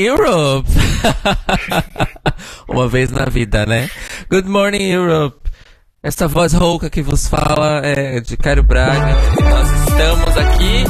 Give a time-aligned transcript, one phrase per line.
[0.00, 0.66] Europe!
[2.66, 3.90] Uma vez na vida, né?
[4.30, 5.38] Good morning, Europe!
[6.02, 9.14] Esta voz rouca que vos fala é de Cairo Braga.
[9.42, 10.84] Nós estamos aqui.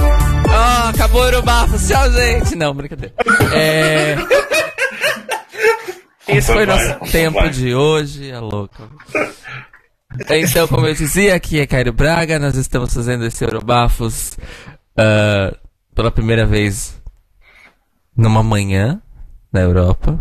[0.48, 2.54] Ah, acabou o Eurobafo, tchau, gente!
[2.54, 3.12] Não, brincadeira.
[3.52, 4.16] É...
[6.28, 8.88] Esse foi nosso tempo de hoje, é louco.
[10.28, 14.38] Então, como eu dizia, aqui é Cairo Braga, nós estamos fazendo esse Eurobafos
[14.96, 15.56] uh,
[15.96, 17.00] pela primeira vez
[18.16, 19.00] numa manhã
[19.52, 20.18] na Europa.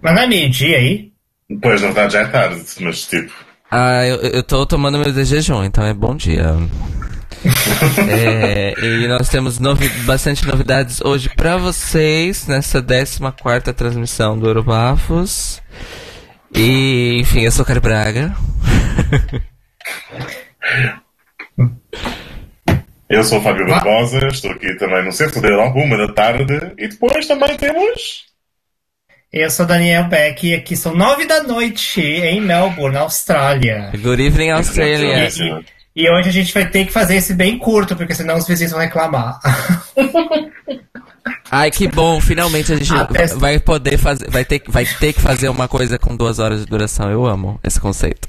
[0.00, 1.12] Mas não é meio-dia aí?
[1.60, 3.32] Pois, na verdade já é tarde, mas tipo.
[3.70, 6.56] Ah, eu, eu tô tomando meu de jejum, então é bom dia.
[8.08, 15.60] é, e nós temos novi bastante novidades hoje para vocês nessa 14 transmissão do Eurobafos.
[16.54, 18.34] E, enfim, eu sou o Cari Braga.
[23.08, 26.72] Eu sou o Fábio Barbosa, estou aqui também no Centro de Europa, uma da tarde,
[26.78, 28.24] e depois também temos.
[29.32, 33.90] Eu sou Daniel Beck e aqui são nove da noite em Melbourne, Austrália.
[33.96, 35.26] Good evening, Australia.
[35.26, 38.46] E, e, hoje a gente vai ter que fazer esse bem curto, porque senão os
[38.46, 39.40] vizinhos vão reclamar.
[41.50, 43.26] Ai, que bom, finalmente a gente Até...
[43.28, 46.66] vai poder fazer, vai ter, vai ter que fazer uma coisa com duas horas de
[46.66, 47.10] duração.
[47.10, 48.28] Eu amo esse conceito.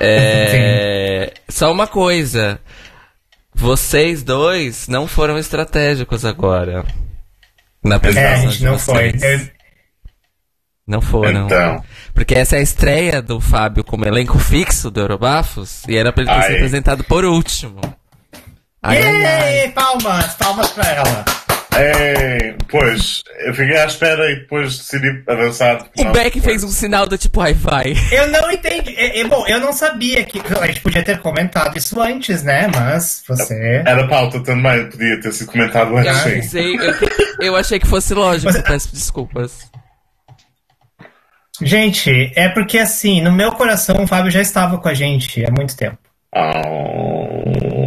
[0.00, 2.58] É, só uma coisa.
[3.54, 6.84] Vocês dois não foram estratégicos agora.
[7.84, 9.10] Na apresentação é, a gente não foi.
[9.10, 9.57] Eu...
[10.88, 11.44] Não foram.
[11.44, 11.84] Então.
[12.14, 16.22] Porque essa é a estreia do Fábio como elenco fixo do Eurobafos e era pra
[16.22, 17.78] ele ter se apresentado por último.
[18.82, 19.68] Ai, ai, ai.
[19.72, 21.24] Palmas, palmas pra ela.
[21.76, 25.86] É, pois, eu fiquei à espera e depois decidi avançar.
[25.96, 27.94] O Beck fez um sinal do tipo Wi-Fi.
[28.10, 28.94] Eu não entendi.
[28.96, 30.40] É, é, bom, eu não sabia que.
[30.60, 32.68] A gente podia ter comentado isso antes, né?
[32.74, 33.82] Mas você.
[33.86, 36.10] Era pauta também, podia ter sido comentado antes.
[36.10, 36.94] Ah, sei, eu,
[37.40, 39.70] eu, achei que fosse lógico, peço desculpas.
[41.60, 45.50] Gente, é porque assim, no meu coração o Fábio já estava com a gente há
[45.50, 46.07] muito tempo.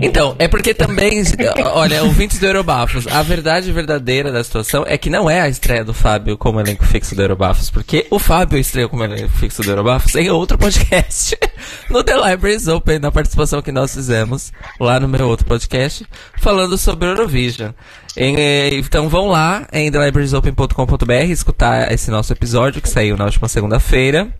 [0.04, 1.24] Então, é porque também,
[1.74, 5.86] olha, ouvintes do Eurobafos, a verdade verdadeira da situação é que não é a estreia
[5.86, 9.70] do Fábio como elenco fixo do Eurobafos, porque o Fábio estreou como elenco fixo do
[9.70, 11.38] Eurobafos em outro podcast,
[11.90, 16.06] no The Libraries Open, na participação que nós fizemos lá no meu outro podcast,
[16.40, 17.72] falando sobre Eurovision.
[18.18, 24.34] Então vão lá em thelibrariesopen.com.br escutar esse nosso episódio que saiu na última segunda-feira.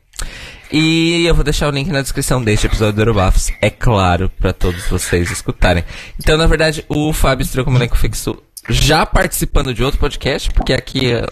[0.72, 4.54] E eu vou deixar o link na descrição deste episódio do Eurobafos, é claro, para
[4.54, 5.84] todos vocês escutarem.
[6.18, 10.72] Então, na verdade, o Fábio estreou como elenco fixo já participando de outro podcast, porque
[10.72, 11.28] aqui, uh,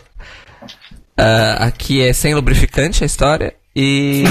[1.60, 3.54] aqui é sem lubrificante a história.
[3.74, 4.24] E.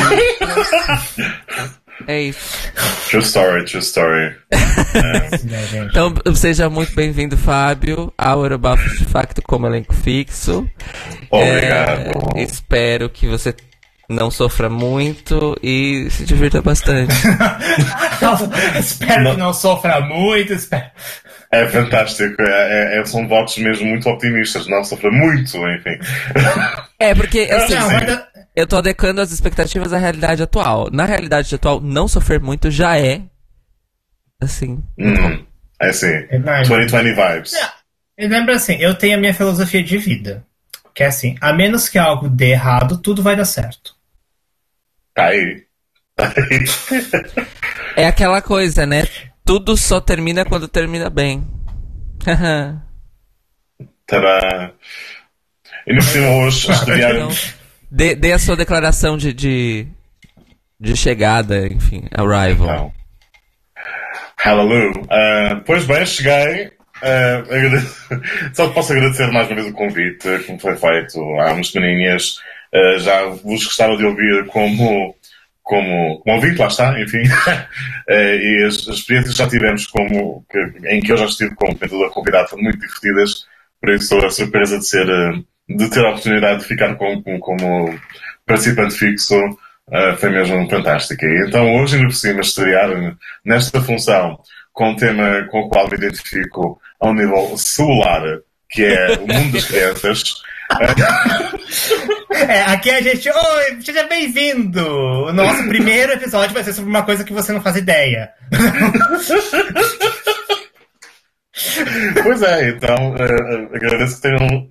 [2.07, 2.71] é isso.
[3.09, 4.37] True story, true story.
[4.51, 5.87] é.
[5.89, 10.69] então, seja muito bem-vindo, Fábio, ao Eurobafos de facto como elenco fixo.
[11.31, 12.37] Obrigado.
[12.37, 13.55] É, espero que você
[14.09, 17.15] não sofra muito e se divirta bastante.
[18.81, 19.31] espero não.
[19.33, 20.53] que não sofra muito.
[20.55, 20.91] Espero.
[21.51, 25.99] É fantástico, é, é, é, são votos mesmo muito optimistas, não sofra muito, enfim.
[27.01, 28.27] É, porque assim, não,
[28.57, 30.89] eu tô adequando as expectativas à realidade atual.
[30.93, 33.23] Na realidade atual, não sofrer muito já é
[34.43, 34.83] assim.
[34.99, 35.45] Hum,
[35.81, 36.13] é assim.
[36.29, 37.55] É 2020 vibes.
[38.17, 40.45] É, lembra assim, eu tenho a minha filosofia de vida.
[40.93, 43.95] Que é assim, a menos que algo dê errado, tudo vai dar certo.
[45.19, 45.65] Aí.
[47.97, 49.05] é aquela coisa, né?
[49.45, 51.47] Tudo só termina quando termina bem.
[54.07, 54.73] Tadá.
[55.87, 57.29] E no cima hoje estudiaram.
[57.91, 59.89] Dê, dê a sua declaração de, de,
[60.79, 62.53] de chegada, enfim, arrival.
[62.69, 62.93] Então.
[64.37, 65.01] Hallelujah.
[65.01, 66.71] Uh, pois bem, cheguei.
[67.03, 72.39] Uh, Só posso agradecer mais uma vez o convite, como foi feito há umas semaninhas.
[72.75, 75.15] Uh, já vos gostava de ouvir como,
[75.63, 77.23] como, como ouvinte, lá está, enfim.
[77.23, 81.55] uh, e as, as, experiências que já tivemos como, que, em que eu já estive
[81.55, 83.47] como comentador convidado foram muito divertidas,
[83.81, 87.23] por isso estou a surpresa de ser, uh, de ter a oportunidade de ficar com,
[87.23, 87.99] com, como
[88.47, 89.35] participante fixo,
[90.19, 91.25] foi mesmo fantástica.
[91.25, 94.39] E então hoje, ainda por cima, estrear nesta função
[94.73, 98.23] com um tema com o qual me identifico a um nível celular,
[98.71, 100.35] que é o mundo das crianças.
[102.31, 103.29] É, aqui a gente.
[103.29, 104.85] Oi, seja bem-vindo!
[104.87, 108.31] O nosso primeiro episódio vai ser sobre uma coisa que você não faz ideia.
[112.23, 114.69] Pois é, então uh, agradeço que tenham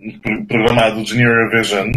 [0.48, 1.92] programado o Junior Eurovision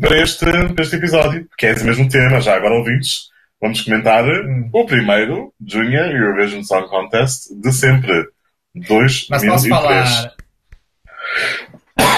[0.00, 3.30] para este, para este episódio, que é esse mesmo tema, já agora ouvintes.
[3.60, 4.68] Vamos comentar hum.
[4.72, 8.26] o primeiro Junior Eurovision Song Contest de sempre.
[8.74, 9.26] 2003.
[9.30, 10.34] Mas posso falar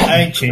[0.08, 0.50] antes.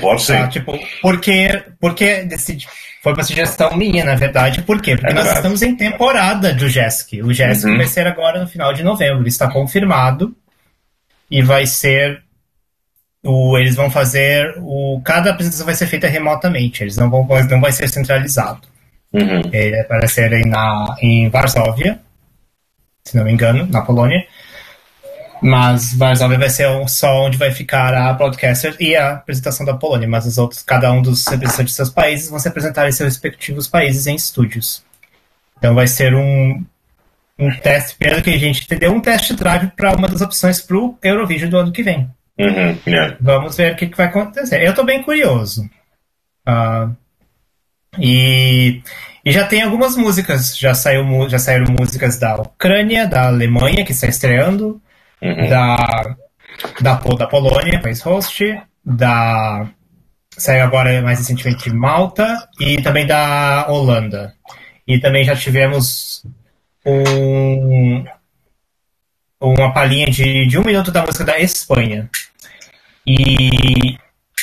[0.00, 0.32] Pode sim.
[0.34, 0.48] Tá?
[0.48, 2.68] Tipo, porque, porque decidi,
[3.02, 4.62] foi uma sugestão minha, na verdade.
[4.62, 4.94] Por quê?
[4.96, 5.38] Porque É nós verdade.
[5.38, 7.20] estamos em temporada do JESC.
[7.22, 7.76] O JESC Uhum.
[7.78, 9.26] vai ser agora no final de novembro.
[9.26, 10.34] Está confirmado.
[11.30, 12.22] E vai ser.
[13.24, 14.54] O, eles vão fazer.
[14.58, 16.82] O, cada apresentação vai ser feita remotamente.
[16.84, 18.60] Eles não vão não vai ser centralizado.
[19.12, 19.42] Uhum.
[19.52, 22.00] É, para serem na, em Varsóvia,
[23.04, 24.24] se não me engano, na Polônia.
[25.42, 30.06] Mas Varsóvia vai ser só onde vai ficar a Broadcaster e a apresentação da Polônia,
[30.06, 33.14] mas os outros, cada um dos representantes de seus países vão se apresentar em seus
[33.14, 34.84] respectivos países em estúdios.
[35.58, 36.64] Então vai ser um,
[37.36, 40.76] um teste, pelo que a gente entendeu, um test drive para uma das opções para
[40.76, 42.08] o Eurovision do ano que vem.
[42.38, 42.78] Uhum.
[42.86, 43.16] Yeah.
[43.20, 44.62] Vamos ver o que, que vai acontecer.
[44.62, 45.68] Eu estou bem curioso.
[46.46, 46.88] Ah,
[47.98, 48.80] e,
[49.24, 50.56] e já tem algumas músicas.
[50.56, 54.80] Já, saiu, já saíram músicas da Ucrânia, da Alemanha, que está estreando,
[55.22, 55.48] Uhum.
[55.48, 56.16] da,
[56.80, 59.68] da, da Polônia, país host, da.
[60.36, 64.34] Saiu agora mais recentemente de Malta e também da Holanda.
[64.88, 66.24] E também já tivemos
[66.84, 68.04] um,
[69.40, 72.08] uma palhinha de, de um minuto da música da Espanha.
[73.06, 73.96] E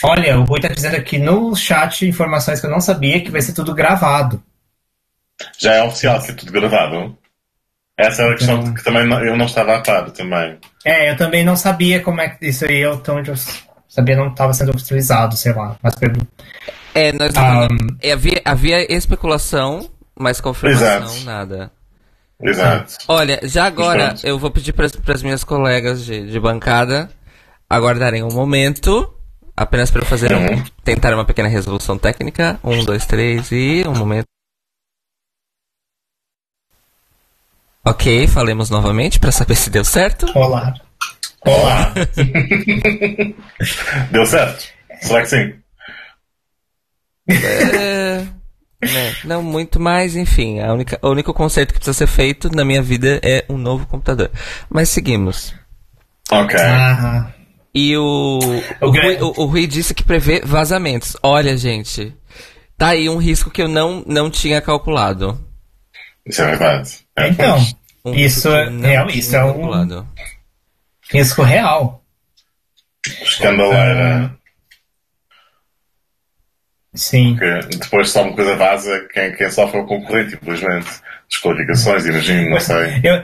[0.03, 3.41] olha, o Rui tá dizendo aqui no chat informações que eu não sabia que vai
[3.41, 4.41] ser tudo gravado.
[5.57, 7.17] Já é oficial que é tudo gravado.
[7.99, 10.57] Essa era a questão Então- que também não- eu não estava a par também.
[10.85, 13.33] É, eu também não sabia como é que isso aí, eu então eu
[13.89, 15.75] sabia não estava sendo oficializado, sei lá.
[15.83, 16.15] Mas pelo-
[16.95, 17.67] É, nós Ah,
[18.01, 21.25] é, havia, havia especulação, mas confirmação Exato.
[21.25, 21.71] nada.
[22.41, 22.93] Exato.
[23.09, 27.09] Olha, já agora eu vou pedir para as minhas colegas de, de bancada
[27.69, 29.13] aguardarem um momento,
[29.57, 30.63] apenas para eu fazer um, Uhum.
[30.85, 32.57] tentar uma pequena resolução técnica.
[32.63, 34.25] Um, dois, três e um momento.
[37.89, 40.27] Ok, falemos novamente para saber se deu certo.
[40.37, 40.75] Olá.
[41.43, 41.91] Olá.
[44.11, 44.63] Deu certo?
[45.01, 45.53] Será que sim?
[47.27, 48.27] É,
[48.83, 50.59] né, não muito mais, enfim.
[50.59, 53.87] A única, o único conserto que precisa ser feito na minha vida é um novo
[53.87, 54.29] computador.
[54.69, 55.55] Mas seguimos.
[56.31, 56.59] Ok.
[56.59, 57.31] Ah,
[57.73, 58.37] E o,
[58.81, 61.17] o, O Rui, o, o Rui disse que prevê vazamentos.
[61.23, 62.15] Olha, gente,
[62.77, 65.43] tá aí um risco que eu não, não tinha calculado.
[66.23, 66.99] Isso é verdade.
[67.17, 67.78] É, então.
[68.05, 68.69] Um Isso é-
[69.09, 70.05] isso é um-
[71.09, 72.03] risco real.
[73.05, 74.38] Escandaleira.
[76.93, 77.35] Sim.
[77.37, 80.89] Que depois só uma coisa vaza, quem, quem sofre é o concorrente, infelizmente.
[81.29, 82.99] Desqualificações, imagino, não sei.
[83.03, 83.23] Eu,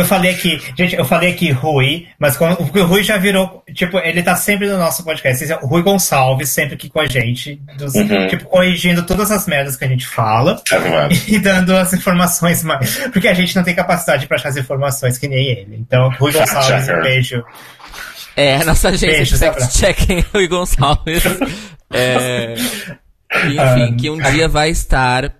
[0.00, 3.62] eu falei aqui, gente, eu falei aqui Rui, mas como, porque o Rui já virou,
[3.74, 5.44] tipo, ele tá sempre no nosso podcast.
[5.44, 8.26] Esse é O Rui Gonçalves, sempre aqui com a gente, dos- Uhum.
[8.26, 11.22] tipo, corrigindo todas as merdas que a gente fala É verdade.
[11.28, 12.96] e dando as informações mais.
[13.12, 15.76] Porque a gente não tem capacidade pra achar as informações que nem ele.
[15.78, 17.44] Então, Rui Gonçalves, um beijo.
[18.34, 19.60] É, a nossa Zabra.
[19.60, 21.22] fact-checking, Rui Gonçalves.
[21.92, 22.54] É,
[23.34, 25.34] enfim, Ah, que um dia vai estar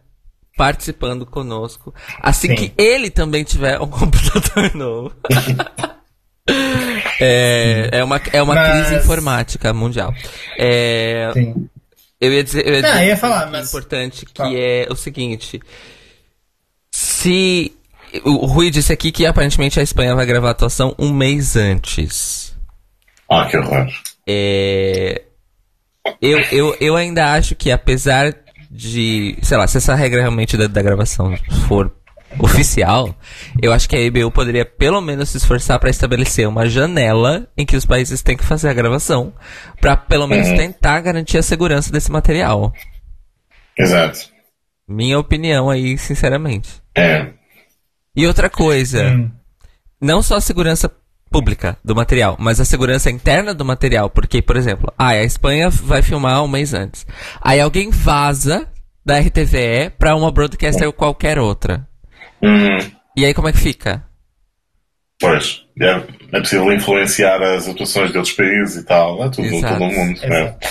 [0.57, 1.95] participando conosco.
[2.21, 2.55] Assim Sim.
[2.55, 5.15] que ele também tiver um computador novo.
[7.21, 10.15] é, é uma, é uma Mas- crise informática mundial.
[10.59, 11.69] É, Sim.
[12.21, 14.55] eu ia dizer, eu ia Não, dizer eu ia falar, um mas- importante que Fala.
[14.57, 15.61] é o seguinte.
[16.93, 17.73] Se.
[18.25, 21.55] O o Rui disse aqui que aparentemente a Espanha vai gravar a atuação um mês
[21.57, 22.55] antes.
[23.29, 23.89] Ah, que horror.
[24.27, 25.23] É,
[26.21, 28.35] eu, eu, eu ainda acho que apesar
[28.71, 31.37] de, sei lá, se essa regra realmente da, da gravação
[31.69, 31.93] for
[32.39, 33.15] oficial,
[33.63, 37.65] eu acho que a EBU poderia pelo menos se esforçar para estabelecer uma janela em
[37.65, 39.33] que os países têm que fazer a gravação,
[39.81, 40.57] para pelo menos Uhum.
[40.57, 42.73] tentar garantir a segurança desse material.
[43.79, 44.19] Exato.
[44.89, 46.83] Minha opinião aí, sinceramente.
[46.95, 47.29] É.
[48.15, 49.31] E outra coisa, Hum.
[50.01, 50.91] não só a segurança
[51.37, 54.09] pública do material, mas a segurança interna do material.
[54.09, 57.07] Porque, por exemplo, ah, a Espanha vai filmar um mês antes.
[57.43, 58.67] Aí alguém vaza
[59.05, 61.87] da RTVE pra uma broadcaster ou qualquer outra.
[62.43, 62.79] Uhum.
[63.17, 64.03] E aí como é que fica?
[65.21, 66.03] Pois, é,
[66.33, 69.75] é possível influenciar as atuações de outros países e tal, é tudo, Exato.
[69.75, 70.21] todo o mundo.
[70.21, 70.27] né?
[70.41, 70.69] Exato.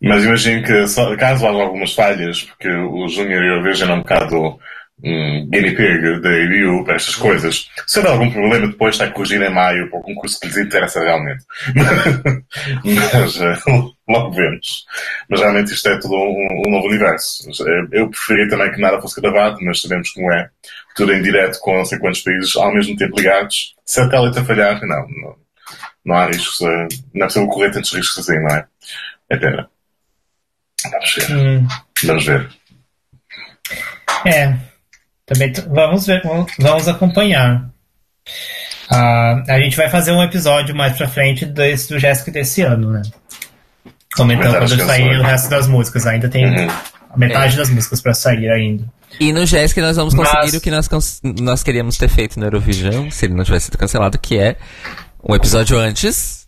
[0.00, 3.98] Mas imagino que, só- caso haja algumas falhas, porque o Júnior e eu vejam um
[3.98, 4.58] bocado
[5.02, 9.40] guinea pig da EBU para estas coisas, se houver algum problema depois está a corrigir
[9.40, 11.44] em maio para o concurso que lhes interessa realmente.
[12.84, 13.54] Mas eh,
[14.08, 14.84] logo vemos.
[15.28, 17.48] Mas realmente isto é tudo um, um novo universo.
[17.50, 20.48] Eh, Eu preferia também que nada fosse gravado, mas sabemos como é.
[20.96, 23.74] Tudo em direto com não sei quantos países ao mesmo tempo ligados.
[23.84, 25.36] Se satélite a falhar, não, não,
[26.04, 26.60] não há riscos.
[26.62, 28.66] eh, Não é possível correr tantos riscos assim, não é?
[29.30, 29.68] É pena.
[30.90, 31.30] Vamos ver.
[31.36, 31.68] Hum.
[32.04, 32.48] Vamos ver.
[34.26, 34.67] É.
[35.28, 36.22] Também vamos ver,
[36.58, 37.68] vamos- acompanhar.
[38.90, 42.90] Uh, a gente vai fazer um episódio mais pra frente desse do Jéssica desse ano,
[42.90, 43.02] né?
[44.16, 46.06] Comentando quando sair o resto das músicas.
[46.06, 46.68] Ainda tem uhum.
[47.14, 47.58] metade é.
[47.58, 48.84] das músicas pra sair ainda.
[49.20, 50.54] E no Jéssica nós vamos conseguir Mas...
[50.54, 50.88] o que nós,
[51.22, 54.56] nós queríamos ter feito no Eurovision, se ele não tivesse sido cancelado, que é
[55.22, 56.46] um episódio antes,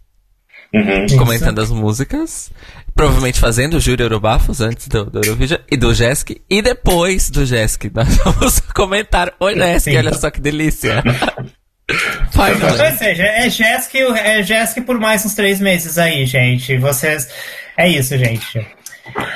[0.75, 1.19] uhum.
[1.19, 2.51] comentando as músicas,
[2.95, 7.45] provavelmente fazendo o Júri Eurobafos antes do, do Eurovision e do Jesk, e depois do
[7.45, 11.03] Jesk nós vamos comentar o Jesk, olha só que delícia.
[11.91, 16.77] Ou seja, é Jesk, é Jesk por mais uns três meses aí, gente.
[16.79, 17.29] Vocês.
[17.77, 18.65] É isso, gente.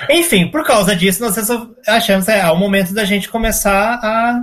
[0.09, 1.37] Enfim, por causa disso, nós
[1.87, 4.41] achamos que é, é o momento da gente começar a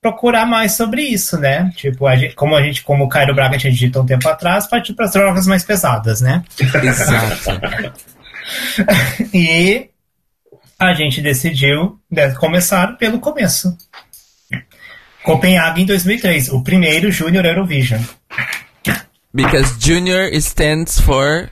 [0.00, 1.70] procurar mais sobre isso, né?
[1.76, 4.66] Tipo, a gente, como a gente, como o Cairo Braga tinha dito um tempo atrás,
[4.66, 6.42] partir para as drogas mais pesadas, né?
[6.60, 8.06] Exato.
[9.32, 9.88] e
[10.78, 13.76] a gente decidiu né, começar pelo começo.
[15.22, 18.00] Copenhague em 2003, o primeiro Junior Eurovision.
[19.34, 21.50] Because Junior stands for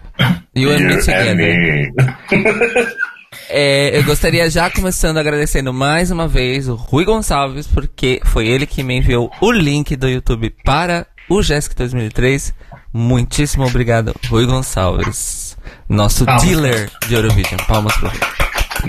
[0.55, 1.93] You and Me Together.
[3.49, 8.67] É, eu gostaria já começando agradecendo mais uma vez o Rui Gonçalves, porque foi ele
[8.67, 12.55] que me enviou o link do YouTube para o Jéssica 2003.
[12.93, 15.44] Muitíssimo obrigado, Rui Gonçalves,
[15.89, 16.45] nosso Palmas.
[16.45, 17.61] dealer de Eurovision.
[17.67, 18.11] Palmas pro.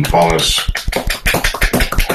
[0.09, 0.67] Palmas.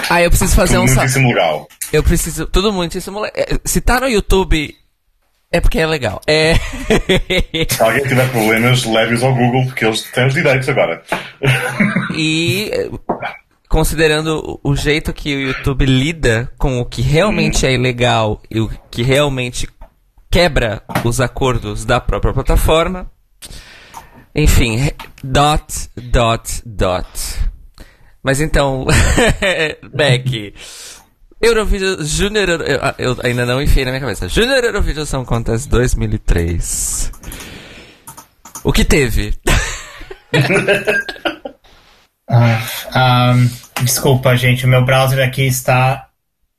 [0.08, 1.68] Ah, eu preciso fazer tudo um muitíssimo legal.
[1.92, 2.46] Eu preciso.
[2.46, 3.36] Tudo muitíssimo legal.
[3.36, 4.74] É, se tá no YouTube
[5.52, 6.20] é porque é legal.
[6.26, 6.54] É...
[7.68, 11.02] Se alguém tiver problemas, leve-os ao Google, porque eles têm os direitos agora.
[12.16, 12.70] E
[13.68, 18.70] considerando o jeito que o YouTube lida com o que realmente é ilegal e o
[18.90, 19.68] que realmente
[20.30, 23.10] quebra os acordos da própria plataforma.
[24.40, 24.90] Enfim,
[25.22, 27.06] dot, dot, dot.
[28.22, 28.86] Mas então,
[29.92, 30.54] Beck,
[31.42, 34.30] Eurovision Junior eu, eu, ainda não enfiei na minha cabeça.
[34.30, 37.12] Junior Eurovision Song Contest 2003.
[38.64, 39.34] O que teve?
[42.30, 46.08] ah, um, desculpa, gente, o meu browser aqui está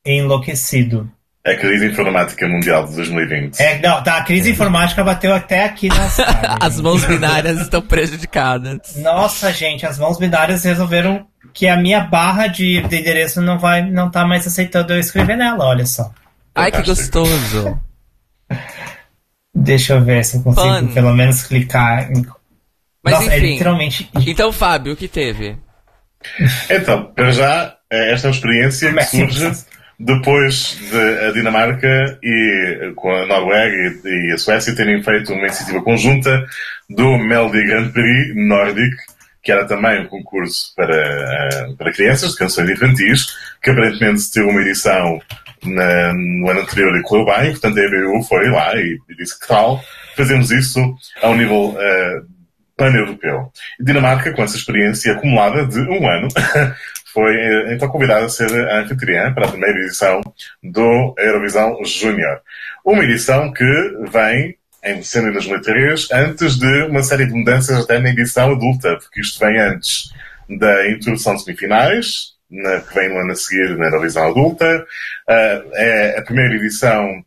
[0.06, 1.12] enlouquecido.
[1.44, 3.60] É a crise informática mundial de 2020.
[3.60, 6.20] É, não, tá, a crise informática bateu até aqui nas
[6.62, 8.96] As mãos binárias estão prejudicadas.
[8.98, 13.82] Nossa, gente, as mãos binárias resolveram que a minha barra de, de endereço não vai
[13.90, 16.12] não tá mais aceitando eu escrever nela, olha só.
[16.54, 17.80] Ai, que gostoso.
[19.54, 20.94] Deixa eu ver se eu consigo Fun.
[20.94, 22.26] pelo menos clicar em...
[23.04, 24.10] Mas Nossa, é enfim, é literalmente...
[24.28, 25.58] Então, Fábio, o que teve?
[26.70, 29.66] Então, para já, é esta é uma experiência que surge
[30.04, 35.82] depois de a Dinamarca e com a Noruega e, a Suécia terem feito uma iniciativa
[35.82, 36.44] conjunta
[36.90, 38.96] do Melody Grand Prix Nordic,
[39.44, 43.28] que era também um concurso para, eh, para crianças, de canções infantis,
[43.62, 45.20] que aparentemente teve uma edição
[45.64, 49.40] na, no ano anterior e correu bem, portanto a EBU foi lá e, e disse
[49.40, 49.84] que tal,
[50.16, 52.26] fazemos isso a um nível uh,
[52.76, 53.52] pan-europeu.
[53.80, 56.28] Dinamarca, com essa experiência acumulada de um ano,
[57.14, 57.36] foi
[57.74, 60.22] então convidada a ser anfitriã para a primeira edição
[60.64, 62.42] do Eurovisão Júnior.
[62.86, 63.66] Uma edição que
[64.12, 68.98] vem em dezembro de 2003, antes de uma série de mudanças até na edição adulta,
[68.98, 70.12] porque isto vem antes
[70.50, 74.86] da introdução de semifinais, na, que vem no ano a seguir na Eurovisão adulta.
[75.30, 77.24] Uh, é a primeira edição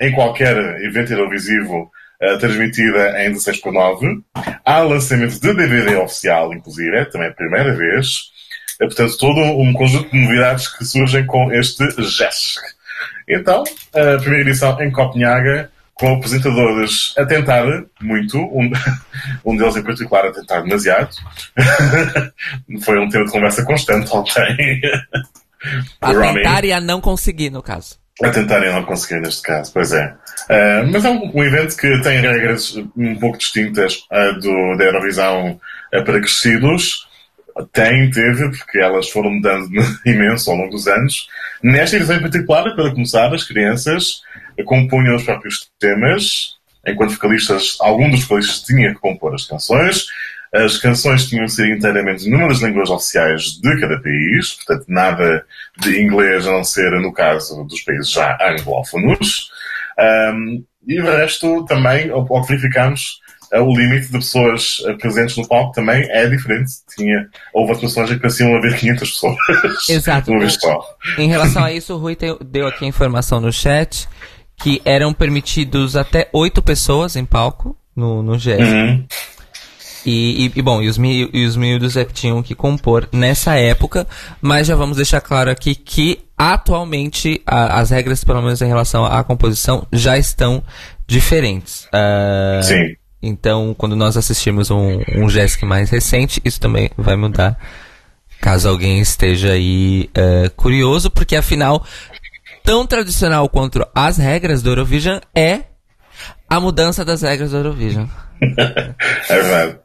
[0.00, 1.90] em qualquer evento televisivo
[2.22, 4.20] uh, transmitida em 16 por 9.
[4.64, 8.32] Há lançamento de DVD oficial, inclusive, é também a primeira vez.
[8.80, 12.60] É, portanto, todo um conjunto de novidades que surgem com este GESC.
[13.28, 13.64] Então,
[13.94, 17.64] a primeira edição em Copenhaga com apresentadores a tentar
[18.00, 18.70] muito, um,
[19.44, 21.14] um deles em particular a tentar demasiado.
[22.84, 24.80] Foi um tema de conversa constante ontem.
[26.00, 27.96] a tentar e a não conseguir, no caso.
[28.22, 30.14] A tentar e a não conseguir, neste caso, pois é.
[30.50, 34.84] Uh, mas é um, um, evento que tem regras um pouco distintas uh, do, da
[34.84, 35.60] Eurovisão
[35.94, 37.08] uh, para crescidos.
[37.72, 39.70] Tem, teve, porque elas foram mudando
[40.04, 41.28] imenso ao longo dos anos.
[41.62, 44.22] Nesta edição em particular, para começar, as crianças
[44.64, 46.56] compunham os próprios temas,
[46.86, 50.06] enquanto vocalistas, algum dos vocalistas tinha que compor as canções.
[50.52, 55.44] As canções tinham que ser inteiramente numa das línguas oficiais de cada país, portanto, nada
[55.80, 59.50] de inglês a não ser no caso dos países já anglófonos.
[59.98, 63.20] Um, e o resto também, ao que verificamos,
[63.60, 66.72] o limite de pessoas presentes no palco também é diferente.
[66.96, 69.36] Tinha, houve atuações em que pareciam haver 500 pessoas.
[69.88, 70.30] Exato.
[70.30, 70.96] Uma vez só.
[71.18, 74.08] Em relação a isso, o Rui deu aqui a informação no chat
[74.56, 78.60] que eram permitidos até oito pessoas em palco no, no GS.
[78.60, 79.04] Uhum.
[80.06, 83.08] E, e, e, bom, e os, mi, e os miúdos é que tinham que compor
[83.10, 84.06] nessa época,
[84.40, 89.04] mas já vamos deixar claro aqui que atualmente a, as regras, pelo menos em relação
[89.04, 90.62] à composição, já estão
[91.06, 91.86] diferentes.
[91.86, 92.96] Uh, Sim.
[93.26, 97.58] Então, quando nós assistimos um, um mais recente, isso também vai mudar.
[98.40, 101.84] Caso alguém esteja aí uh, curioso, porque afinal,
[102.62, 105.60] tão tradicional quanto as regras do Eurovision é
[106.48, 108.06] a mudança das regras do Eurovision.
[108.42, 109.78] é verdade.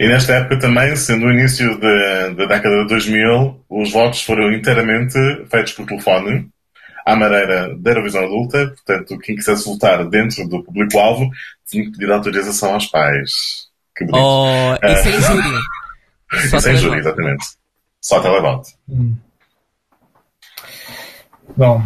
[0.00, 5.14] E nesta época também, sendo o início da década de 2000, os votos foram inteiramente
[5.48, 6.48] feitos por telefone,
[7.04, 11.30] à maneira da Eurovisão adulta, portanto, quem quisesse votar dentro do público-alvo
[11.66, 13.68] tinha que pedir autorização aos pais.
[13.96, 14.24] Que bonito.
[14.24, 15.58] Oh, e sem júri.
[16.50, 17.44] Só sem júri, exatamente.
[18.00, 18.70] Só televoto.
[18.88, 19.16] Hum.
[21.56, 21.82] Bom,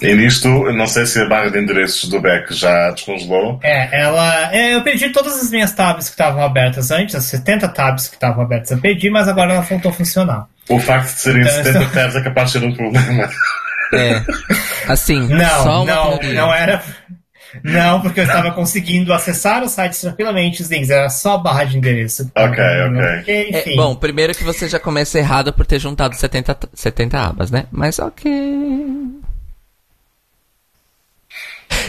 [0.00, 3.58] e nisto, não sei se a barra de endereços do Beck já descongelou.
[3.62, 4.54] É, ela.
[4.54, 8.14] É, eu perdi todas as minhas tabs que estavam abertas antes, as 70 tabs que
[8.14, 10.48] estavam abertas eu perdi, mas agora ela voltou a funcionar.
[10.68, 11.92] O facto de serem então, 70 estou...
[11.92, 13.30] tabs é capaz de ser um problema.
[13.92, 14.22] É.
[14.88, 16.40] Assim, não, só uma não, teoria.
[16.40, 16.82] não era.
[17.62, 21.78] Não, porque eu estava conseguindo acessar o site tranquilamente, os links, era só barra de
[21.78, 22.30] endereço.
[22.36, 22.62] Ok,
[23.20, 23.50] ok.
[23.52, 27.66] É, bom, primeiro que você já começa errado por ter juntado 70, 70 abas, né?
[27.70, 28.30] Mas ok.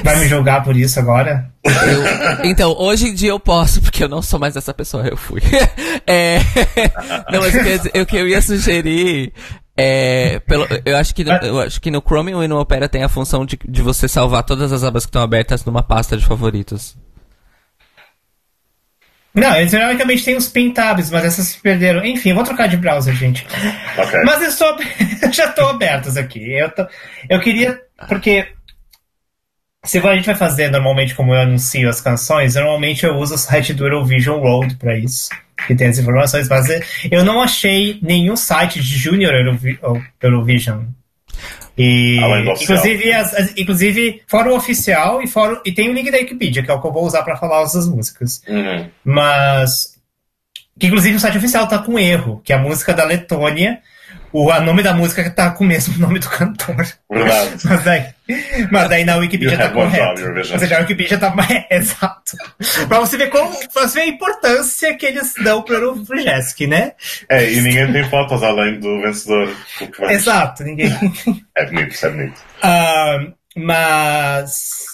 [0.03, 1.51] Vai me julgar por isso agora?
[1.63, 5.17] Eu, então, hoje em dia eu posso, porque eu não sou mais essa pessoa, eu
[5.17, 5.41] fui.
[6.09, 6.39] É,
[7.29, 7.53] não, mas
[8.01, 9.33] o que eu ia sugerir
[9.75, 13.03] é, pelo, eu, acho que no, eu acho que no Chromium e no Opera tem
[13.03, 16.25] a função de, de você salvar todas as abas que estão abertas numa pasta de
[16.25, 16.97] favoritos.
[19.35, 22.03] Não, eles teoricamente têm os pin tabs, mas essas se perderam.
[22.03, 23.45] Enfim, vou trocar de browser, gente.
[23.95, 24.23] Okay.
[24.23, 24.75] Mas eu, sou,
[25.31, 26.53] já estou abertos aqui.
[26.53, 26.87] Eu, tô,
[27.29, 27.79] eu queria.
[28.07, 28.47] Porque
[29.87, 33.37] se a gente vai fazer normalmente como eu anuncio as canções, normalmente eu uso o
[33.37, 35.29] site do Eurovision World para isso,
[35.65, 36.67] que tem as informações, mas
[37.09, 39.79] eu não achei nenhum site de Junior Eurovi
[40.21, 40.83] Eurovision.
[41.77, 42.17] E,
[42.59, 46.71] inclusive, as, as, inclusive, fórum oficial e, fórum, e tem o link da Wikipedia, que
[46.71, 48.41] é o que eu vou usar para falar as músicas.
[48.47, 48.89] Uhum.
[49.05, 49.95] Mas.
[50.79, 53.79] Que inclusive o site oficial tá com erro, que é a música da Letônia
[54.39, 56.87] o a nome da música tá com o mesmo nome do cantor.
[57.09, 57.57] Verdade.
[57.65, 58.05] mas, daí,
[58.71, 60.21] mas daí na Wikipedia tá correto.
[60.53, 61.33] Ou seja, a Wikipedia tá.
[61.49, 62.37] É, exato.
[62.87, 63.49] pra você ver como.
[63.73, 66.91] Pra você ver a importância que eles dão pro, pro Jesk, né?
[67.27, 69.49] É, e ninguém tem fotos além do vencedor.
[70.09, 70.91] Exato, ninguém.
[71.57, 72.41] é bonito, é bonito.
[72.63, 74.85] Uh, mas.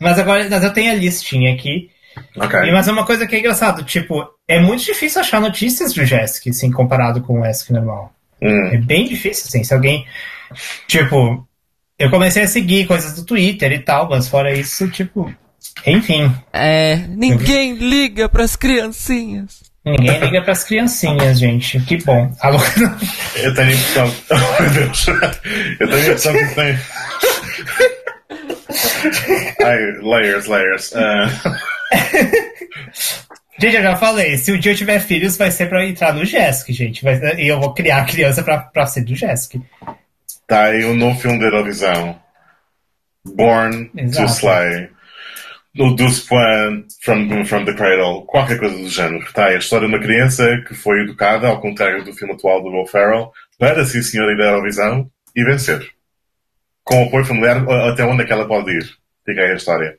[0.00, 1.90] Mas agora mas eu tenho a listinha aqui.
[2.36, 2.68] Okay.
[2.68, 6.04] E, mas é uma coisa que é engraçado, tipo, é muito difícil achar notícias do
[6.04, 8.12] Jesk, assim, comparado com o ESC normal.
[8.42, 8.70] Hum.
[8.72, 9.64] É bem difícil, assim.
[9.64, 10.06] Se alguém.
[10.86, 11.46] Tipo,
[11.98, 15.32] eu comecei a seguir coisas do Twitter e tal, mas fora isso, tipo.
[15.86, 16.34] Enfim.
[16.52, 16.96] É.
[17.08, 17.76] Ninguém eu...
[17.76, 19.70] liga pras criancinhas.
[19.84, 21.80] Ninguém liga pras criancinhas, gente.
[21.80, 22.34] Que bom.
[22.40, 22.58] Alô?
[23.36, 24.14] Eu tenho a impressão.
[24.30, 25.08] Oh, meu Deus.
[25.08, 26.78] Eu tenho a impressão que tem.
[29.64, 30.92] Ai, layers, layers.
[30.92, 31.30] Uh...
[33.60, 36.24] Gente, eu já falei, se um dia eu tiver filhos, vai ser pra entrar no
[36.24, 37.04] JESC, gente.
[37.36, 39.60] E eu vou criar a criança pra, pra ser do JESC.
[40.46, 42.18] Tá aí o um novo filme da Eurovisão.
[43.22, 44.26] Born Exato.
[44.26, 44.88] to Slay.
[45.78, 48.22] O Point from, from the Cradle.
[48.22, 49.30] Qualquer coisa do género.
[49.34, 52.62] Tá aí a história de uma criança que foi educada, ao contrário do filme atual
[52.62, 55.86] do Will Ferrell, para ser senhora da Eurovisão e vencer.
[56.82, 58.99] Com apoio familiar, até onde é que ela pode ir.
[59.24, 59.94] Fica aí a história.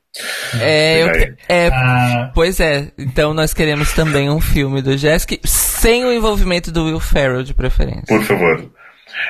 [0.60, 2.32] É, eu, é ah.
[2.34, 7.00] Pois é, então nós queremos também um filme do Jessica sem o envolvimento do Will
[7.00, 8.06] Ferrell de preferência.
[8.08, 8.70] Por favor.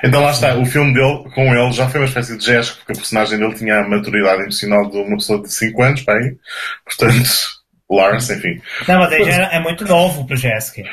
[0.04, 2.94] Então lá está, o filme dele, com ele, já foi uma espécie de Jessica, porque
[2.94, 6.38] a personagem dele tinha a maturidade emocional de uma pessoa de 5 anos, bem,
[6.86, 7.30] portanto,
[7.90, 8.62] Lawrence, enfim.
[8.88, 10.90] Não, mas ele é muito novo pro Jessica.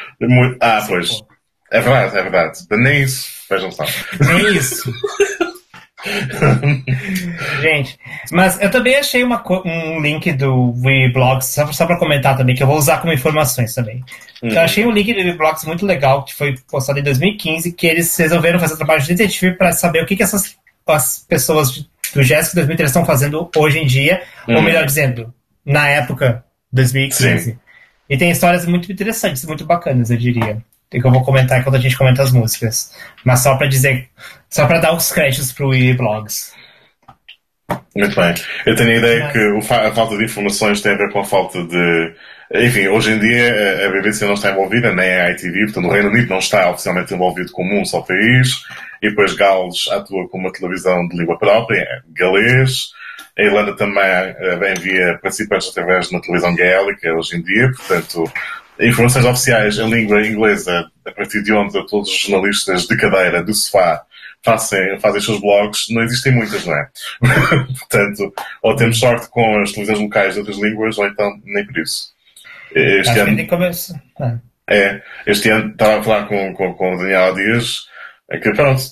[0.60, 1.22] ah, pois.
[1.70, 2.58] É verdade, é verdade.
[2.70, 3.84] Nem isso, vejam só.
[4.20, 4.90] Nem isso.
[7.60, 7.98] Gente,
[8.30, 10.72] mas eu também achei uma, um link do
[11.12, 14.04] Vlogs, só, só para comentar também, que eu vou usar como informações também.
[14.42, 14.50] Uhum.
[14.50, 18.16] Eu achei um link do Vlogs muito legal, que foi postado em 2015, que eles
[18.16, 20.56] resolveram fazer um trabalho de detetive para saber o que, que essas
[20.86, 24.56] as pessoas do GESC 2013 estão fazendo hoje em dia, uhum.
[24.56, 25.32] ou melhor dizendo,
[25.64, 27.44] na época 2015.
[27.44, 27.58] Sim.
[28.08, 31.80] E tem histórias muito interessantes, muito bacanas, eu diria que eu vou comentar quando a
[31.80, 32.92] gente comenta as músicas.
[33.24, 34.08] Mas só para dizer,
[34.48, 36.52] só para dar os créditos pro e Blogs.
[37.94, 38.34] Muito bem.
[38.64, 41.62] Eu tenho a ideia que a falta de informações tem a ver com a falta
[41.64, 42.14] de.
[42.54, 46.08] Enfim, hoje em dia a BBC não está envolvida, nem a ITV, portanto o Reino
[46.08, 48.62] Unido não está oficialmente envolvido como um só país,
[49.02, 52.90] e depois Gales atua como uma televisão de língua própria, galês.
[53.38, 58.32] A Irlanda também eh, envia participantes através de uma televisão gaélica hoje em dia, portanto
[58.80, 63.54] informações oficiais em língua inglesa, a partir de onde todos os jornalistas de cadeira, do
[63.54, 64.02] sofá,
[64.42, 66.88] fazem, fazem os seus blogs, não existem muitas, não é?
[67.78, 71.78] Portanto, ou temos sorte com as televisões locais de outras línguas, ou então nem por
[71.78, 72.12] isso.
[72.74, 73.94] Este ano, que começo.
[74.20, 74.38] É.
[74.68, 77.86] é, este ano estava a falar com, com, com o Daniel Dias,
[78.30, 78.82] é que pronto,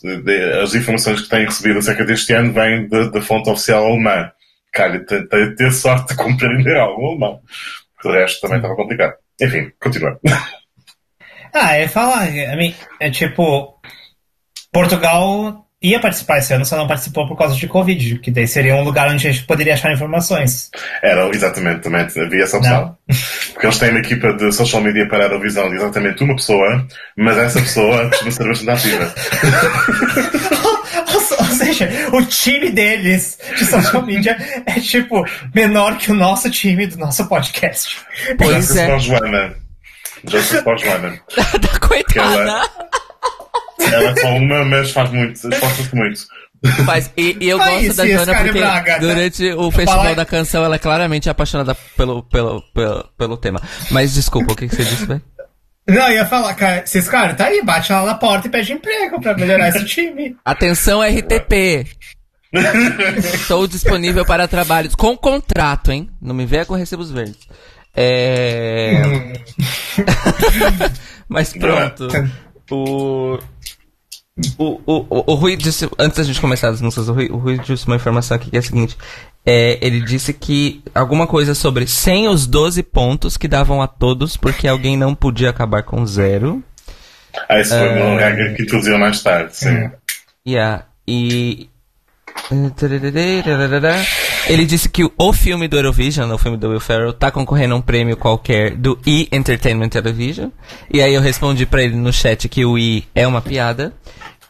[0.63, 4.33] as informações que tenho recebido acerca deste ano vêm da fonte oficial alemã.
[4.73, 7.41] Cara, ter sorte de compreender algo alemão.
[8.05, 9.15] O resto também estava complicado.
[9.41, 10.19] Enfim, continua.
[11.59, 13.81] Ah, é falar, mean, é tipo,
[14.71, 18.75] Portugal ia participar esse ano, só não participou por causa de Covid, que daí seria
[18.75, 20.71] um lugar onde a gente poderia achar informações.
[21.03, 22.81] Era, exatamente, também havia essa opção.
[22.83, 22.99] Não.
[23.53, 26.87] Porque eles têm uma equipa de social media para a Eurovisão de exatamente uma pessoa,
[27.17, 29.15] mas essa pessoa costuma ser bastante ativa.
[31.33, 34.37] Ou, ou seja, o time deles de social media
[34.67, 37.99] é tipo menor que o nosso time do nosso podcast.
[38.39, 38.99] Pois é.
[38.99, 39.57] Joana.
[40.25, 41.21] Joseph Joana.
[41.61, 42.43] da coitada.
[42.43, 42.71] Ela,
[43.93, 46.21] ela é só uma, mas faz muito, esforça-se muito.
[46.85, 50.77] Mas, e, e eu gosto da Joana porque Braga, durante o festival da canção ela
[50.77, 53.61] é claramente apaixonada pelo, pelo, pelo, pelo tema.
[53.91, 55.23] Mas desculpa, o que, que você disse, velho?
[55.89, 58.73] Não, eu ia falar, cara, esses caras, tá aí, bate lá na porta e pede
[58.73, 60.37] emprego pra melhorar esse time.
[60.45, 61.87] Atenção, RTP.
[63.35, 66.11] Estou disponível para trabalhos com contrato, hein?
[66.21, 67.39] Não me venha com recibos verdes.
[67.95, 69.01] É.
[71.29, 72.09] Mas pronto.
[72.71, 73.39] O.
[74.59, 77.59] O, o, o Rui disse, antes da gente começar as músicas, o Rui, o Rui
[77.59, 78.97] disse uma informação aqui que é a seguinte:
[79.49, 84.37] é, ele disse que alguma coisa sobre sem os 12 pontos que davam a todos,
[84.37, 86.65] porque alguém não podia acabar com zero.
[87.49, 89.91] Ah, isso foi uma regra que introduziu mais tarde, sim.
[90.47, 90.85] Yeah.
[91.07, 91.69] E.
[94.49, 97.79] Ele disse que o filme do Eurovision, o filme do Will Ferrell, tá concorrendo a
[97.79, 99.29] um prêmio qualquer do E!
[99.33, 100.51] Entertainment Television.
[100.93, 103.93] E aí eu respondi para ele no chat que o E é uma piada.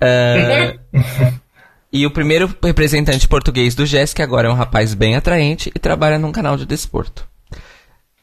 [0.00, 1.36] Uh,
[1.92, 6.18] e o primeiro representante português do que agora é um rapaz bem atraente e trabalha
[6.18, 7.26] num canal de desporto.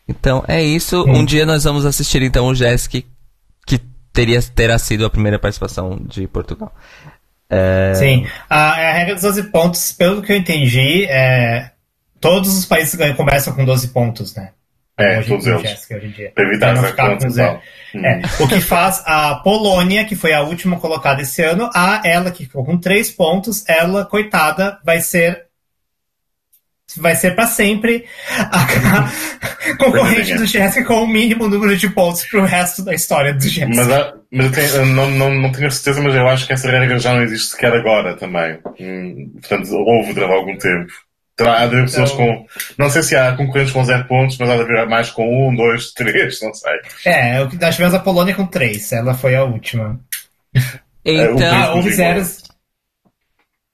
[0.08, 1.04] Então é isso.
[1.04, 1.19] Hum.
[1.19, 3.06] Um dia nós vamos assistir então o Jessic,
[3.65, 3.80] que
[4.12, 6.73] teria, terá sido a primeira participação de Portugal.
[7.49, 7.93] É...
[7.95, 11.71] Sim, a, a, regra dos 12 pontos, pelo que eu entendi, é,
[12.19, 14.52] todos os países começam com 12 pontos, né?
[14.97, 15.62] É, hoje, todos eles.
[15.62, 16.32] Jéssica, hoje em dia.
[16.36, 17.60] Pra evitar não ficar com zero.
[17.95, 18.21] É.
[18.39, 22.45] O que faz a Polônia, que foi a última colocada esse ano, a ela que
[22.45, 25.47] ficou com 3 pontos, ela, coitada, vai ser
[26.97, 29.10] vai ser para sempre a
[29.79, 33.67] concorrente do Jéssica com o mínimo número de pontos pro resto da história do Jéssica.
[33.67, 36.69] Mas, mas eu, tenho, eu não, não, não tenho certeza, mas eu acho que essa
[36.69, 38.60] regra já não existe sequer agora também.
[38.79, 40.91] Hum, portanto, houve durante algum tempo.
[41.36, 42.48] Terá de haver pessoas então, com.
[42.78, 45.56] Não sei se há concorrentes com zero pontos, mas há de haver mais com um,
[45.56, 46.74] dois, três, não sei.
[47.06, 50.00] É, nós tivemos a Polônia com três, ela foi a última.
[51.06, 52.43] Então, ah, houve zeros.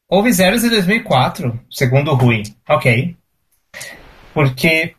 [0.09, 2.41] Houve zeros em 2004, segundo o Rui.
[2.67, 3.15] Ok.
[4.33, 4.95] Porque.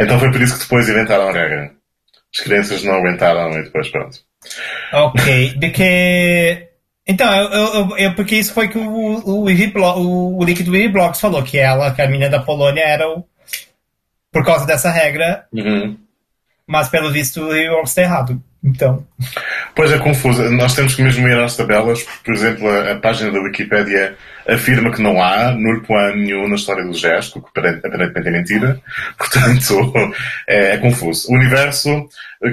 [0.00, 1.72] Então foi por isso que depois inventaram a regra.
[2.34, 4.18] As crianças não aguentaram e depois pronto.
[4.94, 6.67] Ok, porque.
[7.08, 11.20] Então, eu, eu, eu, porque isso foi que o, o, o, o link do Blocks
[11.20, 13.24] falou, que ela, que a menina da Polônia era o.
[14.30, 15.46] Por causa dessa regra.
[15.50, 15.96] Uhum.
[16.66, 18.42] Mas pelo visto o Blocks está errado.
[18.62, 19.06] Então.
[19.74, 20.42] Pois é confuso.
[20.50, 22.04] Nós temos que mesmo ir às tabelas.
[22.24, 24.16] Por exemplo, a, a página da Wikipédia
[24.48, 28.80] afirma que não há nulo plano nenhum na história do gesto, que aparentemente é mentira.
[29.16, 29.92] Portanto,
[30.48, 31.30] é, é confuso.
[31.30, 32.08] O universo,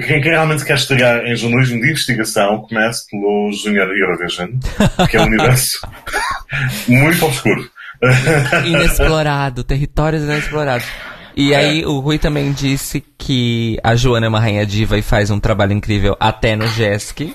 [0.06, 4.50] quem, quem, realmente quer estrear em jornalismo de investigação, comece pelo Junior Eurovision,
[5.10, 5.80] que é um universo
[6.86, 7.68] muito obscuro.
[8.64, 10.86] Inexplorado, territórios inexplorados.
[11.36, 11.56] E é.
[11.56, 15.38] aí o Rui também disse que a Joana é uma rainha diva e faz um
[15.38, 17.34] trabalho incrível até no Jesk.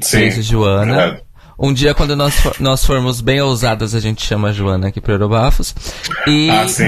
[0.00, 0.42] Sim.
[0.42, 1.20] Joana.
[1.60, 5.14] Um dia, quando nós, nós formos bem ousadas, a gente chama a Joana aqui pro
[5.14, 5.74] Eurobafos.
[6.24, 6.84] E, ah, sim.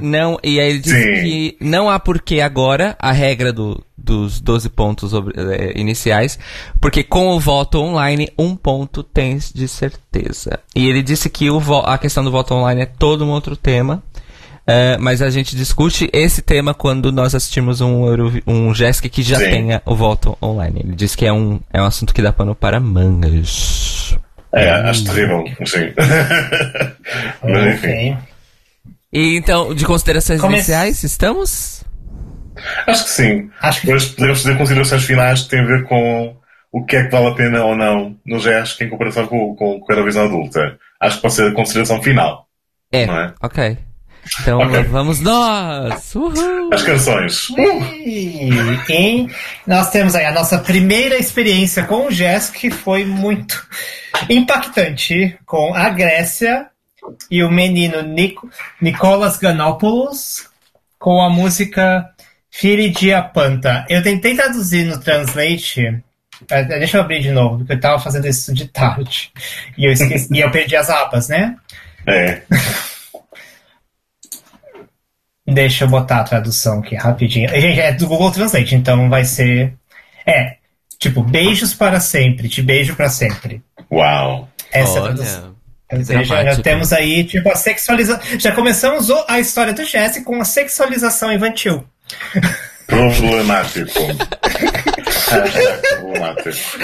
[0.00, 1.22] Não, e aí ele disse sim.
[1.22, 6.38] que não há porquê agora a regra do, dos 12 pontos é, iniciais,
[6.80, 10.60] porque com o voto online, um ponto tens de certeza.
[10.76, 14.04] E ele disse que o a questão do voto online é todo um outro tema.
[14.68, 18.04] Uh, mas a gente discute esse tema quando nós assistimos um,
[18.44, 19.50] um JESC que já Sim.
[19.50, 20.80] tenha o voto online.
[20.84, 24.18] Ele diz que é um, é um assunto que dá pano para mangas.
[24.52, 25.92] É, acho terrível, sim.
[27.44, 28.18] mas enfim.
[29.12, 30.54] E então, de considerações Come...
[30.54, 31.84] iniciais, estamos?
[32.88, 33.50] Acho que sim.
[33.60, 33.86] Acho que...
[33.86, 36.36] Depois podemos fazer considerações finais que têm a ver com
[36.72, 39.78] o que é que vale a pena ou não no GESC em comparação com, com,
[39.78, 40.76] com a Eurovisão adulta.
[41.00, 42.48] Acho que pode ser a consideração final.
[42.90, 43.34] É, é?
[43.40, 43.78] ok.
[44.40, 44.82] Então Ok.
[44.84, 46.14] vamos nós!
[46.14, 46.70] Uhul!
[46.72, 47.48] As canções.
[48.04, 48.48] E,
[48.88, 49.26] e
[49.66, 53.66] nós temos aí a nossa primeira experiência com o jazz, que foi muito
[54.28, 56.66] impactante, com a Grécia
[57.30, 58.48] e o menino Nico,
[58.80, 60.48] Nicolas Ganopoulos,
[60.98, 62.10] com a música
[62.50, 63.86] Filidia Panta.
[63.88, 66.02] Eu tentei traduzir no Translate.
[66.50, 69.30] eh, Deixa eu abrir de novo, porque eu tava fazendo isso de tarde.
[69.78, 71.54] E eu, esqueci, e eu perdi as abas, né?
[72.06, 72.42] É.
[75.46, 77.48] Deixa eu botar a tradução aqui rapidinho.
[77.48, 79.74] Gente, é do Google Translate, então vai ser.
[80.26, 80.56] É,
[80.98, 83.62] tipo, beijos para sempre, te beijo para sempre.
[83.90, 84.48] Uau.
[84.72, 85.56] Essa é a tradução.
[85.92, 86.62] Olha, seja, já dramático.
[86.62, 88.40] temos aí, tipo, a sexualização.
[88.40, 91.84] Já começamos a história do Jesse com a sexualização infantil.
[92.86, 93.90] Problemático.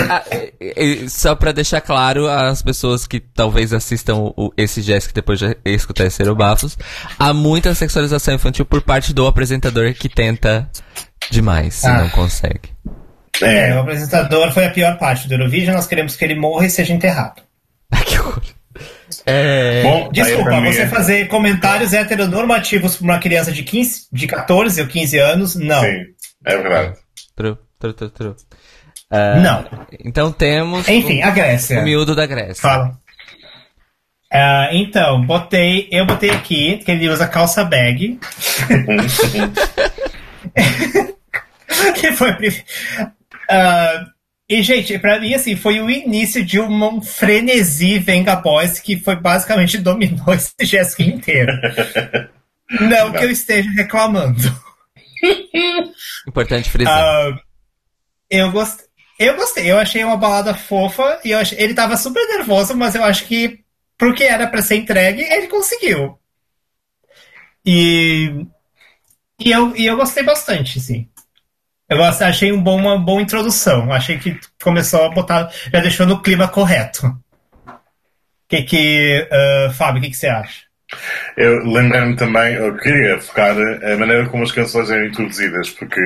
[0.09, 0.23] Ah,
[0.61, 0.65] e-
[1.05, 5.39] e só pra deixar claro às pessoas que talvez assistam o- esse Jazz que depois
[5.39, 6.77] de escutar esse Bafos,
[7.19, 10.69] há muita sexualização infantil por parte do apresentador que tenta
[11.31, 11.99] demais e Ah.
[12.03, 12.71] não consegue.
[13.43, 13.75] É, É.
[13.75, 16.93] o apresentador foi a pior parte do Eurovision, nós queremos que ele morra e seja
[16.93, 17.43] enterrado.
[18.07, 18.43] Que horror.
[19.27, 19.83] É...
[19.83, 25.19] Bom, Desculpa, você fazer comentários heteronormativos pra uma criança de 15, de 14 ou 15
[25.19, 25.83] anos, não.
[25.83, 26.05] Sim,
[26.47, 26.97] é verdade.
[27.37, 28.37] Tru, tru, tru, tru.
[29.11, 29.65] Ah, Não.
[30.05, 31.81] Então temos Enfim, o, a Grécia.
[31.81, 32.63] o miúdo da Grécia.
[32.63, 32.97] Fala.
[34.33, 35.89] Ah, então, botei.
[35.91, 38.19] Eu botei aqui que ele usa calça bag.
[42.01, 42.31] que foi.
[43.51, 44.07] Ah,
[44.49, 49.17] e, gente, pra mim, assim, foi o início de um frenesi Venga Boys que foi
[49.17, 51.53] basicamente dominou esse Jéssica inteiro.
[52.81, 54.41] Não que eu esteja reclamando.
[56.27, 56.99] Importante frisar.
[56.99, 57.39] Ah,
[58.39, 58.87] eu gostei.
[59.19, 63.05] Eu gostei, eu achei uma balada fofa e achei, ele tava super nervoso, mas eu
[63.05, 63.65] acho que
[63.97, 66.19] pro que era pra ser entregue, ele conseguiu.
[67.65, 68.47] E,
[69.41, 71.09] e, eu, e eu gostei bastante, sim.
[71.89, 73.93] Eu gosto- achei um bom, uma boa introdução.
[73.93, 77.03] Achei que começou a botar, já deixou no clima correto.
[78.49, 80.63] Que que, ah, Fábio, o que, que você acha?
[81.37, 86.01] Eu lembrei-me também, eu queria focar a maneira como as canções eram introduzidas, porque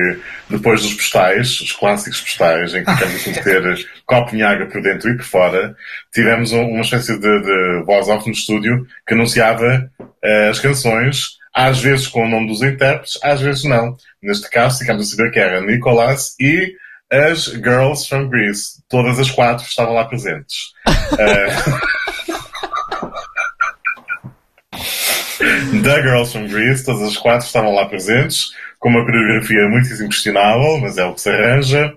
[0.49, 5.17] depois dos postais, os clássicos postais, em que ficamos a ter água por dentro e
[5.17, 5.75] por fora,
[6.13, 9.89] tivemos um- uma espécie de, de voz off no estúdio que anunciava
[10.23, 13.97] eh, as canções, às vezes com o nome dos intérpretes, às vezes não.
[14.21, 16.73] Neste caso, ficámos a saber que era Nicolas e
[17.11, 18.81] as Girls from Greece.
[18.89, 20.55] Todas as quatro estavam lá presentes.
[21.19, 21.47] Eh,
[25.83, 30.79] The Girls from Greece, todas as quatro estavam lá presentes, com uma coreografia muitíssimo questionável,
[30.79, 31.93] mas é o que se arranja.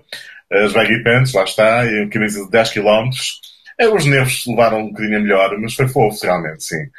[0.51, 3.09] As baggy pants, lá está, e uma camisa de 10 km.
[3.79, 6.89] É, os nervos levaram um bocadinho melhor, mas foi fofo, realmente, sim.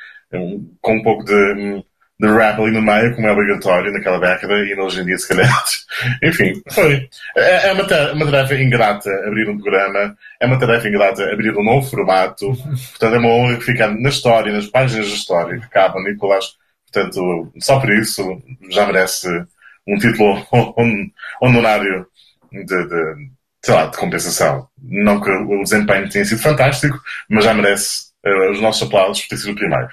[0.81, 1.85] Com um pouco de,
[2.23, 5.27] de rap ali no meio, como é obrigatório naquela década, e hoje em dia, se
[5.27, 5.65] calhar.
[6.23, 7.09] Enfim, foi.
[7.37, 7.83] É, é uma,
[8.13, 13.15] uma tarefa ingrata abrir um programa, é uma tarefa ingrata abrir um novo formato, portanto
[13.17, 16.45] é uma honra ficar na história, nas páginas da história que cabe a Nicolás.
[16.93, 19.27] Portanto, só por isso já merece
[19.89, 21.11] um título hon-
[21.43, 22.07] honorário
[22.53, 23.31] de, de,
[23.65, 24.69] sei lá, de compensação.
[24.81, 29.31] Não que o desempenho tenha sido fantástico, mas já merece eh, os nossos aplausos por
[29.31, 29.89] ter sido o primeiro.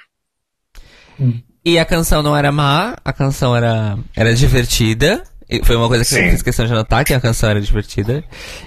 [1.69, 5.21] E a canção não era má, a canção era, era divertida.
[5.47, 6.31] E foi uma coisa que eu Sim.
[6.31, 8.23] fiz questão de anotar, que a canção era divertida.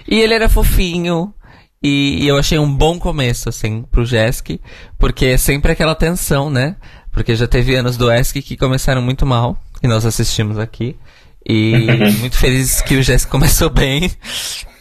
[0.06, 1.34] E ele era fofinho.
[1.82, 4.50] E, e eu achei um bom começo, assim, pro Jesk.
[5.00, 6.76] Porque é sempre aquela tensão, né?
[7.10, 9.60] Porque já teve anos do Esk que começaram muito mal.
[9.82, 10.96] E nós assistimos aqui.
[11.48, 11.86] E
[12.20, 14.10] muito feliz que o Jesk começou bem.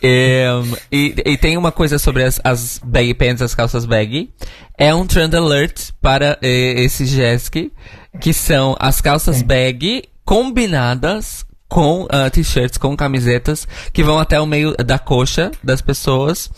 [0.03, 0.47] É,
[0.91, 4.29] e, e tem uma coisa sobre as, as baggy pants, as calças baggy.
[4.77, 7.71] É um trend alert para eh, esse Jesk,
[8.19, 14.45] que são as calças baggy combinadas com ah, t-shirts, com camisetas, que vão até o
[14.45, 16.49] meio da coxa das pessoas.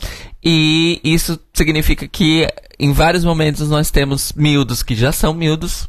[0.43, 2.47] E isso significa que
[2.79, 5.87] em vários momentos nós temos miúdos que já são miúdos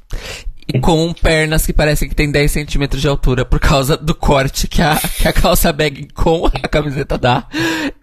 [0.53, 4.66] e com pernas que parecem que tem 10 centímetros de altura por causa do corte
[4.66, 7.46] que a, que a calça bag com a camiseta dá.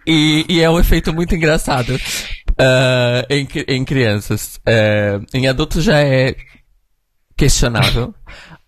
[0.06, 1.98] E, e é um efeito muito engraçado
[2.58, 4.60] ah, em, em crianças.
[4.66, 6.34] Eh, em adultos já é
[7.36, 8.14] questionável.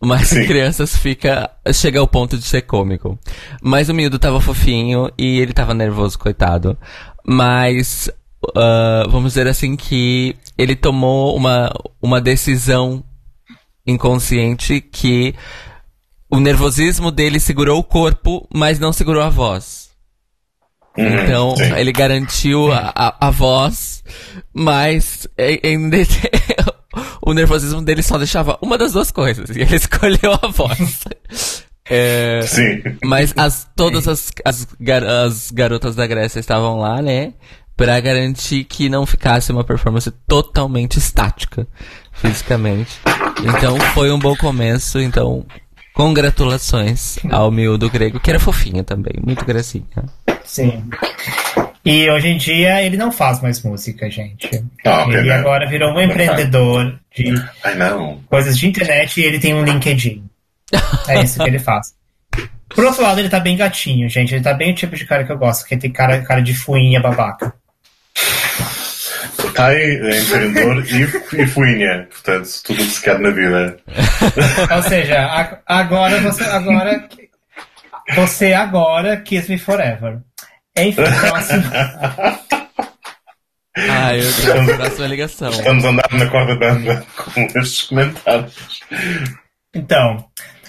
[0.01, 0.47] Mas em Sim.
[0.47, 1.51] crianças fica.
[1.73, 3.19] chega ao ponto de ser cômico.
[3.63, 6.77] Mas o miúdo tava fofinho e ele tava nervoso, coitado.
[7.27, 8.11] Mas
[8.55, 13.03] ah, vamos dizer assim que ele tomou uma, uma decisão
[13.87, 15.35] inconsciente que
[16.31, 19.91] o nervosismo dele segurou o corpo, mas não segurou a voz.
[20.97, 21.73] Uhum, Então, sim.
[21.75, 24.03] ele garantiu a, a, a voz,
[24.53, 25.91] mas em, em
[27.21, 29.51] o nervosismo dele só deixava uma das duas coisas.
[29.51, 31.05] E ele escolheu a voz.
[31.87, 32.83] É, Sim.
[33.05, 37.35] mas as, todas as, as, gar- as garotas da Grécia estavam lá, né?
[37.77, 41.67] Pra garantir que não ficasse uma performance totalmente estática,
[42.15, 42.99] fisicamente.
[43.43, 45.45] Então foi um bom começo, então
[45.93, 49.85] congratulações ao miúdo grego, que era fofinho também, muito gracinha.
[50.45, 50.85] Sim.
[51.85, 54.65] E hoje em dia ele não faz mais música, gente.
[54.85, 55.35] Ah, ok, ele né?
[55.35, 57.77] agora virou um empreendedor de Ai,
[58.27, 60.25] coisas de internet e ele tem um LinkedIn.
[61.07, 61.95] É isso que ele faz.
[62.69, 64.35] Por outro lado, ele tá bem gatinho, gente.
[64.35, 66.55] Ele tá bem o tipo de cara que eu gosto, que tem cara, cara de
[66.55, 67.55] fuinha babaca.
[69.59, 72.09] Aí, é empreendedor e, e fuinha.
[72.11, 73.77] Portanto, tudo o que se quer na vida.
[74.75, 77.09] Ou seja, agora você agora
[78.15, 80.19] você agora kiss me forever.
[80.77, 81.63] Enfim, próximo.
[83.77, 85.51] Ah, eu gravo a próxima ligação.
[85.51, 88.81] Estamos a andar na corda bamba com estes comentários.
[89.75, 90.25] Então,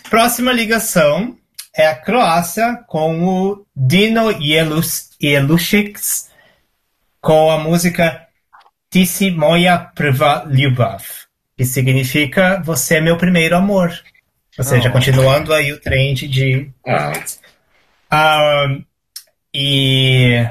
[0.10, 1.38] próxima ligação
[1.76, 6.00] é a Croácia com o Dino Jelušić
[7.22, 8.25] com a música
[9.04, 11.02] Si moja prva ljubav,
[11.58, 13.92] que significa Você é meu primeiro amor.
[14.58, 14.92] Ou seja, Oh.
[14.92, 17.14] continuando aí o trend de Ah,
[18.12, 18.68] ah,
[19.54, 20.48] e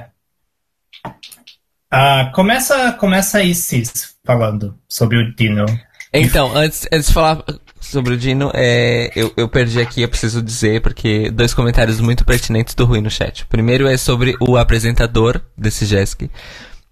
[1.90, 5.64] ah, começa, começa aí, Cis, falando sobre o Dino.
[6.12, 7.44] Então, antes, antes de falar
[7.80, 12.24] sobre o Dino, é, eu, eu perdi aqui, eu preciso dizer, porque dois comentários muito
[12.24, 13.44] pertinentes do Rui no chat.
[13.44, 16.28] O primeiro é sobre o apresentador desse Jesk,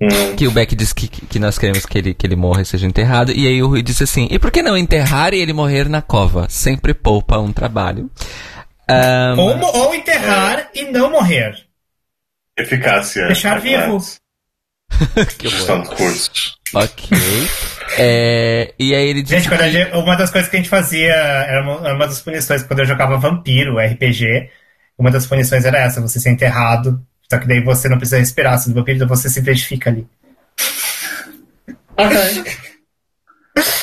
[0.02, 2.64] hum, que o Beck disse que, que nós queremos que ele, que ele morra e
[2.66, 5.52] seja enterrado, e aí o Rui disse assim, e por que não enterrar e ele
[5.52, 6.46] morrer na cova?
[6.48, 8.10] Sempre poupa um trabalho.
[8.88, 11.54] Ahn, Ou, ou enterrar e não morrer.
[12.58, 13.26] eficácia.
[13.26, 13.98] Deixar vivo.
[15.38, 15.48] que.
[15.48, 15.90] Gestão de.
[16.74, 17.18] Ok.
[17.98, 21.12] É, e aí ele disse Gente, que- gente- uma das coisas que a gente fazia,
[21.12, 24.48] era uma, era uma das punições, quando eu jogava Vampiro, RPG,
[24.98, 28.58] uma das punições era essa, você ser enterrado, só que daí você não precisa respirar,
[28.58, 30.06] se do vampiro, então você simplesmente fica ali.
[31.96, 32.44] Ok.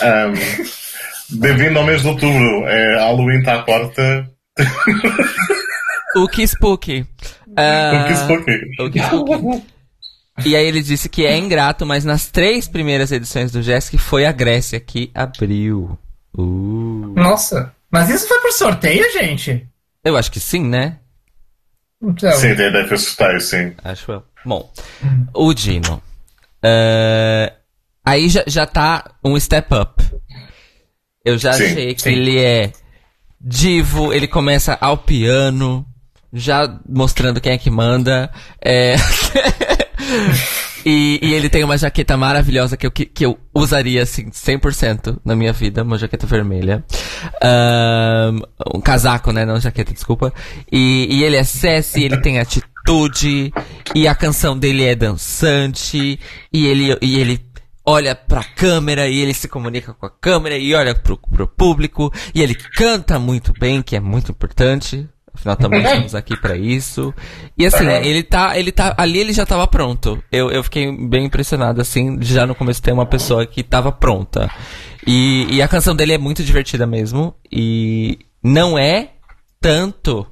[0.03, 0.33] Ahm,
[1.31, 2.67] Bem-vindo ao mês de outubro.
[2.67, 4.29] É, Halloween está à porta.
[6.15, 7.07] o que spooky.
[7.57, 9.63] Ah, O que se o que spooky.
[10.45, 14.27] E aí ele disse que é ingrato, mas nas três primeiras edições do Jesk foi
[14.27, 15.97] a Grécia que abriu.
[16.38, 17.13] Uh.
[17.15, 19.67] Nossa, mas isso foi por sorteio, gente?
[20.05, 20.98] Eu acho que sim, né?
[22.01, 23.73] Então, Sim, tem deve sorteio, sim.
[23.83, 24.23] Acho eu.
[24.45, 24.71] Bom,
[25.33, 26.01] o Dino.
[26.63, 27.51] Ah,
[28.05, 30.03] aí já, já tá um step up.
[31.23, 32.12] Eu já Sim, achei que sim.
[32.12, 32.71] ele é
[33.39, 35.85] divo, ele começa ao piano,
[36.31, 38.31] já mostrando quem é que manda.
[38.63, 38.95] É...
[40.89, 45.19] e, e ele tem uma jaqueta maravilhosa que eu, que, que eu usaria, assim, 100%
[45.23, 46.84] na minha vida, uma jaqueta vermelha.
[47.43, 48.39] Ahn,
[48.73, 49.45] um casaco, né?
[49.45, 50.34] Não jaqueta, desculpa.
[50.71, 53.54] E, e ele é sassy, ele tem atitude,
[53.93, 56.19] e a canção dele é dançante,
[56.52, 57.39] e ele, e ele
[57.86, 62.12] olha pra câmera, e ele se comunica com a câmera, e olha pro, pro público,
[62.34, 65.08] e ele canta muito bem, que é muito importante.
[65.34, 67.13] Afinal, também estamos aqui pra isso.
[67.58, 68.02] E assim, Aham.
[68.04, 70.22] ele tá, ele tá, ali ele já tava pronto.
[70.32, 74.50] Eu, eu fiquei bem impressionado, assim, já no começo ter uma pessoa que tava pronta.
[75.06, 77.36] E, e a canção dele é muito divertida mesmo.
[77.52, 79.12] E não é
[79.62, 80.26] tanto.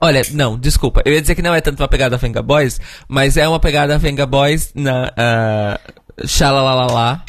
[0.00, 1.00] Olha, não, desculpa.
[1.04, 3.98] Eu ia dizer que não é tanto uma pegada Venga Boys, mas é uma pegada
[3.98, 5.12] Venga Boys na.
[5.12, 7.24] Uh, Xalalalala.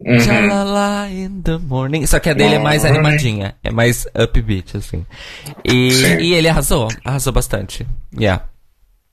[0.00, 1.08] Uhum.
[1.08, 2.06] In the morning.
[2.06, 2.98] Só que a dele é mais Morning.
[2.98, 3.54] animadinha.
[3.62, 5.06] É mais upbeat, assim.
[5.64, 5.88] E,
[6.20, 6.88] e ele arrasou.
[7.04, 7.86] Arrasou bastante.
[8.18, 8.44] Yeah.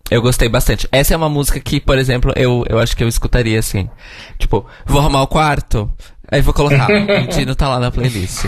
[0.09, 0.89] Eu gostei bastante.
[0.91, 3.89] Essa é uma música que, por exemplo, eu, eu acho que eu escutaria assim.
[4.37, 5.89] Tipo, vou arrumar o quarto,
[6.29, 6.89] aí vou colocar.
[6.91, 8.43] o Dino tá lá na playlist.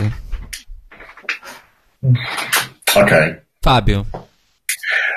[2.95, 3.17] Ok.
[3.61, 4.05] Fábio.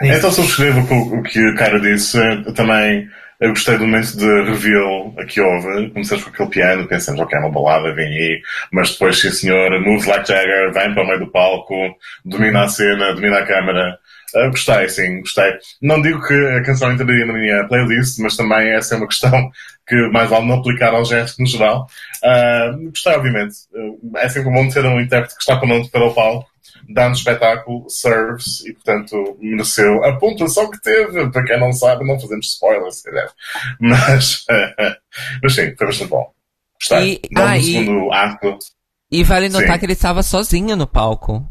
[0.03, 2.17] Então subscrevo o que o- o que o cara disse.
[2.19, 3.09] Eu também
[3.41, 5.91] eu gostei do momento de reveal que houve.
[5.91, 8.43] Começamos com aquele piano, pensamos, ok, é uma balada, vem aí.
[8.73, 11.75] Mas depois, sim senhor, moves like Jagger, vem para o meio do palco,
[12.25, 13.99] domina a cena, domina a câmara.
[14.35, 15.53] Ah, gostei, sim, gostei.
[15.81, 19.51] Não digo que a canção entraria na minha playlist, mas também essa é uma questão
[19.87, 21.87] que mais vale não aplicar ao gesto no geral.
[22.25, 23.55] Ah, gostei, obviamente.
[24.15, 26.47] Ah, É sempre bom ter um intérprete que está pronto para o palco
[26.89, 31.31] dá no espetáculo, serves e, portanto, mereceu a pontuação que teve.
[31.31, 33.29] Para quem não sabe, não fazemos spoilers, se calhar.
[33.81, 34.45] Mas,
[35.43, 36.31] mas sim, foi bastante bom.
[36.81, 37.15] Gostei.
[37.15, 38.59] E- ah, no e- segundo ato.
[39.11, 39.79] E vale notar Sim.
[39.79, 41.45] que ele estava sozinho no palco.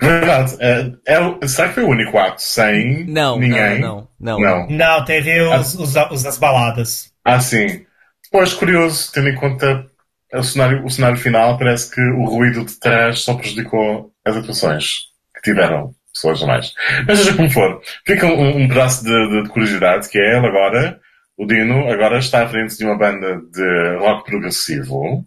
[0.00, 0.56] Verdade.
[0.60, 3.80] É, é, será que foi o único ato sem Não, ninguém?
[3.80, 4.66] não, não, não.
[4.66, 4.68] Não.
[4.68, 7.12] Não, teve os, os, os das baladas.
[7.24, 7.84] Ah, sim.
[8.30, 9.86] Pois, curioso, tendo em conta
[10.34, 15.08] o cenário, o cenário final, parece que o ruído de trás só prejudicou as atuações
[15.34, 16.74] que tiveram pessoas mais.
[17.06, 20.46] Mas seja como for, fica um, um pedaço de, de, de, curiosidade que é ele
[20.46, 21.00] agora,
[21.36, 25.24] o Dino, agora está à frente de uma banda de rock progressivo.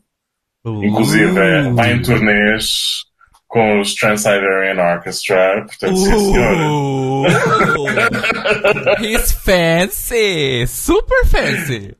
[0.63, 0.83] Uh.
[0.83, 1.31] Inclusive,
[1.73, 3.05] vai em turnês
[3.51, 5.97] com os Trans-Siberian Orchestra, portanto, uh.
[5.97, 7.27] sim senhor.
[9.03, 10.65] He's fancy!
[10.65, 11.93] Super fancy!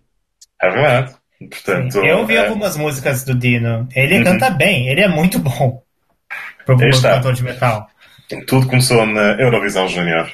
[0.62, 1.14] É verdade.
[1.39, 2.45] Portanto, Sim, eu ouvi é...
[2.45, 3.86] algumas músicas do Dino.
[3.93, 4.24] Ele uhum.
[4.24, 5.84] canta bem, ele é muito bom.
[6.66, 7.89] Pro cantor de metal.
[8.47, 10.32] Tudo começou na Eurovisão Júnior.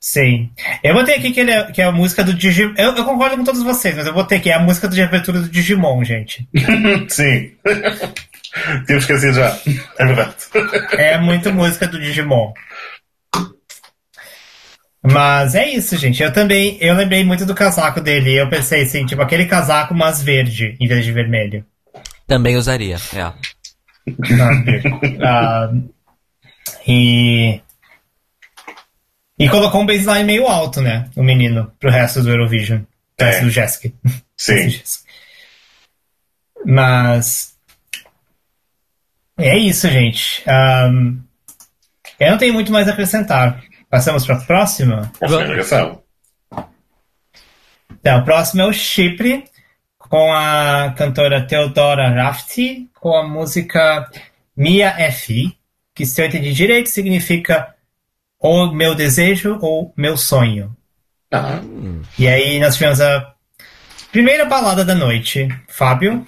[0.00, 0.50] Sim.
[0.82, 2.74] Eu botei aqui que, ele é, que é a música do Digimon.
[2.76, 5.40] Eu, eu, concordo com todos vocês, mas eu botei aqui é a música de abertura
[5.40, 6.48] do Digimon, gente.
[7.08, 7.52] Sim.
[8.86, 9.58] Tínhamos esquecido já.
[9.98, 10.34] É verdade.
[10.92, 12.52] É muito música do Digimon.
[15.02, 16.22] Mas é isso, gente.
[16.22, 18.34] Eu também, eu lembrei muito do casaco dele.
[18.34, 21.64] Eu pensei assim, tipo, aquele casaco, mas verde, em vez de vermelho.
[22.26, 23.26] Também usaria, é.
[24.08, 25.88] uh,
[26.86, 27.60] e...
[29.38, 31.08] E colocou um baseline meio alto, né?
[31.14, 32.80] O menino, pro resto do Eurovision.
[33.16, 33.44] Pro resto é.
[33.44, 33.92] do Jessica.
[34.36, 34.80] Sim.
[36.66, 37.55] Mas...
[39.38, 40.42] É isso, gente.
[40.48, 41.20] Um,
[42.18, 43.62] eu não tenho muito mais a acrescentar.
[43.90, 45.12] Passamos para a próxima?
[48.00, 49.44] Então, a próxima é o Chipre,
[49.98, 54.10] com a cantora Theodora Rafti, com a música
[54.56, 55.56] Mia F,
[55.94, 57.74] que se eu entendi direito significa
[58.38, 60.74] ou meu desejo ou meu sonho.
[61.32, 61.60] Ah.
[62.18, 63.34] E aí nós tivemos a
[64.12, 65.48] primeira balada da noite.
[65.68, 66.24] Fábio?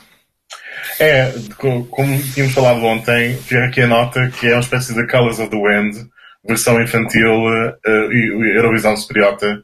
[1.01, 1.87] É, como
[2.33, 5.57] tínhamos falado ontem, fica aqui a nota que é uma espécie de Colors of the
[5.57, 5.97] Wind,
[6.45, 9.63] versão infantil uh, e Eurovisão Superiota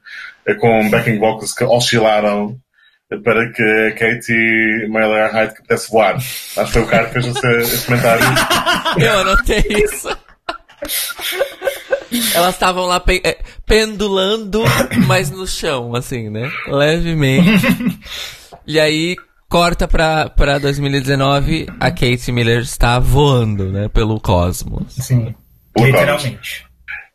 [0.49, 2.57] uh, com backing vocals que oscilaram
[3.23, 6.17] para que a Katie Mailer Hyde pudesse voar.
[6.17, 8.25] Acho que foi o cara que fez esse, esse comentário.
[8.99, 10.09] Eu anotei isso.
[12.35, 13.23] Elas estavam lá pe
[13.67, 14.63] pendulando,
[15.07, 16.51] mas no chão, assim, né?
[16.67, 17.67] Levemente.
[18.67, 19.15] E aí,
[19.49, 23.89] corta pra, pra 2019, a Kate Miller está voando, né?
[23.89, 24.95] Pelo cosmos.
[24.95, 25.35] Sim.
[25.79, 26.65] Literalmente.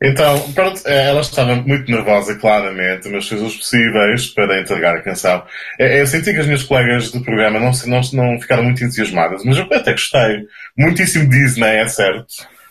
[0.01, 5.01] Então, pronto, eh, ela estava muito nervosa, claramente, mas fez os possíveis para entregar a
[5.01, 5.43] canção.
[5.77, 9.57] Eu senti que as minhas colegas do programa não, não, não ficaram muito entusiasmadas, mas
[9.57, 10.45] eu até gostei.
[10.77, 12.27] Muitíssimo Disney, é certo,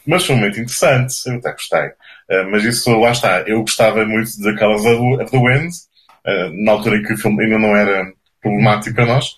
[0.07, 1.91] mas foi muito interessante, eu até gostei.
[2.31, 5.71] Eh, mas isso, lá está, eu gostava muito de Colors of the Wind,
[6.27, 9.35] eh, na altura em que o filme ainda não era problemático para nós.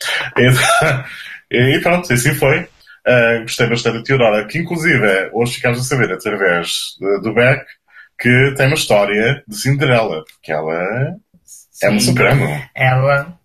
[1.51, 2.68] E, pronto, assim foi.
[3.07, 7.64] Uh, gostei bastante da Teodora, que inclusive hoje ficamos a saber através do Beck
[8.20, 12.46] que tem uma história de Cinderela, porque ela Sim, é uma soprano.
[12.74, 13.38] Ela,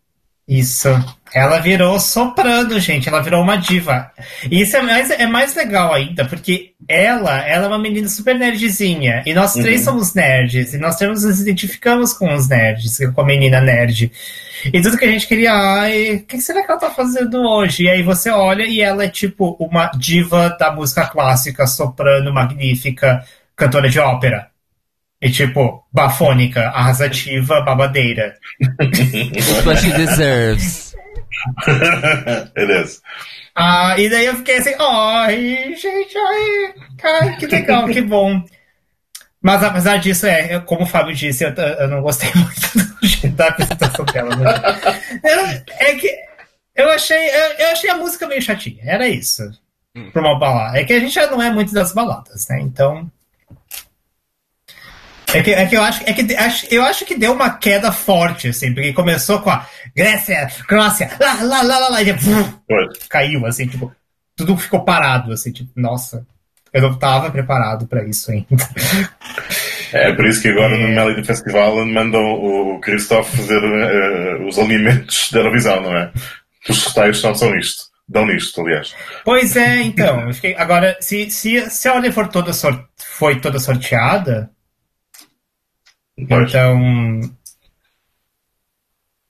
[0.47, 0.89] isso.
[1.35, 3.09] Ela virou soprano, gente.
[3.09, 4.09] Ela virou uma diva.
[4.49, 8.33] E isso é mais, é mais legal ainda, porque ela, ela é uma menina super
[8.39, 9.21] nerdzinha.
[9.25, 9.85] E nós três uhum.
[9.85, 10.73] somos nerds.
[10.73, 14.09] E nós temos, nos identificamos com os nerds, com a menina nerd.
[14.63, 17.83] E tudo que a gente queria, ai, o que será que ela tá fazendo hoje?
[17.83, 23.25] E aí você olha e ela é tipo uma diva da música clássica, soprano, magnífica,
[23.57, 24.47] cantora de ópera.
[25.21, 28.37] E tipo, bafônica, arrasativa, babadeira.
[29.65, 30.94] What she deserves.
[32.83, 33.01] Is.
[33.55, 36.73] Ah, e daí eu fiquei assim, ai, gente, ai,
[37.03, 38.43] ai, que legal, que bom.
[39.41, 44.03] Mas apesar disso, é, como o Fábio disse, eu, eu não gostei muito da apresentação
[44.05, 44.35] dela.
[44.35, 45.63] Né?
[45.79, 46.09] é que
[46.75, 49.43] eu achei, eu, eu, achei a música meio chatinha, era isso.
[49.95, 50.11] Hum.
[50.11, 50.77] Pra uma balada.
[50.77, 52.59] É que a gente já não é muito das baladas, né?
[52.59, 53.09] Então.
[55.35, 57.91] É que, é que eu acho, é que acho, eu acho que deu uma queda
[57.91, 62.15] forte, assim, porque começou com a Grécia, Croácia, lá, lá, lá, lá, lá, e
[63.09, 63.93] caiu, assim, tipo,
[64.35, 66.25] tudo ficou parado, assim, tipo, nossa,
[66.71, 68.47] eu não estava preparado para isso ainda.
[69.93, 70.77] É por isso que agora é...
[70.77, 76.11] no Melody Festival mandam o Christoph fazer uh, os alimentos da Eurovisão, não é?
[76.67, 77.83] Os sorteios são, são isto.
[78.07, 78.93] Dão nisto, aliás.
[79.23, 80.29] Pois é, então.
[80.57, 84.51] Agora, se, se, se a ordem for toda sort, foi toda sorteada,
[86.17, 87.21] então.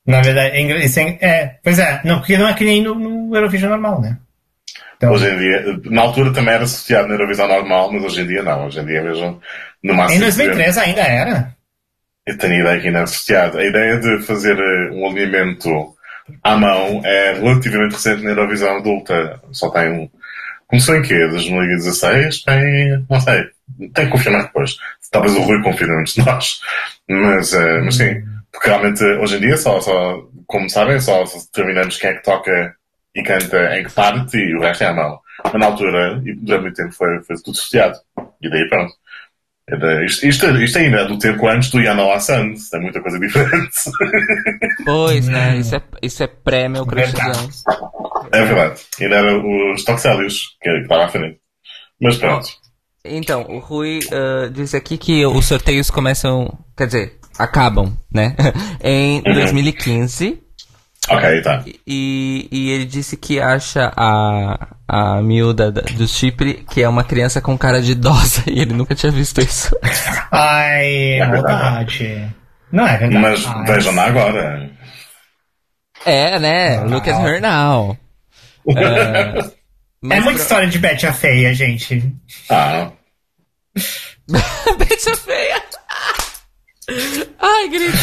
[0.05, 3.71] Na verdade, é, é, pois é, não, porque não é que nem no, no Eurovision
[3.71, 4.19] normal, né?
[4.97, 5.11] Então...
[5.11, 8.43] Hoje em dia, na altura também era associado na Eurovisão normal, mas hoje em dia
[8.43, 8.65] não.
[8.65, 9.41] Hoje em dia mesmo,
[9.83, 10.17] no máximo.
[10.17, 11.55] Em 2003 ainda era?
[12.25, 13.57] Eu tenho a ideia que ainda é associado.
[13.57, 15.69] A ideia de fazer eh, um alinhamento
[16.43, 19.41] à mão é relativamente recente na Eurovisão adulta.
[19.51, 20.09] Só tem um.
[20.67, 21.27] Começou em quê?
[21.27, 22.43] 2016?
[22.43, 23.05] Tem.
[23.09, 23.43] Não sei.
[23.93, 24.77] Tem que confirmar depois.
[25.11, 26.59] Talvez o Rui confirme antes de nós.
[27.09, 28.21] Mas, uh, mas sim.
[28.51, 32.23] porque realmente hoje em dia só, só como sabem, só, só determinamos quem é que
[32.23, 32.75] toca
[33.15, 35.19] e canta em que parte e o resto é a mão.
[35.43, 37.97] Mas na altura, e durante muito tempo, foi, foi tudo sorteado.
[38.41, 38.93] E daí pronto.
[39.67, 43.19] Era, isto, isto, isto ainda é do tempo antes do Yanoa Sands, é muita coisa
[43.19, 43.71] diferente.
[44.85, 45.57] Pois, né?
[45.57, 47.31] Isso é, isso é pré-meu cristão.
[48.31, 48.81] É verdade.
[49.01, 49.37] Ainda era
[49.73, 51.39] os Toxélios que estava à frente.
[51.99, 52.47] Mas pronto.
[53.07, 58.35] Então, o Rui uh, disse aqui que os sorteios começam, quer dizer, acabam, né?
[58.83, 59.33] em Uhum.
[59.33, 60.41] 2015.
[61.07, 61.63] Ok, tá.
[61.85, 67.03] E, e ele disse que acha a, a miúda da- do Chipre que é uma
[67.03, 69.69] criança com cara de idosa e ele nunca tinha visto isso.
[70.31, 71.63] Ai, É verdade.
[71.63, 72.35] maldade.
[72.71, 73.21] Não é verdade.
[73.21, 74.71] Mas Ai, vejam lá agora.
[76.03, 76.79] É, né?
[76.85, 77.95] Look at her now.
[80.11, 82.15] É, É mas muita pro- história de Betty a Feia, gente.
[82.49, 82.91] Ah,
[84.77, 85.63] Betty a feia.
[87.39, 87.97] Ai, grito.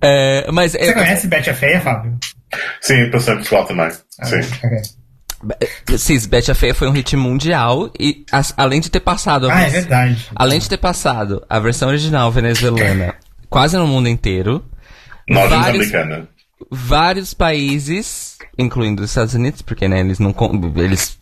[0.00, 2.18] É, mas Você é, conhece Betty a Feia, Fábio?
[2.80, 3.90] sim, passei em Portugal também.
[3.90, 4.40] Sim.
[4.64, 5.98] Ok.
[5.98, 9.54] Sim, Betty a Feia foi um hit mundial e as- além de ter passado a
[9.54, 10.28] Ah, é verdade.
[10.34, 13.14] além de ter passado a versão original venezuelana
[13.50, 14.64] quase no mundo inteiro,
[15.28, 16.28] Nós vários, americana.
[16.70, 20.34] vários países, incluindo os Estados Unidos, porque né, eles não
[20.76, 21.18] eles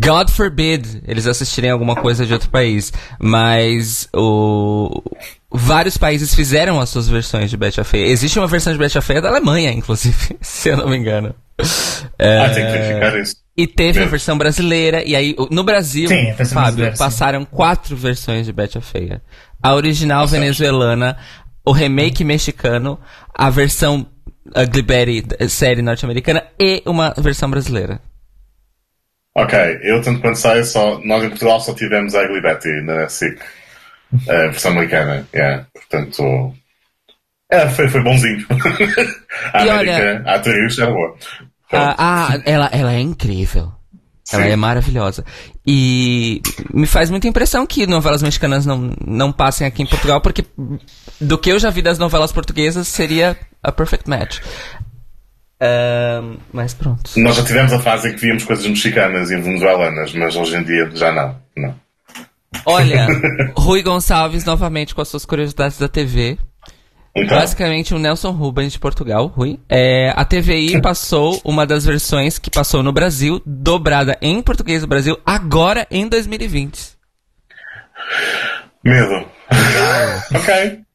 [0.00, 5.02] God forbid eles assistirem alguma coisa de outro país, mas o
[5.50, 8.06] vários países fizeram as suas versões de Betty a Feia.
[8.06, 11.34] Existe uma versão de Betty a Feia da Alemanha, inclusive, se eu não me engano.
[12.18, 13.36] É, Ah, tem que verificar isso.
[13.56, 18.52] E teve a versão brasileira, e aí, no Brasil, Sim, Fábio, passaram quatro versões de
[18.52, 19.22] Betty a Feia.
[19.62, 21.16] A original venezuelana,
[21.64, 22.98] o remake mexicano,
[23.34, 24.06] a versão
[24.54, 27.98] Ugly Betty, série norte-americana, e uma versão brasileira.
[29.38, 33.06] Ok, eu tanto quanto sei, só, nós em Portugal só tivemos a Ugly Betty na
[33.06, 33.38] SIC.
[34.28, 35.66] A versão americana, yeah.
[35.74, 36.54] Portanto.
[37.50, 38.46] É, foi, foi bonzinho.
[39.52, 41.16] a E América, olha- a atriz era boa.
[41.70, 43.72] Ah, ah, ela, ela é incrível.
[44.32, 44.50] Ela Sim.
[44.50, 45.24] é maravilhosa.
[45.66, 46.40] E
[46.72, 50.44] me faz muita impressão que novelas mexicanas não, não passem aqui em Portugal, porque
[51.20, 54.38] do que eu já vi das novelas portuguesas seria a perfect match.
[55.60, 57.10] Ahn, mas pronto.
[57.16, 60.62] Nós já tivemos a fase em que víamos coisas mexicanas e venezuelanas, mas hoje em
[60.62, 61.36] dia já não.
[61.56, 61.74] não.
[62.64, 63.06] Olha,
[63.56, 66.38] Rui Gonçalves novamente com as suas curiosidades da TV.
[67.16, 69.58] Então, Basicamente um Nelson Rubens de Portugal, Rui.
[69.70, 74.86] É, a TVI passou uma das versões que passou no Brasil, dobrada em português do
[74.86, 76.90] Brasil, agora em 2020.
[78.84, 79.24] medo.
[80.34, 80.85] ok.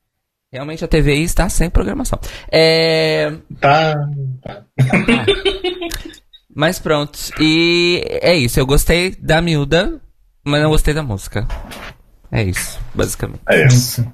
[0.54, 2.20] Realmente a TVI está sem programação.
[2.52, 3.32] É,
[3.62, 3.96] Tá.
[4.44, 4.64] tá.
[6.54, 7.18] mas pronto.
[7.40, 8.60] E é isso.
[8.60, 10.02] Eu gostei da miúda,
[10.44, 11.48] mas não gostei da música.
[12.30, 13.40] É isso, basicamente.
[13.50, 14.06] É isso.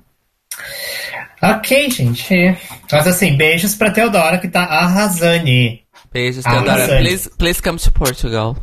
[1.42, 2.56] Ok, gente.
[2.92, 5.50] Mas assim, beijos pra Teodora que tá arrasando.
[6.14, 6.86] Beijos, Teodora.
[7.00, 8.56] Please, please come to Portugal.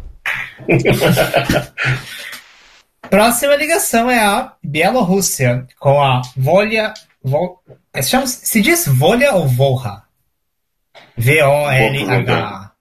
[3.11, 6.95] Próxima ligação é a Bielorrússia com a Volha.
[7.25, 7.63] Vol,
[7.93, 10.03] é, se, chama, se diz Volha ou Volha?
[11.17, 12.73] V-O-L-H.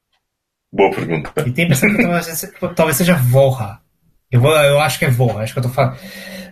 [0.71, 1.31] Boa pergunta.
[1.45, 3.79] E tem pessoa que talvez, talvez seja Volha.
[4.31, 5.97] Eu, vou, eu acho que é Volha, acho que eu tô falando.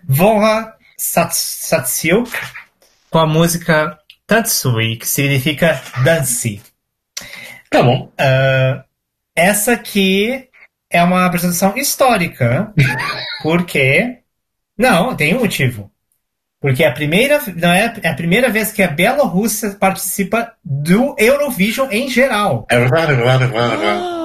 [0.07, 1.35] Volha Sats-
[1.67, 2.31] Satsiuk
[3.09, 6.61] com a música Tatsui, que significa dance.
[7.69, 8.11] Tá bom.
[8.17, 8.85] Ah,
[9.35, 10.47] essa aqui
[10.89, 12.73] é uma apresentação histórica,
[13.43, 14.19] porque
[14.77, 15.90] não tem um motivo.
[16.61, 21.15] Porque é a primeira, não é, é a primeira vez que a Bielorrússia participa do
[21.17, 22.67] Eurovision em geral.
[22.69, 23.73] É verdade, é verdade, é verdade.
[23.73, 24.21] É verdade.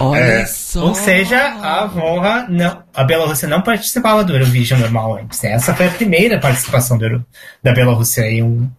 [0.00, 0.46] Olha É.
[0.46, 0.86] só.
[0.86, 5.42] Ou seja, a Volga não, a Bielorrússia não participava do Eurovision normal antes.
[5.44, 7.26] Essa foi a primeira participação do Euro-
[7.62, 8.70] da Bielorrússia em um- uma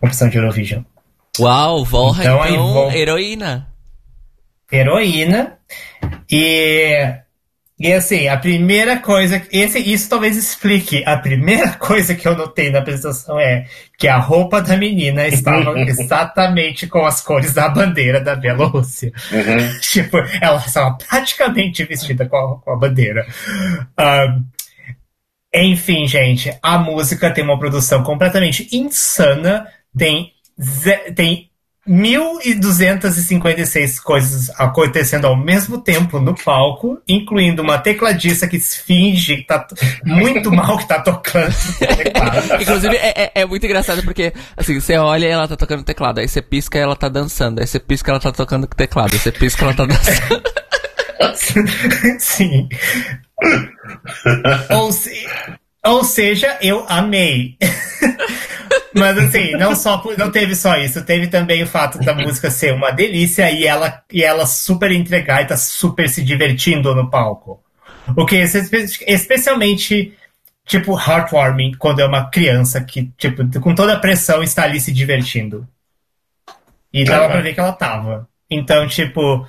[0.00, 0.82] competição de Eurovision.
[1.38, 3.68] Uau, Volra, Então, então, aí, Vol- heroína.
[4.72, 5.58] heroína.
[6.30, 7.14] E,
[7.84, 9.42] e assim, a primeira coisa.
[9.52, 11.04] Esse, isso talvez explique.
[11.04, 13.66] A primeira coisa que eu notei na apresentação é
[13.98, 19.12] que a roupa da menina estava exatamente com as cores da bandeira da Bielorrússia.
[19.30, 19.80] Uhum.
[19.84, 23.26] tipo, ela estava praticamente vestida com a, com a bandeira.
[23.98, 24.38] Ah,
[25.54, 29.66] enfim, gente, a música tem uma produção completamente insana.
[29.94, 30.32] Tem,
[31.14, 31.50] tem
[31.88, 39.42] 1.256 coisas acontecendo ao mesmo tempo no palco, incluindo uma tecladista que se finge que
[39.46, 39.66] tá
[40.04, 42.62] muito mal que tá tocando teclado.
[42.62, 46.20] Inclusive, é, é- é muito engraçado porque, assim, você olha e ela tá tocando teclado,
[46.20, 49.12] aí você pisca e ela tá dançando, aí você pisca e ela tá tocando teclado,
[49.12, 50.42] aí você pisca e ela tá dançando.
[52.18, 52.68] Sim.
[54.70, 55.26] ou, se-
[55.84, 57.56] ou seja, eu amei.
[58.94, 62.72] Mas assim, não só não teve só isso, teve também o fato da música ser
[62.72, 67.60] uma delícia e ela, e ela super entregar e tá super se divertindo no palco.
[68.16, 68.44] O que é
[69.08, 70.14] especialmente
[70.64, 74.92] tipo heartwarming quando é uma criança que, tipo, com toda a pressão está ali se
[74.92, 75.66] divertindo.
[76.92, 78.28] E dava pra ver que ela tava.
[78.48, 79.46] Então, tipo,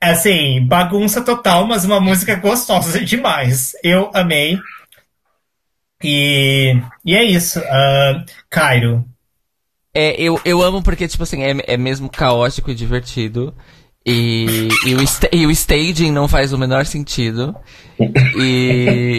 [0.00, 3.72] assim, bagunça total, mas uma música gostosa demais.
[3.82, 4.58] Eu amei.
[6.02, 6.74] E,
[7.04, 7.60] e é isso.
[7.60, 9.04] Uh, Cairo.
[9.94, 13.54] É, eu, eu amo porque, tipo assim, é, é mesmo caótico e divertido.
[14.04, 15.00] E, e, o,
[15.32, 17.54] e o staging não faz o menor sentido.
[18.36, 19.18] E.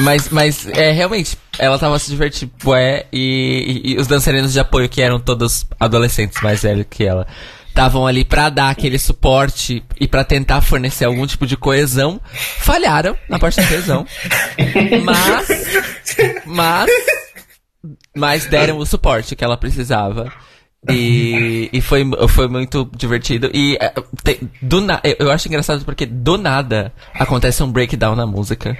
[0.00, 4.60] Mas, mas é, realmente, ela tava se divertindo, ué, e, e, e, os dançarinos de
[4.60, 7.26] apoio, que eram todos adolescentes mais velhos que ela,
[7.76, 12.18] estavam ali para dar aquele suporte e para tentar fornecer algum tipo de coesão,
[12.58, 14.06] falharam na parte da coesão.
[15.04, 15.48] mas,
[16.46, 16.90] mas,
[18.16, 20.32] mas deram o suporte que ela precisava.
[20.88, 23.50] E, e foi, foi muito divertido.
[23.52, 28.24] E é, tem, do na, eu acho engraçado porque do nada acontece um breakdown na
[28.26, 28.76] música.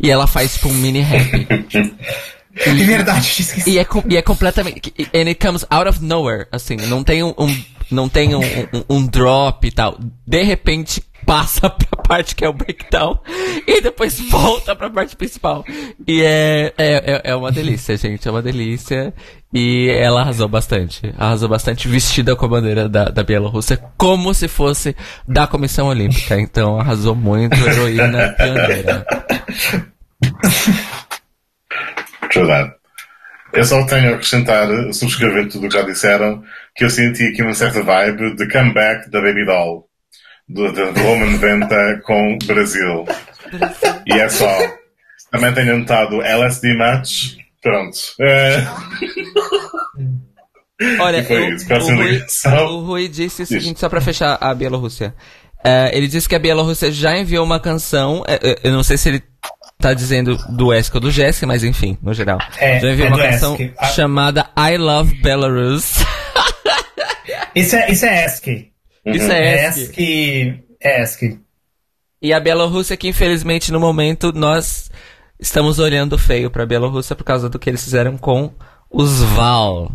[0.00, 1.46] E ela faz tipo um mini rap.
[2.60, 4.92] É verdade, e é, e é completamente.
[5.14, 6.76] And it comes out of nowhere, assim.
[6.76, 7.46] Não tem um, um
[7.90, 9.98] não tem um, um, um, drop e tal.
[10.26, 13.18] De repente passa pra parte que é o breakdown
[13.66, 15.64] e depois volta pra parte principal.
[16.06, 18.26] E é, é, é, é uma delícia, gente.
[18.26, 19.12] É uma delícia.
[19.52, 21.12] E ela arrasou bastante.
[21.16, 24.94] Arrasou bastante vestida com a bandeira da, da Bielorrússia, como se fosse
[25.26, 26.38] da Comissão Olímpica.
[26.38, 29.06] Então arrasou muito, heroína pioneira.
[32.34, 32.77] Verdade.
[33.52, 36.42] Eu só tenho a acrescentar, subscrevendo tudo o que já disseram,
[36.74, 39.88] que eu senti aqui uma certa vibe de comeback da Baby Doll,
[40.48, 43.04] do, do Roman Venta com Brasil.
[44.06, 44.48] E é só.
[45.30, 47.36] Também tenho notado LSD Match.
[47.62, 47.98] Pronto.
[48.20, 48.66] É...
[51.00, 55.14] Olha, o, isso, o, Rui, o, Rui, disse o seguinte, só para fechar a Bielorrússia.
[55.58, 59.08] Uh, ele disse que a Bielorrússia já enviou uma canção, uh, eu não sei se
[59.08, 59.22] ele
[59.78, 62.38] tá dizendo do Esk ou do Jéssica, mas enfim, no geral.
[62.58, 63.94] É, Já enviou é uma canção Esk.
[63.94, 65.92] chamada I Love Belarus.
[67.54, 68.46] isso é, isso é Esk.
[69.06, 69.98] Isso é Esk.
[69.98, 70.64] Esk.
[70.80, 71.38] Esk.
[72.20, 74.90] E a Bielorrússia que infelizmente no momento nós
[75.38, 78.52] estamos olhando feio pra Bielorrússia por causa do que eles fizeram com
[78.90, 79.92] os Val.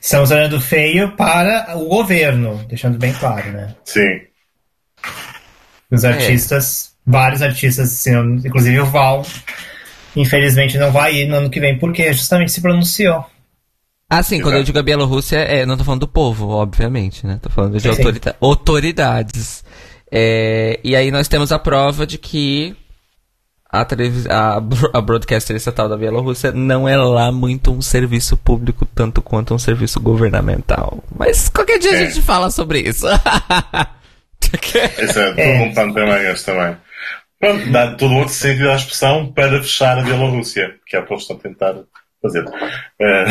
[0.00, 3.74] Estamos olhando feio para o governo, deixando bem claro, né?
[3.84, 4.20] Sim.
[5.90, 6.08] Os é.
[6.08, 9.26] artistas é vários artistas, assim, inclusive o Val,
[10.16, 13.24] infelizmente não vai ir no ano que vem, porque justamente se pronunciou.
[14.08, 17.38] Ah, sim, quando eu digo a Bielorrússia, é, não tô falando do povo, obviamente, né?
[17.42, 19.64] Tô falando de autorita autoridades.
[20.10, 22.76] É, e aí nós temos a prova de que
[23.68, 24.56] a, a,
[24.92, 29.58] a broadcaster estatal da Bielorrússia não é lá muito um serviço público tanto quanto um
[29.58, 31.02] serviço governamental.
[31.18, 31.96] Mas qualquer dia é.
[31.96, 33.06] a gente fala sobre isso.
[34.98, 35.68] Esse é, é.
[35.72, 36.76] também, este também.
[37.38, 41.12] Pronto, dá todo outro sentido à expressão para fechar a Bielorrússia, que é o que
[41.12, 41.74] eles estão a tentar
[42.22, 42.44] fazer.
[43.00, 43.24] É...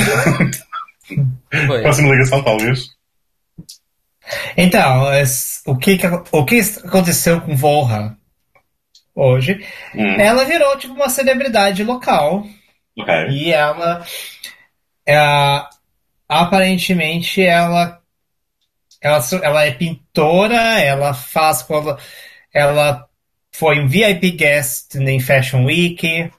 [1.81, 2.87] Próxima ligação, talvez.
[4.55, 5.03] Então,
[5.65, 5.99] o que,
[6.31, 8.15] o que aconteceu com Volha
[9.13, 9.59] hoje?
[9.93, 10.15] Hum.
[10.19, 12.45] Ela virou tipo uma celebridade local.
[12.97, 13.27] Okay.
[13.29, 14.05] E ela.
[15.05, 15.17] É,
[16.29, 18.01] aparentemente ela
[19.03, 21.67] ela, ela é pintora, ela faz.
[22.53, 23.05] Ela
[23.53, 26.31] foi um VIP guest em Fashion Week.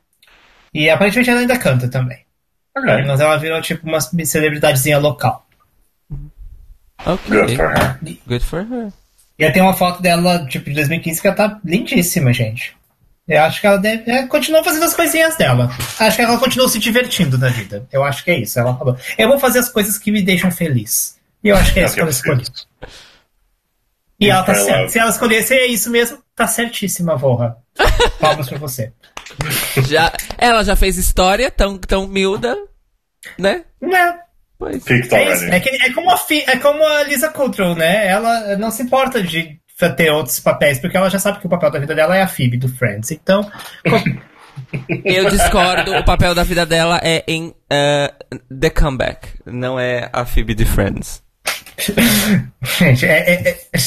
[0.72, 2.18] E aparentemente ela ainda canta também.
[2.76, 3.04] Okay.
[3.04, 5.46] Mas ela virou tipo uma celebridadezinha local.
[7.06, 7.40] Ok.
[7.40, 8.18] Good for her.
[8.26, 8.92] Good for her.
[9.38, 12.76] E tem uma foto dela, tipo, de 2015 que ela tá lindíssima, gente.
[13.26, 14.10] Eu acho que ela deve.
[14.10, 15.70] É, continua fazendo as coisinhas dela.
[15.98, 17.86] Acho que ela continua se divertindo na vida.
[17.90, 18.58] Eu acho que é isso.
[18.58, 18.96] Ela falou.
[19.16, 21.18] Eu vou fazer as coisas que me deixam feliz.
[21.42, 22.44] E eu acho que é isso que ela escolheu.
[24.24, 24.88] E ela tá certa.
[24.88, 27.56] Se ela escolhesse é isso mesmo, tá certíssima, Vorra.
[28.20, 28.92] Palmas pra você.
[29.86, 32.56] Já, ela já fez história tão, tão miúda,
[33.38, 33.64] né?
[33.80, 34.18] Né?
[34.58, 34.86] Pois.
[34.86, 38.06] É, isso, é, que, é, como a fi, é como a Lisa Kudrow, né?
[38.08, 39.60] Ela não se importa de
[39.96, 42.28] ter outros papéis, porque ela já sabe que o papel da vida dela é a
[42.28, 43.10] Phoebe do Friends.
[43.10, 43.50] Então.
[45.04, 50.24] Eu discordo, o papel da vida dela é em uh, The Comeback, não é a
[50.24, 51.23] Phoebe de Friends.
[52.78, 53.78] gente, é, é, é,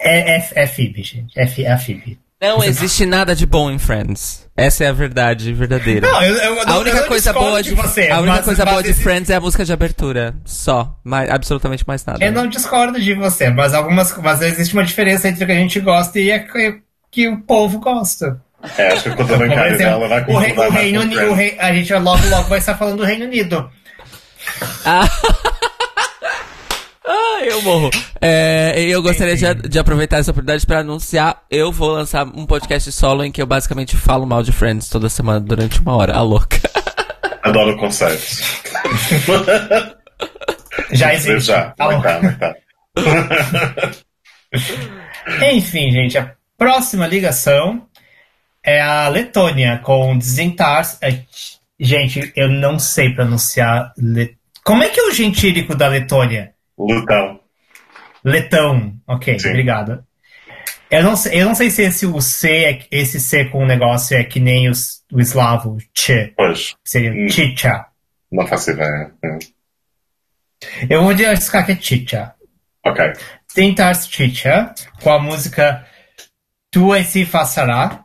[0.00, 1.32] é, é, é gente.
[1.36, 2.18] É, é a Phoebe.
[2.40, 4.46] Não existe nada de bom em Friends.
[4.56, 6.06] Essa é a verdade verdadeira.
[6.06, 8.82] Não, eu, eu, a única coisa boa de, de você, a única mas, coisa boa
[8.82, 12.24] de Friends é a música de abertura, só, mais, absolutamente mais nada.
[12.24, 15.56] Eu não discordo de você, mas algumas, mas existe uma diferença entre o que a
[15.56, 16.80] gente gosta e o
[17.10, 18.40] que o povo gosta.
[18.76, 21.32] É, acho que a conta bancária dela vai o, rei, o mais Reino Unido, Friends.
[21.32, 23.70] o rei- a gente logo logo vai estar falando do Reino Unido.
[24.84, 25.08] Ah,
[27.10, 27.88] Ah, eu morro.
[28.20, 31.42] É, eu gostaria de, de aproveitar essa oportunidade para anunciar.
[31.50, 35.08] Eu vou lançar um podcast solo em que eu basicamente falo mal de Friends toda
[35.08, 36.14] semana durante uma hora.
[36.14, 36.60] A louca.
[37.42, 38.22] Adoro o conceito.
[40.92, 41.46] Já existe.
[41.46, 41.74] já.
[41.78, 42.14] Ah, é que tá?
[42.14, 42.54] Como é que tá?
[45.52, 47.86] Enfim, gente, a próxima ligação
[48.62, 50.98] é a Letônia com Dzintars.
[51.00, 51.20] É,
[51.80, 53.94] gente, eu não sei pronunciar.
[53.96, 54.36] Le...
[54.62, 56.52] Como é que é o gentílico da Letônia?
[56.78, 57.40] Lutão.
[58.24, 58.94] Letão.
[59.06, 59.48] Ok, Sim.
[59.48, 60.04] obrigado.
[60.90, 63.66] Eu não, sei, eu não sei se esse, o C, é- esse C com o
[63.66, 67.28] negócio é que nem os, o eslavo, Tch, Pois, seria Hum.
[67.28, 67.86] Chicha.
[68.32, 69.12] não faço ideia.
[69.24, 69.38] Hum.
[70.88, 72.34] Eu vou arriscar que é Chicha.
[72.84, 73.04] Ok.
[73.54, 75.86] Tintars Chicha, com a música
[76.70, 78.04] Tu e si Façará,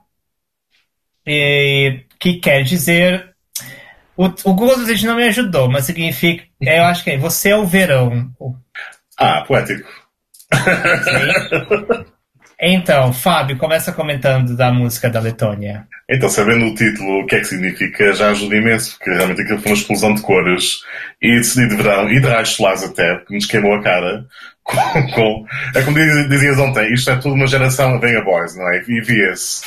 [1.26, 3.33] e, que quer dizer.
[4.16, 6.44] O, o Google Translate não me ajudou, mas significa.
[6.62, 8.30] Eu acho que é você é o verão.
[9.18, 9.88] Ah, poético.
[12.66, 15.86] Então, Fábio, começa comentando da música da Letônia.
[16.10, 19.60] Então, sabendo o título, o que é que significa, já ajuda imenso, porque realmente aquilo
[19.60, 20.80] foi uma explosão de cores
[21.22, 24.26] e de, de verão e de raios solares até, que nos queimou a cara.
[24.64, 24.78] Com,
[25.12, 25.46] com-
[25.76, 28.82] é como diz- dizias ontem, isto é tudo uma geração Venga Boys, não é?
[28.88, 29.62] E via-se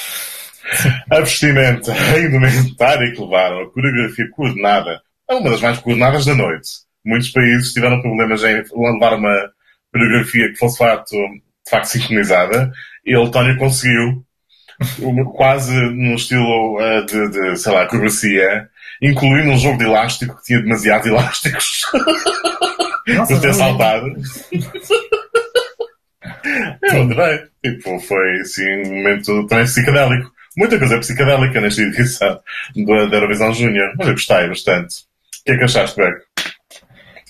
[1.10, 6.34] a vestimenta, a indumentária que levaram, a coreografia coordenada, é uma das mais coordenadas da
[6.34, 6.68] noite.
[7.04, 9.50] Muitos países tiveram problemas em levar uma
[9.92, 12.72] coreografia que fosse de facto, de facto sincronizada
[13.04, 14.24] e a Letónia conseguiu
[15.34, 18.68] quase no estilo eh, de, de, sei lá, acrobacia,
[19.00, 21.82] incluindo um jogo de elástico que tinha demasiados elásticos
[23.28, 24.06] por ter saltado.
[26.82, 27.40] Eu adorei.
[27.64, 30.30] Tipo, foi assim um momento também psicadélico.
[30.56, 32.40] Muita coisa psicadélica nesta edição
[32.74, 33.92] do- da Eurovisão Júnior.
[33.96, 34.94] Mas eu gostei bastante.
[35.40, 36.16] O que é que achaste, Beck?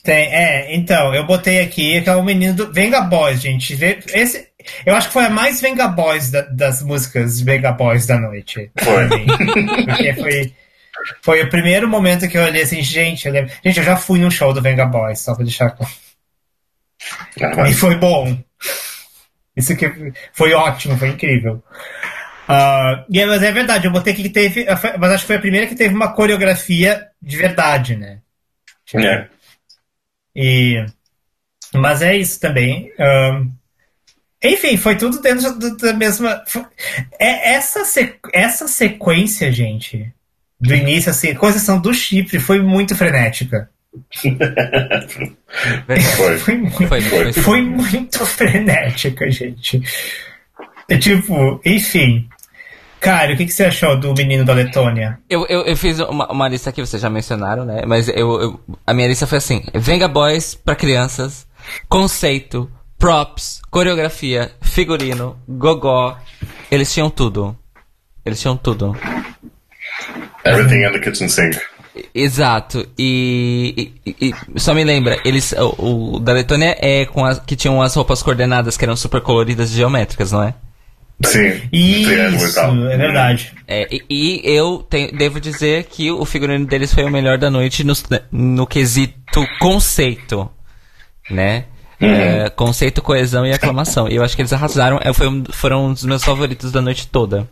[0.04, 3.76] Tem, é, então, eu botei aqui que é o menino do Venga Boys, gente.
[4.14, 4.48] Esse,
[4.86, 8.70] eu acho que foi a mais Venga Boys da- das músicas Venga Boys da noite.
[8.78, 9.08] Foi.
[9.84, 10.52] Porque foi,
[11.22, 14.20] foi o primeiro momento que eu olhei assim, gente, eu lembro- gente, eu já fui
[14.20, 15.92] num show do Venga Boys, só pra deixar claro.
[17.42, 18.38] Ah, E foi bom.
[19.56, 19.90] Isso que
[20.32, 21.62] foi ótimo, foi incrível.
[23.10, 24.64] E é- mas é verdade, eu botei aqui que teve.
[24.98, 28.18] Mas acho que foi a primeira que teve uma coreografia de verdade, né?
[29.06, 29.28] é.
[30.34, 30.86] E,
[31.74, 32.92] mas é isso também.
[32.98, 33.48] Ahn,
[34.44, 36.44] enfim, foi tudo dentro do- da mesma.
[37.18, 40.12] É essa, se- essa sequência, gente,
[40.60, 43.70] do início, assim, a coisa do Chipre foi muito frenética.
[46.16, 46.36] Foi.
[46.38, 49.80] Foi muito, Foi, foi, foi muito frenética, gente.
[50.88, 52.28] É tipo, enfim.
[53.00, 55.18] Cara, o que, que você achou do menino da Letônia?
[55.28, 57.82] Eu, eu, eu fiz uma, uma lista que vocês já mencionaram, né?
[57.86, 61.46] Mas eu, eu- a minha lista foi assim: Venga Boys pra crianças,
[61.88, 66.16] conceito, props, coreografia, figurino, gogó.
[66.70, 67.56] Eles tinham tudo.
[68.24, 68.96] Eles tinham tudo.
[70.44, 71.58] Everything in the kitchen sink.
[72.14, 72.86] Exato.
[72.98, 77.56] E, e- e- só me lembra, eles o, o da Letônia é com as que
[77.56, 80.54] tinham as roupas coordenadas que eram super coloridas e geométricas, não é?
[81.24, 81.60] Sim.
[81.70, 82.74] triângulo e Isso, tal.
[82.90, 83.52] é verdade.
[83.66, 87.50] É, e, e eu tenho- devo dizer que o figurino deles foi o melhor da
[87.50, 87.94] noite no,
[88.30, 90.48] no quesito conceito,
[91.30, 91.64] né?
[91.98, 94.06] É, conceito, coesão e aclamação.
[94.08, 95.00] E eu acho que eles arrasaram.
[95.02, 97.48] É, foi um- foram um dos meus favoritos da noite toda.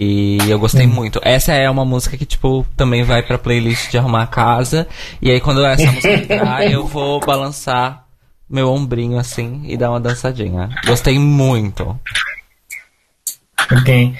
[0.00, 1.20] E eu gostei muito.
[1.24, 4.86] Essa é uma música que, tipo, também vai pra playlist de arrumar a casa.
[5.20, 8.04] E aí, quando essa música entrar, eu vou balançar
[8.48, 10.70] meu ombrinho assim e dar uma dançadinha.
[10.86, 11.98] Gostei muito.
[13.72, 14.14] Ok.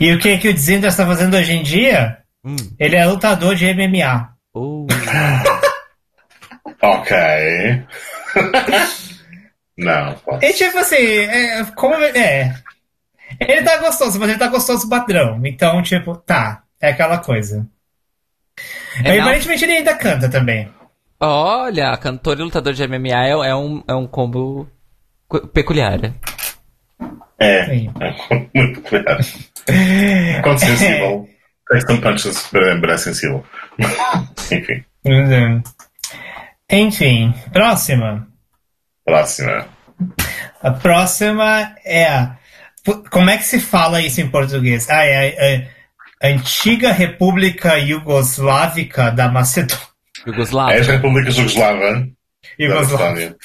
[0.00, 2.18] E o que, que o Dzinder está fazendo hoje em dia?
[2.44, 2.56] Hum.
[2.78, 4.30] Ele é lutador de MMA.
[4.54, 4.86] Uh.
[6.80, 7.16] Ok.
[9.78, 10.16] Não.
[10.40, 12.54] E tipo assim, é, como é.
[13.40, 15.40] Ele tá gostoso, mas ele tá gostoso padrão.
[15.44, 16.62] Então, tipo, tá.
[16.80, 17.66] É aquela coisa.
[19.04, 20.68] É, e aparentemente ele ainda canta também.
[21.18, 24.68] Olha, cantor e lutador de MMA é, é um, é um combo
[25.28, 25.98] cu- peculiar.
[27.38, 27.64] É.
[27.66, 27.92] Sim.
[28.00, 28.14] é
[28.58, 29.18] Muito peculiar.
[30.42, 31.28] Quanto sensível.
[31.68, 33.44] Texton Punches para sensível.
[34.50, 34.84] Enfim.
[36.70, 38.28] Enfim, próxima.
[39.04, 39.66] Próxima.
[40.62, 42.36] A próxima é a.
[43.10, 44.88] Como é que se fala isso em português?
[44.90, 45.68] Ah, é
[46.22, 49.82] a, a antiga República Iugoslávica da Macedônia.
[50.26, 50.82] É a Yugoslávia.
[50.82, 52.08] República Jugoslava.
[52.58, 53.36] Macedónia.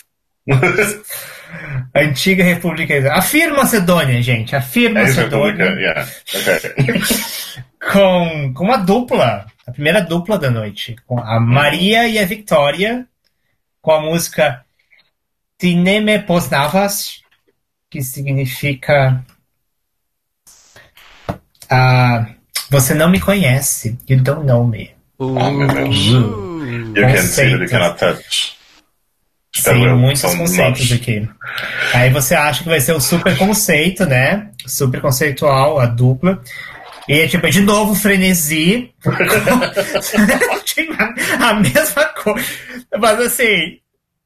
[1.96, 3.14] Antiga República.
[3.14, 4.56] Afirma Macedônia, gente.
[4.56, 5.66] Afirma Macedônia.
[5.66, 6.10] Yeah.
[6.28, 7.02] Okay.
[7.92, 9.48] com, com uma dupla.
[9.66, 10.96] A primeira dupla da noite.
[11.06, 13.06] Com a Maria e a Victoria.
[13.82, 14.64] Com a música
[15.58, 17.22] Tineme Poznavas.
[17.90, 19.24] Que significa.
[21.72, 22.36] Uh,
[22.70, 23.98] você não me conhece.
[24.08, 24.92] You don't know me.
[25.18, 25.98] Oh, meu Deus.
[25.98, 28.57] You can see that you cannot touch.
[29.66, 31.28] Eu, muitos conceitos aqui.
[31.94, 34.50] Aí você acha que vai ser o super conceito, né?
[34.66, 36.42] Super conceitual, a dupla.
[37.08, 38.92] E é tipo, de novo, frenesi.
[41.40, 42.48] a mesma coisa.
[43.00, 43.80] Mas assim,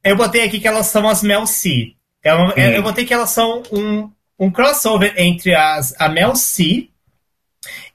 [0.04, 1.94] eu botei aqui que elas são as Mel C.
[2.24, 2.52] Eu, hum.
[2.56, 4.10] eu botei que elas são um,
[4.40, 6.91] um crossover entre as, a Mel C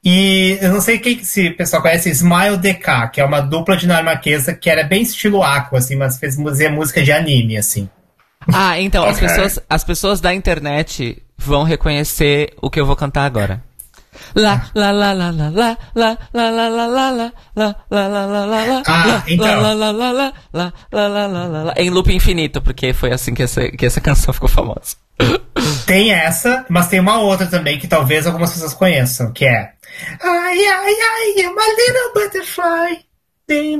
[0.08, 3.76] e eu não sei quem, se o pessoal conhece Smile DK, que é uma dupla
[3.76, 7.90] dinamarquesa que era bem estilo Aqua, assim, mas fez música de anime, assim.
[8.52, 9.12] Ah, então, okay.
[9.12, 13.60] as, pessoas, as pessoas da internet vão reconhecer o que eu vou cantar agora.
[14.32, 18.26] Lá, lá, lá, lá, lá, lá, lá, lá, lá, lá, lá, lá, lá, lá, lá,
[18.26, 19.44] lá, lá, lá, ah, então.
[19.44, 22.92] lá, lá, lá, lá, lá, lá, lá, lá, lá, lá, lá, em loop infinito, porque
[22.92, 24.94] foi assim que essa, que essa canção ficou famosa.
[25.84, 29.72] Tem essa, mas tem uma outra também que talvez algumas pessoas conheçam, que é
[30.22, 33.02] Ai, ai, ai, I'm a little butterfly.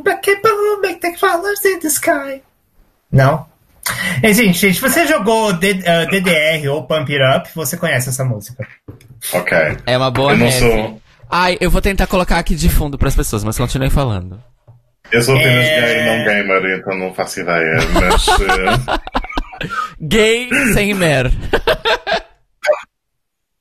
[0.02, 2.42] Back and boom, make the colors in the sky.
[3.10, 3.46] Não?
[4.22, 8.24] É, gente, se você jogou D, uh, DDR ou Pump It Up, você conhece essa
[8.24, 8.66] música.
[9.32, 9.56] Ok.
[9.86, 11.00] É uma boa Eu não sou...
[11.30, 14.42] Ai, eu vou tentar colocar aqui de fundo para as pessoas, mas continuem falando.
[15.10, 15.80] Eu sou apenas é...
[15.80, 18.28] gay, não gamer, então não faço ideia, mas...
[18.28, 19.00] Uh...
[20.00, 21.30] gay sem mer.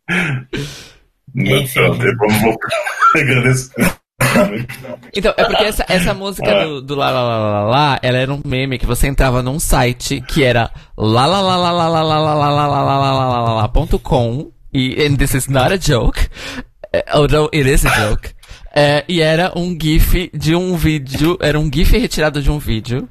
[3.15, 3.71] Agradeço.
[5.13, 8.33] Então, é porque essa, essa música do, do lá, lá, lá, lá, lá, ela era
[8.33, 12.03] um meme que você entrava num site que era lá, lá, lá, lá, lá, lá,
[12.03, 15.47] lá, lá, lá, lá, lá, lá, lá, lá, lá, ponto com, e and this is
[15.47, 16.29] not a joke,
[17.13, 18.29] although it is a joke,
[18.73, 23.07] é, e era um gif de um vídeo, era um gif retirado de um vídeo,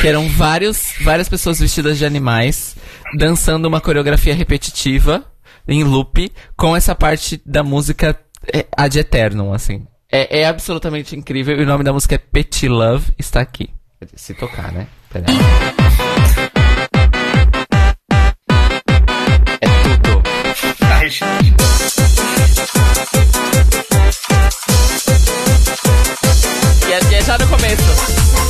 [0.00, 2.76] que eram vários, várias pessoas vestidas de animais,
[3.16, 5.24] dançando uma coreografia repetitiva,
[5.68, 8.18] em loop com essa parte da música
[8.52, 9.86] é, ad eternum, assim.
[10.10, 13.68] É, é absolutamente incrível e o nome da música é Petit Love, está aqui.
[14.14, 14.86] Se tocar, né?
[15.12, 15.36] Pera aí.
[19.60, 20.22] É tudo.
[26.90, 28.47] É, e é já no começo.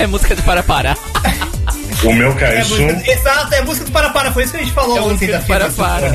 [0.00, 0.96] É música de para para.
[2.02, 2.80] O meu caixo.
[2.80, 5.28] É exato, é música do para para, foi isso que a gente falou é ontem
[5.28, 6.10] da para para.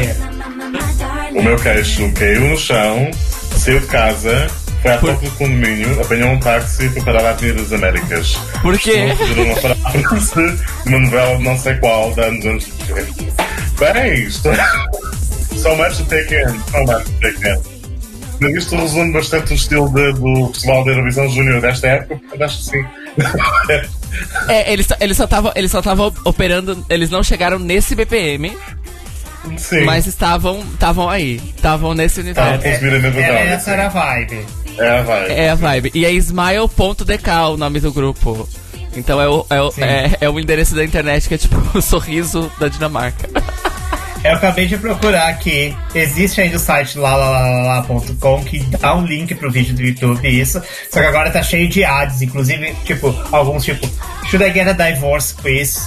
[1.32, 3.12] O meu caixo caiu no chão,
[3.56, 4.48] saiu de casa,
[4.82, 8.34] foi à toca do condomínio, apanhou um táxi e foi parar à Avenida das Américas.
[8.64, 9.14] Por quê?
[9.38, 12.74] Uma frase uma novela de não sei qual, de anos antes.
[13.78, 14.50] Bem, isto.
[15.56, 17.75] So much to take in, so much to take in.
[18.40, 22.42] Mas isto resume bastante o estilo de, do Festival da Eurovisão Júnior desta época, portanto
[22.42, 22.86] acho que sim.
[24.50, 28.56] é, eles, eles só estavam eles só estavam operando, eles não chegaram nesse BPM.
[29.58, 29.86] Sim.
[29.86, 32.66] Mas estavam estavam aí, estavam nesse universo.
[32.66, 34.46] É, é, essa era a vibe.
[34.78, 35.32] É a vibe.
[35.32, 35.92] É a vibe.
[35.94, 38.48] E é smile.dk o nome do grupo.
[38.96, 41.82] Então é o, é, o, é, é o endereço da internet que é tipo o
[41.82, 43.30] sorriso da Dinamarca.
[44.26, 45.76] Eu acabei de procurar aqui.
[45.94, 50.60] Existe ainda o site lalalala.com que dá um link pro vídeo do YouTube isso.
[50.90, 53.88] Só que agora tá cheio de ads, inclusive, tipo, alguns tipo,
[54.28, 55.80] Should I get a divorce, please?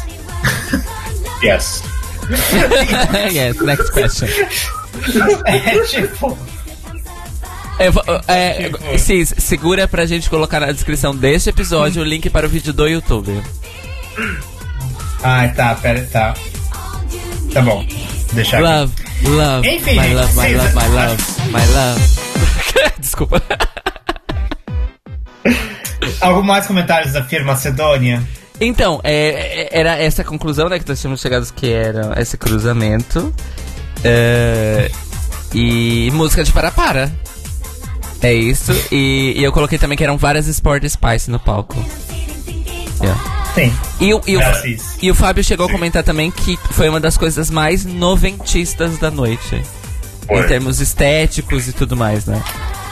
[1.43, 1.83] yes.
[3.33, 4.29] yes, next question.
[5.47, 6.37] É tipo.
[7.79, 7.87] É,
[8.29, 8.99] é, tipo...
[8.99, 12.87] Cis, segura pra gente colocar na descrição deste episódio o link para o vídeo do
[12.87, 13.43] YouTube.
[15.23, 16.35] Ah, tá, pera, tá.
[17.53, 17.85] Tá bom.
[18.33, 19.29] Deixar love, aqui.
[19.29, 22.01] love, Enfim, my love, my love, my love, my love.
[23.01, 23.43] Desculpa.
[26.21, 28.23] Algum mais comentários da firma Macedônia?
[28.61, 33.33] Então, é, é, era essa conclusão, né, que nós tínhamos chegado que era esse cruzamento.
[34.05, 34.91] É,
[35.55, 37.11] e música de para-para.
[38.21, 38.73] É isso.
[38.91, 41.77] E, e, eu coloquei também que eram várias Sport Spice no palco.
[43.01, 43.38] Yeah.
[43.59, 43.73] Sim.
[44.01, 44.41] E, o, e, o,
[45.03, 49.11] e o Fábio chegou a comentar também que foi uma das coisas mais noventistas da
[49.11, 49.61] noite.
[50.29, 50.41] Foi.
[50.41, 52.41] Em termos estéticos e tudo mais, né?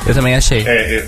[0.04, 0.66] Eu também achei.
[0.66, 1.06] É,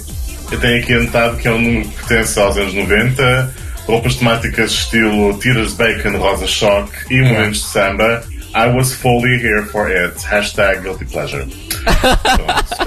[0.52, 3.54] eu tenho aqui anotado que é um número que pertence aos anos 90,
[3.86, 8.22] roupas temáticas estilo tiras de bacon, rosa choque e momentos de samba.
[8.54, 10.14] I was fully here for it.
[10.24, 11.46] Hashtag guilty pleasure.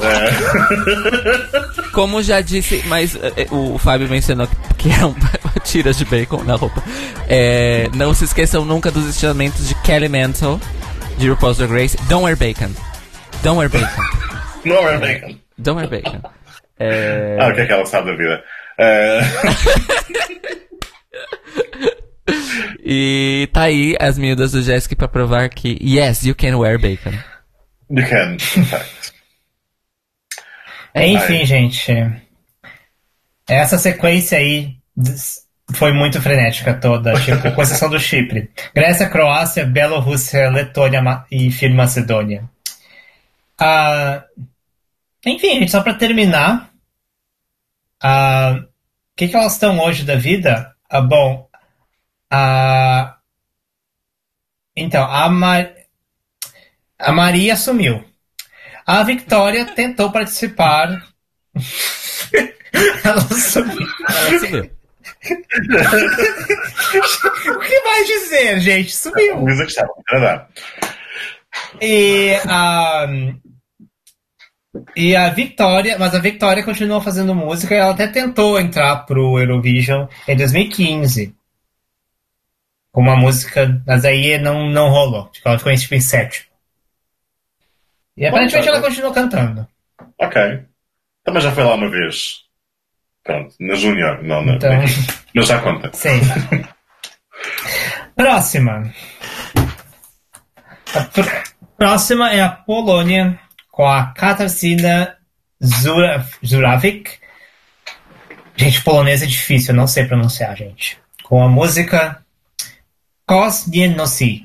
[0.01, 0.31] É,
[1.93, 4.47] Como já disse, mas eh, o Fábio mencionou
[4.77, 5.13] que é um
[5.63, 6.83] tiras de bacon na roupa.
[7.27, 10.59] É, não se esqueçam nunca dos ensinamentos de Kelly Mantle,
[11.17, 11.97] de RuPaul's Drag Race.
[12.09, 12.71] Don't wear bacon.
[13.43, 14.03] Don't wear bacon.
[14.65, 15.37] não é bacon.
[15.57, 16.21] Don't wear bacon.
[16.79, 18.43] É, Ah, o que é que ela sabe da vida?
[18.79, 19.21] É,
[22.83, 27.11] e tá aí as miúdas do Jessica pra provar que yes, you can wear bacon.
[27.89, 29.13] you can, in fact.
[30.95, 31.91] Enfim, gente.
[33.47, 34.75] Essa sequência aí
[35.73, 38.49] foi muito frenética toda, tipo, com exceção do Chipre.
[38.75, 42.49] Grécia, Croácia, Bielorrússia, Letônia e Filho Macedônia.
[43.59, 44.23] Ah,
[45.25, 46.71] enfim, gente, só pra terminar.
[48.03, 48.65] ah, O
[49.15, 50.73] que, que elas estão hoje da vida?
[50.89, 51.47] Ah, bom,
[52.31, 53.17] ah,
[54.75, 55.69] então, a, Ma-
[56.97, 58.03] a Maria sumiu.
[58.85, 61.07] A Victoria tentou participar.
[63.03, 63.87] Ela sumiu.
[64.09, 64.71] Ela subiu.
[67.55, 68.95] O que mais dizer, gente?
[68.95, 69.45] Sumiu.
[70.17, 70.47] A.
[71.81, 73.07] E a.
[74.95, 79.37] E a Victoria, mas a Victoria continuou fazendo música e ela até tentou entrar pro
[79.37, 81.35] Eurovision em 2015.
[82.91, 85.29] Com uma música, mas aí não, não rolou.
[85.29, 86.47] Tipo, ela ficou em, tipo, em sétimo.
[88.17, 89.65] E aparentemente ela continuou cantando.
[90.19, 90.65] Ok.
[91.23, 92.41] Também já foi lá uma vez.
[93.23, 94.55] Pronto, na Júnior, não na.
[94.55, 94.71] Então,
[95.33, 95.89] Mas já conta.
[95.93, 96.19] sim.
[98.15, 98.91] Próxima.
[100.93, 101.43] A pr-
[101.77, 103.39] próxima é a Polônia
[103.71, 105.17] com a Katarzyna
[105.63, 107.11] Zura- Zurawik.
[108.57, 110.99] Gente, polonês é difícil, eu não sei pronunciar, gente.
[111.23, 112.23] Com a música
[113.31, 114.43] Kos nie nosi,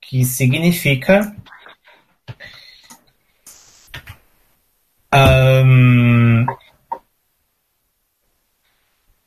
[0.00, 1.36] que significa
[5.12, 6.46] Ahn,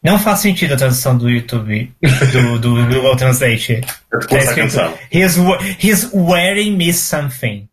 [0.02, 1.94] Não faz sentido a tradução do YouTube,
[2.32, 3.82] do, do Google Translate.
[4.12, 4.98] A canção.
[5.12, 5.38] he's,
[5.78, 7.70] he's wearing me something.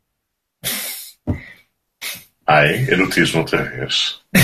[2.47, 4.21] Ai, erotismo outra vez.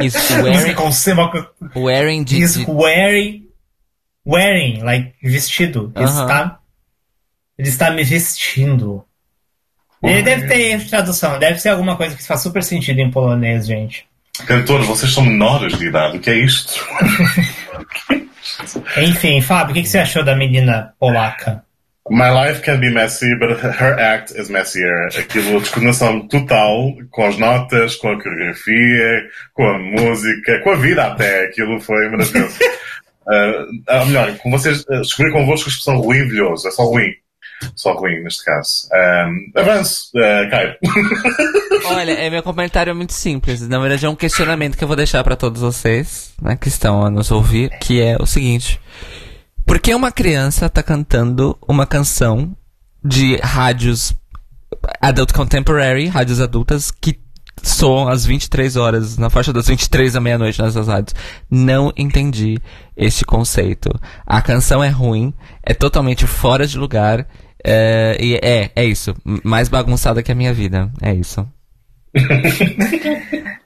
[0.00, 0.76] Is wearing,
[1.74, 3.48] wearing de, de- wearing.
[4.26, 5.92] Wearing, like, vestido.
[5.94, 6.22] Ele Aham.
[6.22, 6.58] está.
[7.58, 9.04] Ele está me vestindo.
[10.02, 13.10] Ele deve ter erro de tradução, deve ser alguma coisa que faz super sentido em
[13.10, 14.06] polonês, gente.
[14.46, 16.18] Cantores, vocês são menores de idade.
[16.18, 16.74] O que é isto?
[19.00, 21.63] Enfim, Fábio, o que que você achou da menina polaca?
[22.10, 25.08] My life can be messy, but her act is messier.
[25.18, 31.02] Aquilo, descoordenação total, com as notas, com a coreografia, com a música, com a vida
[31.02, 31.46] até.
[31.46, 32.58] Aquilo foi maravilhoso.
[33.88, 36.68] Ah, melhor, com vocês, uh, descobri convosco a expressão ruim-vilhoso.
[36.68, 37.10] É só ruim.
[37.74, 38.88] Só ruim, neste caso.
[38.92, 40.74] Um, avanço, uh, Caio.
[41.86, 43.66] Olha, é, meu comentário é muito simples.
[43.66, 47.04] Na verdade, é um questionamento que eu vou deixar pra todos vocês, né, que estão
[47.04, 48.78] a nos ouvir, que é o seguinte:
[49.66, 52.54] Por que uma criança tá cantando uma canção
[53.02, 54.14] de rádios
[55.00, 57.18] adult contemporary, rádios adultas, que
[57.62, 61.14] soam às 23 horas, na faixa das 23 à meia-noite nessas rádios?
[61.50, 62.58] Não entendi
[62.96, 63.88] este conceito.
[64.26, 67.26] A canção é ruim, é totalmente fora de lugar.
[67.66, 69.14] É, e é, é isso.
[69.42, 70.92] Mais bagunçada que a minha vida.
[71.00, 71.46] É isso.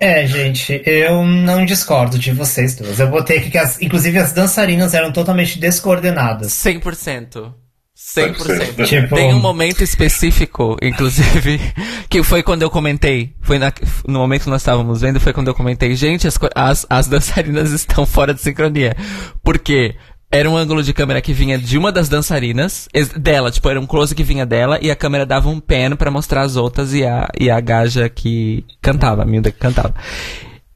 [0.00, 3.00] É, gente, eu não discordo de vocês duas.
[3.00, 6.52] Eu botei aqui que, as, inclusive, as dançarinas eram totalmente descoordenadas.
[6.52, 7.52] 100%.
[7.96, 8.86] 100%.
[8.86, 11.60] Tipo- Tem um momento específico, inclusive,
[12.08, 13.34] que foi quando eu comentei.
[13.42, 13.72] Foi na-
[14.06, 17.72] no momento que nós estávamos vendo, foi quando eu comentei, gente, as, as, as dançarinas
[17.74, 18.96] estão fora de sincronia.
[19.42, 19.96] Por quê?
[20.30, 23.86] Era um ângulo de câmera que vinha de uma das dançarinas, dela, tipo, era um
[23.86, 27.02] close que vinha dela, e a câmera dava um pen pra mostrar as outras e
[27.04, 29.94] a, e a gaja que cantava, a miúda que cantava.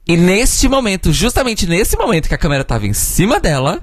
[0.07, 3.79] E neste momento, justamente nesse momento que a câmera tava em cima dela,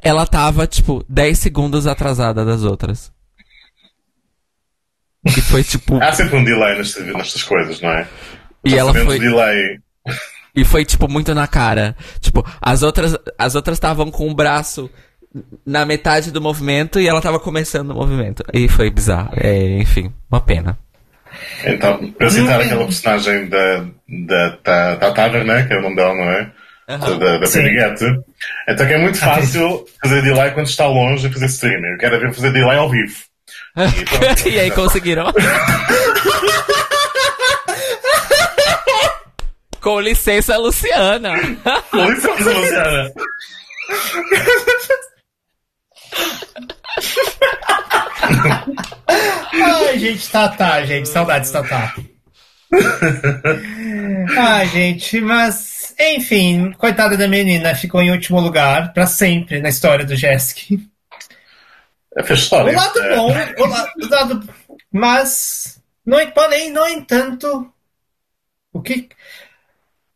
[0.00, 3.12] ela tava, tipo, 10 segundos atrasada das outras.
[5.26, 5.96] E foi tipo.
[6.02, 8.06] Há sempre um delay nestas, nestas coisas, não é?
[8.64, 9.78] E ela Orçamento foi- de delay.
[10.54, 11.96] E foi, tipo, muito na cara.
[12.20, 14.88] Tipo, as outras as outras estavam com o braço
[15.66, 18.44] na metade do movimento e ela tava começando o movimento.
[18.52, 19.32] E foi bizarro.
[19.36, 20.78] É, enfim, uma pena.
[21.64, 23.84] Então, para citar aquela personagem da,
[24.62, 25.64] da Tatara, né?
[25.66, 26.52] Que é o nome dela, não é?
[26.88, 27.18] Aham.
[27.18, 27.48] Da, da.
[27.48, 28.04] Piriguete.
[28.68, 31.92] Então que é muito fácil fazer delay quando está longe e fazer streaming.
[31.92, 33.14] Eu quero ver fazer delay ao vivo.
[33.76, 34.48] E pronto.
[34.48, 35.26] e aí conseguiram.
[39.84, 41.34] Com licença, Luciana.
[41.90, 43.12] Com licença, Luciana.
[49.52, 51.08] Ai, gente, Tatá, gente.
[51.08, 51.94] Saudades, Tatá.
[54.36, 55.94] Ai, gente, mas.
[55.98, 60.70] Enfim, coitada da menina, ficou em último lugar pra sempre na história do Jesk.
[62.16, 62.72] É, história.
[62.72, 63.16] O lado É.
[63.16, 63.26] bom,
[63.62, 64.48] o lado, o lado-
[64.92, 67.72] mas, no, porém, no entanto,
[68.72, 69.08] o que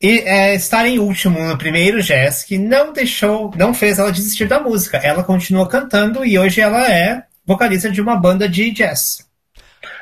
[0.00, 4.60] e, é, estar em último no primeiro Jesk não deixou, não fez ela desistir da
[4.60, 4.96] música.
[4.98, 9.26] Ela continua cantando e hoje ela é vocalista de uma banda de jazz.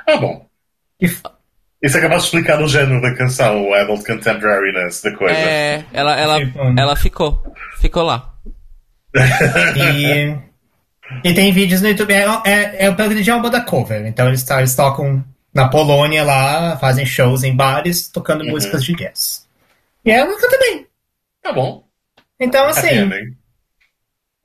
[0.07, 0.47] Ah, bom.
[1.01, 1.07] E-
[1.82, 5.34] Isso acaba de explicar o género da canção, o adult contemporariness da coisa.
[5.34, 6.38] É, ela, ela,
[6.78, 7.42] ela ficou.
[7.80, 8.32] Ficou lá.
[9.76, 10.36] E,
[11.30, 12.12] e tem vídeos no YouTube.
[12.12, 12.90] É, é, é, é
[13.34, 14.05] uma banda cover.
[14.07, 15.24] Então eles, eles tocam
[15.55, 18.51] na Polônia lá, fazem shows em bares, tocando Uhum.
[18.51, 19.45] músicas de jazz.
[20.07, 20.86] E ela canta bem.
[21.42, 21.86] Tá bom.
[22.40, 22.96] Então, Happy assim.
[22.96, 23.36] ending.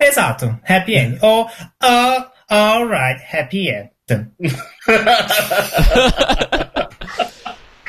[0.01, 0.59] Exato.
[0.67, 1.19] Happy end.
[1.21, 3.91] Ou, uh, alright, happy end.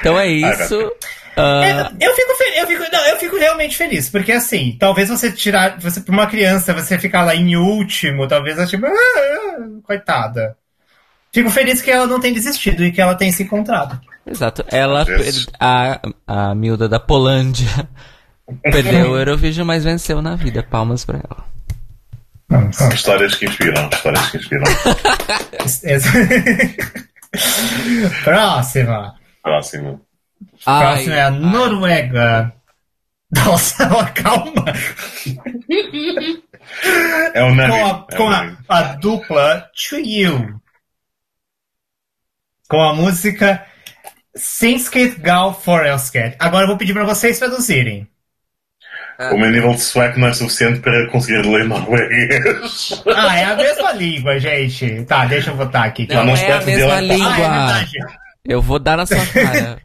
[0.03, 0.93] Então é isso.
[1.37, 5.09] Ah, É, eu fico feliz, eu fico, não, eu fico realmente feliz, porque assim, talvez
[5.09, 9.81] você tirar, você pra uma criança, você ficar lá em último, talvez ela tipo, ah,
[9.85, 10.57] coitada.
[11.33, 13.99] Fico feliz que ela não tem desistido e que ela tem se encontrado.
[14.27, 14.65] Exato.
[14.69, 15.07] Ela,
[15.59, 17.89] a, a miúda da Polândia,
[18.63, 20.63] perdeu o Eurovision, mas venceu na vida.
[20.63, 21.45] Palmas pra ela.
[22.93, 24.65] Histórias que inspiram, histórias que inspiram.
[28.25, 29.15] Próxima.
[29.43, 30.01] Próximo.
[30.63, 32.53] Próxima Ai, é a Noruega.
[33.35, 34.67] Nossa, calma.
[37.35, 37.73] É o Nami.
[37.73, 40.61] Com, a, É com o a, a dupla To You.
[42.69, 43.67] Com a música
[44.35, 46.37] Sinskit Gal Forelsket.
[46.39, 48.09] Agora eu vou pedir pra vocês traduzirem.
[49.31, 53.03] O meu nível de sueco não é suficiente para conseguir ler norueguês.
[53.15, 55.05] Ah, é a mesma língua, gente.
[55.05, 56.09] Tá, deixa eu botar aqui.
[56.09, 57.29] Não não é a mesma dialetal.
[57.45, 58.13] Ah, é língua.
[58.45, 59.81] Eu vou dar na sua cara.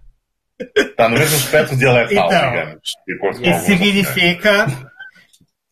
[0.76, 2.82] Está no mesmo espectro dialetal, Então, digamos.
[3.08, 4.68] Isso alguns significa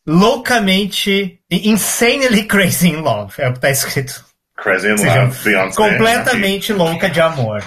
[0.05, 3.33] loucamente, insanely crazy in love.
[3.39, 4.23] É o que tá escrito.
[4.57, 5.75] Crazy in Love, Beyoncé.
[5.75, 7.63] completamente louca de amor.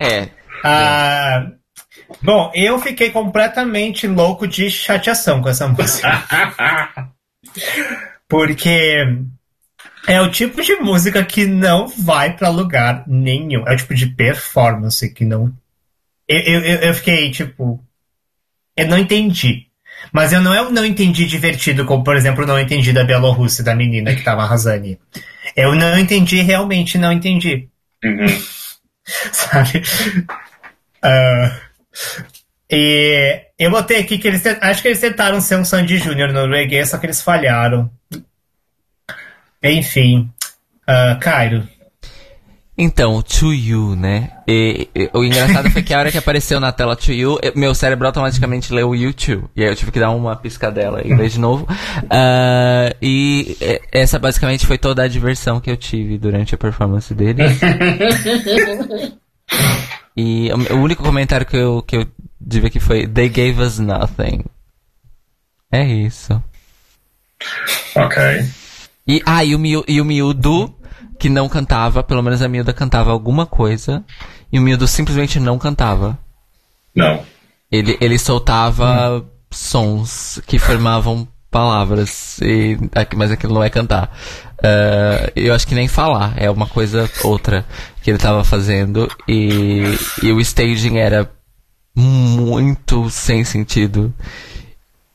[0.00, 0.28] É.
[0.64, 1.46] Ah,
[2.22, 6.24] bom, eu fiquei completamente louco de chateação com essa música.
[8.28, 9.06] Porque
[10.06, 13.66] é o tipo de música que não vai pra lugar nenhum.
[13.66, 15.52] É o tipo de performance que não.
[16.26, 17.82] Eu, eu, eu- fiquei tipo.
[18.76, 19.66] Eu não entendi.
[20.12, 23.74] Mas eu não, eu não entendi divertido, como por exemplo, não entendi da Bielorrússia, da
[23.74, 24.98] menina que tava arrasando.
[25.54, 27.68] Eu não entendi, realmente não entendi
[28.04, 28.26] Uhum.
[29.32, 29.82] sabe?
[31.02, 31.60] Ah,
[32.70, 36.90] e eu botei aqui que eles acho que eles tentaram ser um Sandy Júnior norueguês,
[36.90, 37.90] só que eles falharam.
[39.62, 40.30] Enfim,
[40.86, 41.68] ah, Cairo.
[42.76, 44.32] Então, To You, né?
[44.48, 47.52] E, e- o engraçado foi que a hora que apareceu na tela To You, eu-
[47.54, 49.44] meu cérebro automaticamente leu YouTube.
[49.54, 51.68] E aí eu tive que dar uma piscadela e ler de novo.
[52.10, 53.56] Ah, e
[53.92, 57.44] essa basicamente foi toda a diversão que eu tive durante a performance dele.
[60.16, 62.06] e o, o único comentário que eu, que eu
[62.48, 64.44] tive aqui foi They gave us nothing.
[65.70, 66.42] É isso.
[67.94, 68.20] Ok.
[69.06, 70.74] E, ah, e o, miú, e o miúdo
[71.18, 74.04] que não cantava, pelo menos a miúda cantava alguma coisa,
[74.52, 76.18] e o miúdo simplesmente não cantava.
[76.94, 77.22] Não.
[77.70, 82.76] Ele, ele soltava sons que formavam palavras, e,
[83.16, 84.10] mas aquilo não é cantar.
[84.62, 87.66] Ah, eu acho que nem falar, é uma coisa outra
[88.02, 89.82] que ele tava fazendo, e,
[90.22, 91.30] e o staging era
[91.94, 94.12] muito sem sentido.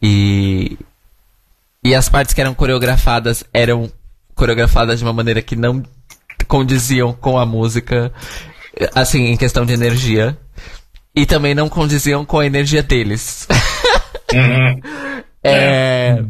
[0.01, 0.77] E,
[1.84, 3.91] e as partes que eram coreografadas eram
[4.39, 5.83] coreografadas de uma maneira que não
[6.47, 8.09] condiziam com a música,
[8.95, 10.37] assim, em questão de energia.
[11.13, 13.45] E também não condiziam com a energia deles.
[14.33, 14.79] Uhum.
[15.43, 16.23] é,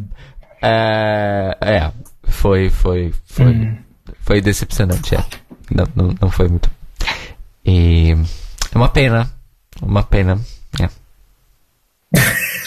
[0.60, 1.92] é, é,
[2.24, 3.78] foi, foi, foi,
[4.22, 5.24] foi decepcionante, é.
[5.70, 6.68] Não, não, não foi muito.
[7.64, 8.16] E
[8.74, 9.30] é uma pena,
[9.80, 10.40] uma pena,
[10.80, 10.88] é.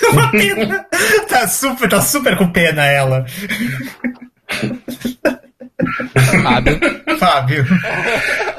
[0.09, 0.85] Uma pena.
[1.27, 3.25] tá super, tá super com pena ela.
[6.43, 6.79] Fábio,
[7.19, 7.65] Fábio.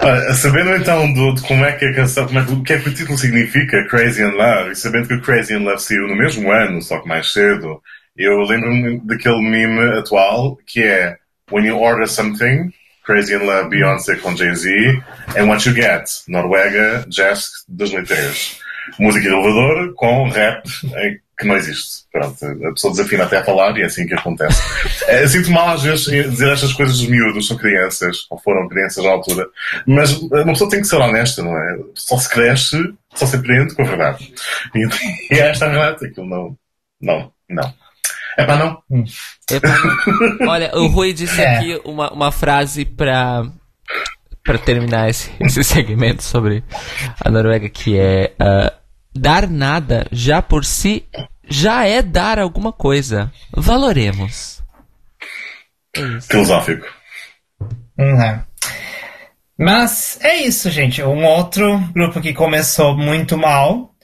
[0.01, 2.79] Olha, sabendo então do, de como é que a canção, como é, o que é
[2.79, 6.07] que o título significa, Crazy in Love, e sabendo que o Crazy in Love saiu
[6.07, 7.81] no mesmo ano, só que mais cedo,
[8.17, 11.17] eu lembro-me daquele meme atual que é
[11.51, 12.71] When you order something,
[13.05, 14.69] Crazy in Love, Beyoncé com Jay-Z,
[15.37, 18.65] and what you get, Noruega, Jazz 2003.
[18.99, 20.63] música elevador com rap
[21.39, 22.05] que não existe.
[22.13, 24.61] Pronto, a pessoa desafina até a falar e é assim que acontece.
[25.07, 29.05] É, sinto mal às vezes dizer estas coisas dos miúdos, são crianças, ou foram crianças
[29.05, 29.47] à altura,
[29.87, 31.79] mas uma pessoa tem que ser honesta, não é?
[31.95, 34.33] Só se cresce, só se aprende com a verdade.
[34.75, 34.81] E,
[35.35, 36.57] e é esta a verdade, aquilo não,
[37.01, 37.75] não, não.
[38.37, 38.83] É para não.
[39.51, 40.49] Epa, não.
[40.49, 41.57] Olha, o Rui disse É.
[41.57, 43.45] aqui uma, uma frase pra,
[44.43, 46.65] pra terminar esse, esse segmento sobre
[47.25, 48.73] a Noruega, que é ah,
[49.15, 51.07] dar nada já por si
[51.49, 53.33] já é dar alguma coisa.
[53.53, 54.63] Valoremos.
[55.97, 56.29] É isso.
[56.29, 56.87] Filosófico.
[57.99, 58.41] Uhum.
[59.57, 61.03] Mas é isso, gente.
[61.03, 63.95] Um outro grupo que começou muito mal,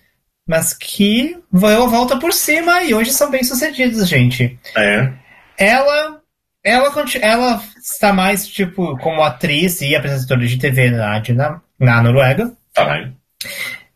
[0.46, 4.58] mas que veio a volta por cima e hoje são bem sucedidos, gente.
[4.76, 5.12] É.
[5.58, 6.20] Ela,
[6.64, 12.52] ela, ela está mais tipo como atriz e apresentadora de TV na, na, na Noruega.
[12.72, 13.16] Tá bem.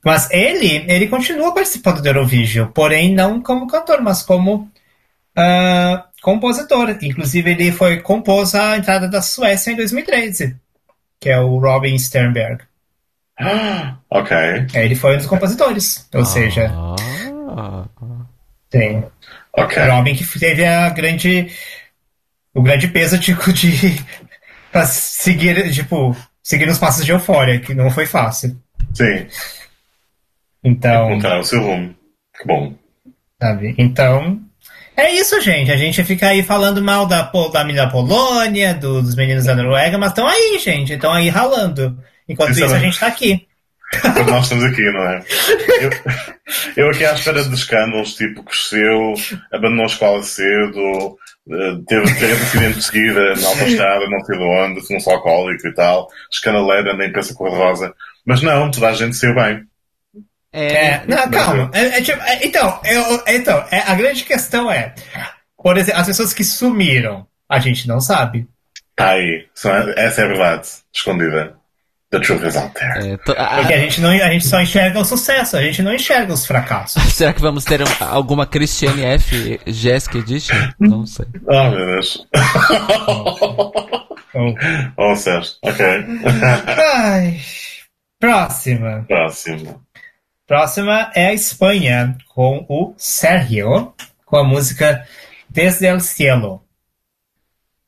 [0.04, 4.70] Mas ele, ele continua participando do Eurovision, porém não como cantor, mas como
[5.36, 6.90] ah, compositor.
[7.02, 10.56] Inclusive, ele foi compôs a entrada da Suécia em 2013,
[11.20, 12.62] que é o Robin Sternberg.
[13.38, 14.36] Ah, ok.
[14.74, 17.86] É, Ele foi um dos compositores, ou seja, Ah.
[18.70, 19.04] tem
[19.56, 19.82] Ok.
[19.84, 21.48] Robin que teve a grande,
[22.52, 24.04] o grande peso de, de
[24.86, 28.56] seguir, tipo, seguir os passos de Eufória, que não foi fácil.
[28.92, 29.26] Sim.
[30.64, 31.94] Então, Encontrar o seu rumo.
[32.36, 32.74] Que bom.
[33.40, 33.74] Sabe?
[33.78, 34.40] Então,
[34.96, 35.70] é isso, gente.
[35.70, 39.54] A gente fica aí falando mal da, da menina da Polônia, do- dos meninos da
[39.54, 40.94] Noruega, mas estão aí, gente.
[40.94, 41.98] Estão aí ralando.
[42.28, 43.46] Enquanto Isso isso, a gente tá aqui.
[44.00, 45.22] Quando nós estamos aqui, não é?
[45.80, 49.14] Eu, eu aqui à espera de escândalos, tipo, cresceu,
[49.52, 51.16] abandonou a escola cedo,
[51.48, 55.74] eh, teve, teve acidente de seguida na autostrada, não sei de onde, fumou-se alcoólico e
[55.74, 57.94] tal, escandaleira na imprensa cor-de-rosa.
[58.26, 59.62] Mas não, toda a gente saiu bem.
[60.56, 61.68] É, É, não, calma.
[61.74, 64.94] É- é tipo- é- então, eu- então é, a grande questão é,
[65.60, 68.46] por exemplo, as pessoas que sumiram, a gente não sabe.
[68.94, 69.46] Tá aí.
[69.96, 70.68] Essa é a verdade.
[70.94, 71.56] Escondida.
[72.10, 73.14] The truth is out there.
[73.14, 75.82] é, to- a- Porque a gente, não, a gente só enxerga o sucesso, a gente
[75.82, 77.02] não enxerga os fracassos.
[77.12, 79.60] será que vamos ter um- alguma Christiane F.
[79.66, 80.54] Jessica Edition?
[80.78, 81.26] Não sei.
[81.48, 82.24] Oh, meu Deus.
[84.30, 84.54] Então,
[84.96, 85.52] oh, Sérgio.
[85.62, 85.84] Ok.
[86.94, 87.40] ai,
[88.20, 89.04] próxima.
[89.08, 89.83] Próximo.
[90.46, 93.94] Próxima é a Espanha, com o Sergio,
[94.26, 95.06] com a música
[95.48, 96.62] Desde el Cielo.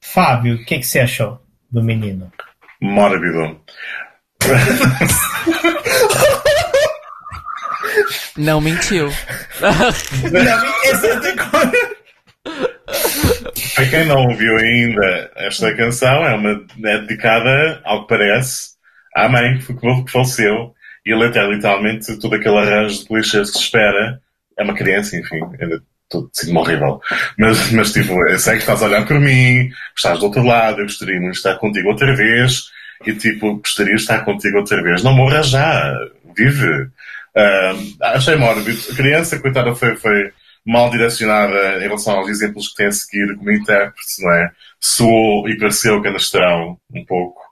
[0.00, 1.38] Fábio, o que, que você achou
[1.70, 2.32] do menino?
[2.80, 3.60] Mórbido.
[8.38, 9.10] Não mentiu.
[13.74, 18.76] Para quem não ouviu ainda esta canção, é, uma, é dedicada, ao que parece,
[19.14, 20.74] à mãe que faleceu.
[21.06, 24.20] E a letra é literalmente todo aquele arranjo de clichês que se espera.
[24.58, 27.00] É uma criança, enfim, ainda tudo sinto horrível.
[27.38, 30.80] Mas, mas tipo, eu sei que estás a olhar por mim, estás do outro lado,
[30.80, 32.64] eu gostaria de estar contigo outra vez.
[33.06, 35.02] E tipo, gostaria de estar contigo outra vez.
[35.04, 35.94] Não morra já,
[36.36, 36.88] vive.
[37.36, 37.74] Ah,
[38.14, 38.78] achei mórbido.
[38.90, 40.32] A criança, coitada, foi, foi
[40.64, 44.50] mal direcionada em relação aos exemplos que tem a seguir como intérprete, não é?
[44.80, 47.45] Soou e pareceu canastrão, um pouco.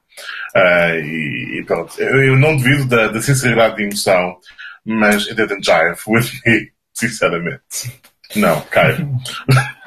[0.55, 4.37] Ah, e, e pronto, eu, eu não devido da, da sinceridade de emoção,
[4.85, 8.01] mas it didn't jive with me, sinceramente.
[8.37, 9.11] Não, Caio.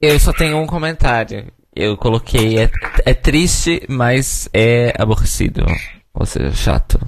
[0.00, 1.52] Eu só tenho um comentário.
[1.74, 2.70] Eu coloquei, é,
[3.04, 5.66] é triste, mas é aborrecido.
[6.14, 7.00] Ou seja, chato.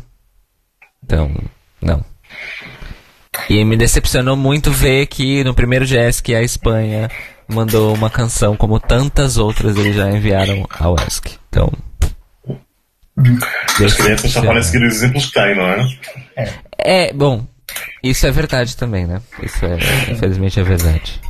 [1.05, 1.33] Então,
[1.81, 2.05] não.
[3.49, 7.09] E me decepcionou muito ver que no primeiro GS que a Espanha
[7.51, 11.39] mandou uma canção como tantas outras eles já enviaram ao ESC.
[11.49, 11.73] Então.
[13.85, 15.87] As crianças só podem seguir os exemplos que têm, não é?
[16.79, 17.47] É, bom,
[18.03, 19.21] isso é verdade também, né?
[19.43, 19.77] Isso é,
[20.11, 21.21] infelizmente é verdade.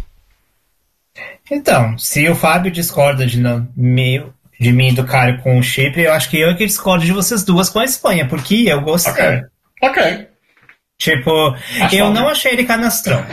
[1.50, 4.24] Então, se o Fábio discorda de, não, me,
[4.58, 7.04] de mim e do Caio com o Chipre, eu acho que eu é que discordo
[7.04, 9.12] de vocês duas com a Espanha, porque eu gostei.
[9.12, 9.42] Ok.
[9.82, 10.28] Ok.
[10.96, 13.24] Tipo, Acho eu bom, não achei ele canastrão.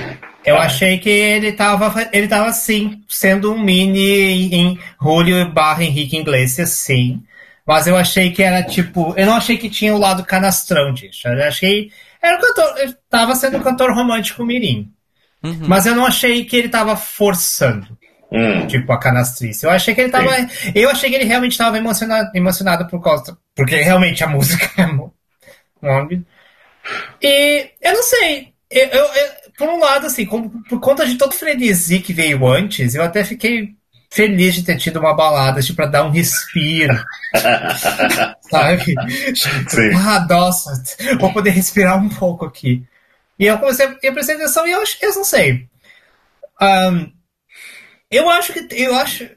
[0.47, 0.63] Eu Ah.
[0.63, 6.69] achei que ele tava, ele tava sim, sendo um mini em Julio barra Henrique Iglesias,
[6.71, 7.21] sim.
[7.65, 11.27] Mas eu achei que era tipo, eu não achei que tinha o lado canastrão disso.
[11.27, 11.91] Eu achei,
[12.21, 14.89] era um cantor, tava sendo um cantor romântico mirim.
[15.43, 15.59] Uhum.
[15.67, 17.97] Mas eu não achei que ele tava forçando,
[18.31, 18.65] Hum.
[18.67, 19.65] tipo, a canastrice.
[19.65, 20.31] Eu achei que ele tava,
[20.73, 24.87] eu achei que ele realmente tava emocionado, emocionado por causa, porque realmente a música é
[25.85, 26.25] mórbida.
[27.21, 28.53] E eu não sei.
[28.71, 32.13] Eu, eu- eu- por um lado, assim, como- por conta de todo o frenesi que
[32.13, 33.75] veio antes, eu até fiquei
[34.11, 36.93] feliz de ter tido uma balada, tipo, pra dar um respiro.
[38.49, 38.93] sabe?
[39.35, 39.93] Sim.
[39.95, 40.71] Ah, nossa,
[41.19, 42.83] vou poder respirar um pouco aqui.
[43.39, 45.67] E eu comecei a prestar atenção e eu, eu não sei.
[46.61, 47.11] Um,
[48.09, 48.67] eu acho que.
[48.71, 49.29] Eu acho.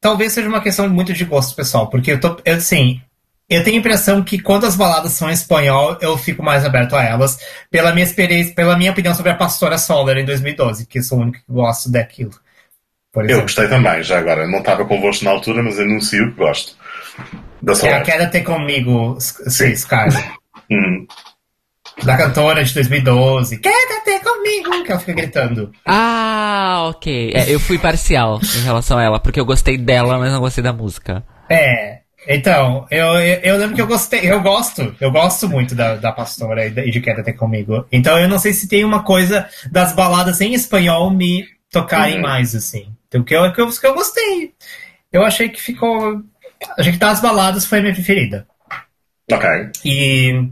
[0.00, 2.40] Talvez seja uma questão muito de gosto pessoal, porque eu tô.
[2.46, 3.00] Assim,
[3.48, 6.94] eu tenho a impressão que quando as baladas são em espanhol, eu fico mais aberto
[6.94, 7.38] a elas,
[7.70, 11.22] pela minha experiência, pela minha opinião sobre a Pastora Soler em 2012, que sou o
[11.22, 12.32] único que gosto daquilo.
[13.16, 14.46] eu gostei também, já agora.
[14.46, 16.76] Não estava convosco na altura, mas anuncio que gosto.
[17.62, 17.94] Da Soler.
[17.94, 20.08] É a Queda Ter Comigo, sim, Sky.
[20.70, 21.06] hum.
[22.04, 23.58] Da cantora de 2012.
[23.60, 25.72] Queda Ter Comigo, que ela fica gritando.
[25.86, 27.32] Ah, ok.
[27.34, 30.62] É, eu fui parcial em relação a ela, porque eu gostei dela, mas não gostei
[30.62, 31.24] da música.
[31.48, 36.12] É, então, eu, eu, lembro que eu gostei, eu gosto, eu gosto muito da, da
[36.12, 37.86] pastora e de Queda Até Comigo.
[37.90, 42.22] Então eu não sei se tem uma coisa das baladas em espanhol me tocarem uhum.
[42.22, 42.92] mais, assim.
[43.08, 44.52] Então que eu, que, eu, que eu gostei.
[45.10, 46.22] Eu achei que ficou.
[46.78, 48.46] Achei que das baladas foi a minha preferida.
[49.32, 49.48] Ok.
[49.86, 50.48] E.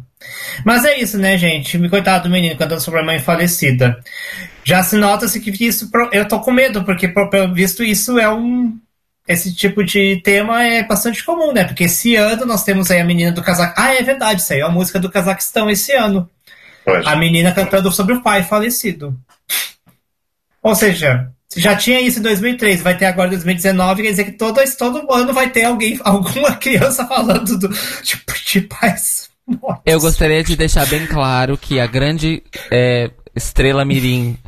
[0.65, 1.77] Mas é isso, né, gente?
[1.77, 4.01] Me coitado do menino cantando sobre a mãe falecida.
[4.65, 5.91] Já se nota-se que isso.
[6.11, 8.79] Eu tô com medo, porque, pelo visto, isso é um
[9.27, 11.65] esse tipo de tema é bastante comum, né?
[11.65, 13.85] Porque esse ano nós temos aí a menina do Cazaquistão.
[13.85, 16.29] Ah, é verdade, isso aí é a música do Cazaquistão esse ano.
[16.85, 17.07] Pois.
[17.07, 19.19] A menina cantando sobre o pai falecido.
[20.63, 24.33] Ou seja, já tinha isso em 2003, vai ter agora em 2019, quer dizer que
[24.33, 27.69] todo, todo ano vai ter alguém, alguma criança falando do,
[28.03, 29.83] tipo, de pais mortos.
[29.87, 34.39] Eu gostaria de deixar bem claro que a grande é, estrela mirim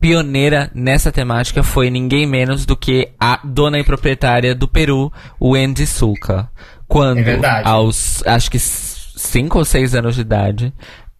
[0.00, 5.86] pioneira nessa temática foi ninguém menos do que a dona e proprietária do Peru, Wendy
[5.86, 6.50] Sulca.
[6.88, 10.72] Quando, é aos acho que 5 ou 6 anos de idade,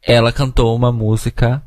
[0.02, 1.62] ela cantou uma música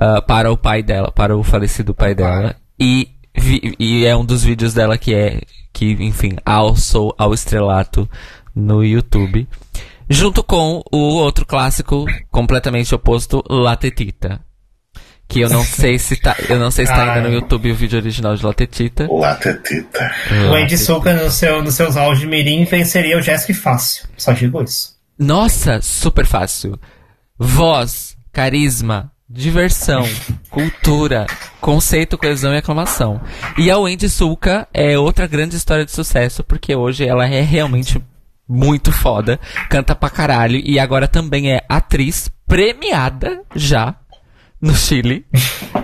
[0.00, 2.56] uh, para o pai dela, para o falecido pai dela.
[2.78, 5.40] E, vi, e é um dos vídeos dela que é,
[5.72, 8.10] que, enfim, alçou ao estrelato
[8.54, 9.48] no YouTube.
[10.10, 14.40] Junto com o outro clássico completamente oposto, La Tetita
[15.32, 17.74] que eu não sei se tá, eu não sei se tá ainda no YouTube o
[17.74, 19.08] vídeo original de Latetita.
[19.10, 20.12] Latetita.
[20.50, 24.06] O Andy Souka no seu, nos seus áudios de mirim venceria o Jessica fácil.
[24.16, 24.94] Só digo isso.
[25.18, 26.78] Nossa, super fácil.
[27.38, 30.06] Voz, carisma, diversão,
[30.50, 31.26] cultura,
[31.62, 33.18] conceito, coesão e aclamação.
[33.56, 38.02] E a Wendy Sulca é outra grande história de sucesso, porque hoje ela é realmente
[38.46, 39.40] muito foda,
[39.70, 43.96] canta pra caralho e agora também é atriz premiada já
[44.62, 45.26] no Chile.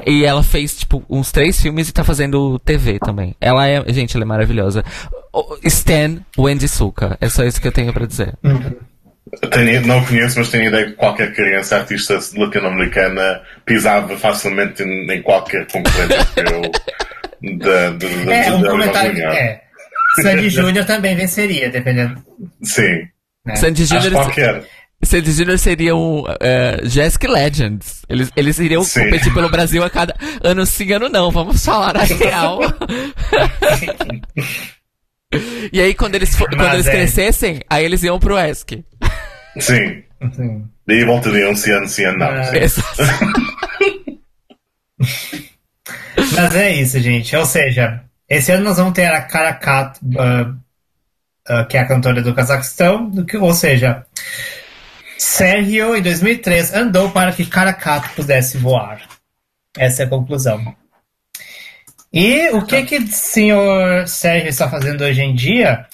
[0.06, 3.34] e ela fez, tipo, uns três filmes e tá fazendo TV também.
[3.40, 4.84] Ela é, gente, ela é maravilhosa.
[5.64, 7.18] Stan Wendy Suka.
[7.20, 8.34] É só isso que eu tenho para dizer.
[9.50, 15.22] Tenho, não conheço, mas tenho ideia que qualquer criança artista latino-americana pisava facilmente em, em
[15.22, 16.14] qualquer concorrente
[17.58, 19.60] da, da, da, é, um comentário é.
[20.22, 22.22] Sandy Júnior também venceria, dependendo.
[22.62, 23.06] Sim.
[23.44, 23.56] Né?
[23.56, 24.12] Sandy Júnior.
[24.12, 24.64] Qualquer.
[25.02, 26.26] Sandy Junior seriam uh,
[26.84, 28.02] Jessica Legends.
[28.08, 29.04] Eles, eles iriam sim.
[29.04, 31.30] competir pelo Brasil a cada ano sim, ano não.
[31.30, 32.60] Vamos falar a real.
[35.72, 36.90] e aí, quando eles, quando eles é.
[36.90, 38.84] crescessem, aí eles iam pro ESC.
[39.60, 40.02] Sim.
[40.32, 40.64] sim.
[40.88, 42.26] E voltariam se ano, sim, ano não.
[42.26, 42.50] É.
[46.34, 47.34] Mas é isso, gente.
[47.36, 50.50] Ou seja, esse ano nós vamos ter a Karakat, uh,
[51.50, 54.04] uh, que é a cantora do Cazaquistão, ou seja,
[55.18, 59.02] Sérgio, em 2003, andou para que Caracato pudesse voar.
[59.76, 60.74] Essa é a conclusão.
[62.12, 65.86] E o que que o senhor Sérgio está fazendo hoje em dia?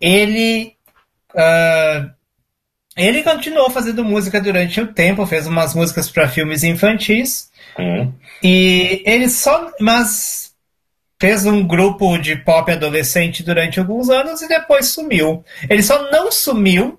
[0.00, 0.74] Ele
[1.34, 2.10] uh,
[2.96, 7.50] ele continuou fazendo música durante o tempo, fez umas músicas para filmes infantis.
[7.78, 8.12] Uhum.
[8.42, 10.52] E ele só, mas
[11.20, 15.44] fez um grupo de pop adolescente durante alguns anos e depois sumiu.
[15.68, 16.98] Ele só não sumiu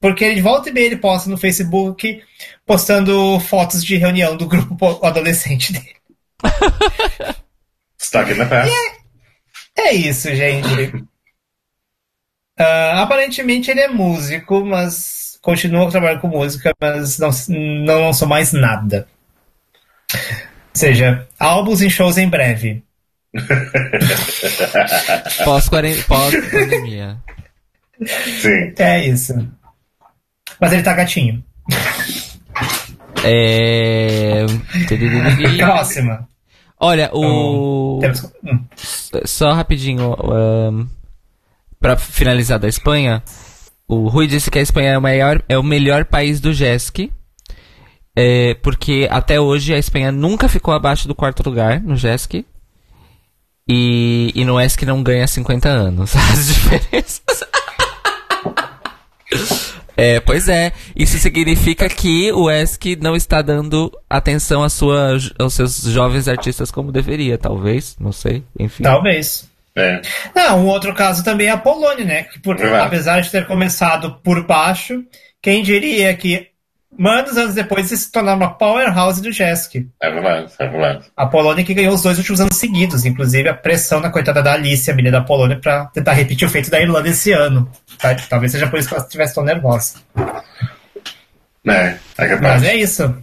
[0.00, 2.22] porque ele volta e meia ele posta no Facebook
[2.64, 5.96] postando fotos de reunião do grupo adolescente dele.
[8.00, 8.72] Stuck in the past.
[9.76, 10.96] É, é, isso, gente.
[12.58, 18.52] Uh, aparentemente ele é músico, mas continua trabalhando com música, mas não, não lançou mais
[18.52, 19.08] nada.
[20.14, 20.20] Ou
[20.74, 22.84] seja, álbuns em shows em breve.
[25.44, 26.04] Pós-pandemia.
[26.06, 26.34] Pós
[28.40, 28.74] Sim.
[28.78, 29.57] É isso.
[30.60, 31.42] Mas ele tá gatinho.
[33.24, 34.46] É.
[35.58, 36.28] Próxima.
[36.80, 38.00] Olha, o.
[38.02, 38.64] Então, hum.
[39.24, 40.14] Só rapidinho.
[40.22, 40.88] Um,
[41.80, 43.22] pra finalizar da Espanha.
[43.86, 47.10] O Rui disse que a Espanha é o, maior, é o melhor país do JESC.
[48.14, 52.44] É, porque até hoje a Espanha nunca ficou abaixo do quarto lugar no JESC.
[53.66, 56.14] E, e no ESC não ganha 50 anos.
[56.16, 57.44] As diferenças.
[59.98, 60.72] É, pois é.
[60.94, 66.70] Isso significa que o ESC não está dando atenção à sua, aos seus jovens artistas
[66.70, 67.96] como deveria, talvez.
[67.98, 68.84] Não sei, enfim.
[68.84, 69.50] Talvez.
[69.74, 70.00] É.
[70.34, 72.22] Não, um outro caso também é a Polônia, né?
[72.22, 72.86] Que por, Verdade.
[72.86, 75.04] apesar de ter começado por baixo,
[75.42, 76.46] quem diria que
[77.06, 79.86] anos anos depois se tornar uma powerhouse do Jesk.
[80.02, 81.04] É verdade, é verdade.
[81.16, 84.54] A Polônia que ganhou os dois últimos anos seguidos, inclusive a pressão na coitada da
[84.54, 87.70] Alice, a menina da Polônia, pra tentar repetir o feito da Irlanda esse ano.
[87.98, 88.14] Tá?
[88.28, 89.98] Talvez seja por isso que ela estivesse tão nervosa.
[91.66, 92.40] É, é capaz.
[92.40, 93.14] Mas é isso.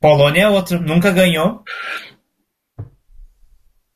[0.00, 1.62] Polônia é outro, nunca ganhou.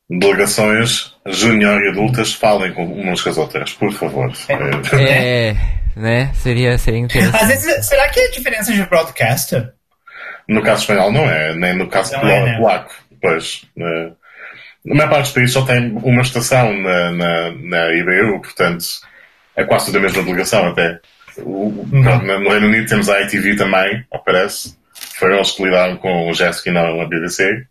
[0.09, 4.31] Delegações júnior e adultas falem com umas com as outras, por favor.
[4.49, 6.31] É, né?
[6.35, 7.35] Seria, seria interessante.
[7.43, 9.73] Às vezes, será que é a diferença de broadcaster?
[10.47, 12.57] No caso espanhol não é, nem no caso Não é, né?
[12.57, 12.93] polaco.
[13.21, 13.65] Pois.
[13.75, 14.11] né.
[14.85, 18.85] Na maior parte dos países só tem uma estação na, na, na IBU, portanto
[19.57, 20.99] é quase tudo a mesma delegação até.
[21.39, 22.41] O- Uhum.
[22.43, 24.77] no Reino Unido temos a ITV também, ao parece.
[25.19, 27.65] Foram eles que lidaram com o Jessica e não a BBC.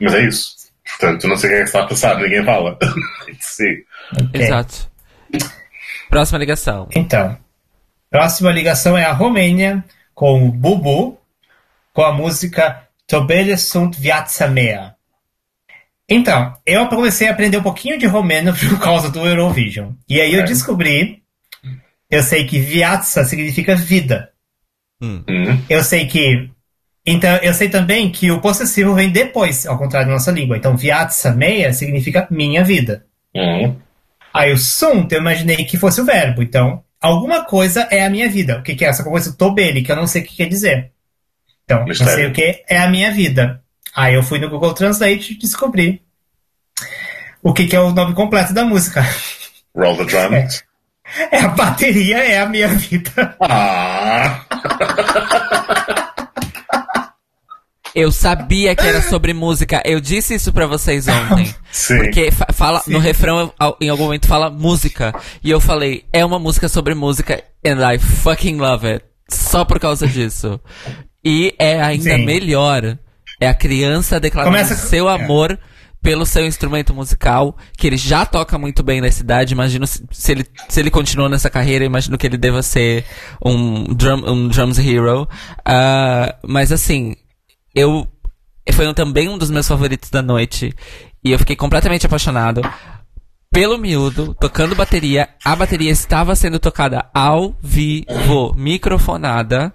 [0.00, 0.54] Mas é isso.
[0.86, 2.78] Portanto, não sei o que é que está a passar, ninguém fala.
[3.40, 3.74] Sim.
[4.12, 4.40] Ok.
[4.40, 4.90] Exato.
[6.08, 6.88] Próxima ligação.
[6.94, 7.36] Então,
[8.14, 9.84] próxima ligação é a Romênia
[10.14, 11.18] com o Bubu,
[11.92, 14.94] com a música Tobele sunt viața mea.
[16.08, 19.94] Então, eu comecei a aprender um pouquinho de romeno por causa do Eurovision.
[20.08, 20.44] E aí eu É.
[20.44, 21.24] descobri,
[22.08, 24.30] eu sei que viața significa vida.
[25.02, 25.24] Hum.
[25.28, 25.58] Hum.
[25.68, 26.48] Eu sei que.
[27.04, 30.56] Então, eu sei também que o possessivo vem depois, ao contrário da nossa língua.
[30.56, 33.06] Então, viața meia significa minha vida.
[33.34, 33.74] Hum.
[34.32, 36.44] Aí o sunt eu imaginei que fosse o verbo.
[36.44, 38.58] Então, alguma coisa é a minha vida.
[38.58, 39.32] O que, que é essa coisa?
[39.32, 40.90] Tobele, que eu não sei o que quer dizer.
[41.64, 42.14] Então, não Mistério.
[42.14, 43.62] sei o que é a minha vida.
[43.94, 46.02] Aí eu fui no Google Translate e descobri
[47.42, 49.04] o que, que é o nome completo da música.
[49.76, 50.64] Roll the drums.
[51.30, 53.36] É a bateria é a minha vida.
[53.40, 54.44] Ah!
[57.94, 59.80] Eu sabia que era sobre música.
[59.84, 61.54] Eu disse isso pra vocês ontem.
[61.70, 61.98] Sim.
[61.98, 62.92] Porque fa- fala, Sim.
[62.92, 65.14] no refrão, em algum momento fala música.
[65.42, 67.42] E eu falei, é uma música sobre música.
[67.64, 69.04] And I fucking love it.
[69.28, 70.60] Só por causa disso.
[71.24, 72.24] E é ainda Sim.
[72.26, 72.98] melhor.
[73.40, 75.14] É a criança declarando Começa com- seu é.
[75.14, 75.58] amor
[76.02, 79.54] pelo seu instrumento musical, que ele já toca muito bem nessa idade.
[79.54, 83.04] Imagino se, se ele, se ele continuou nessa carreira, imagino que ele deva ser
[83.42, 85.26] um, drum, um drums hero.
[85.64, 87.16] Ah, mas assim,
[87.74, 88.06] eu
[88.72, 90.74] foi também um dos meus favoritos da noite
[91.22, 92.62] e eu fiquei completamente apaixonado
[93.54, 95.28] pelo miúdo tocando bateria.
[95.44, 99.72] A bateria estava sendo tocada ao vivo, microfonada.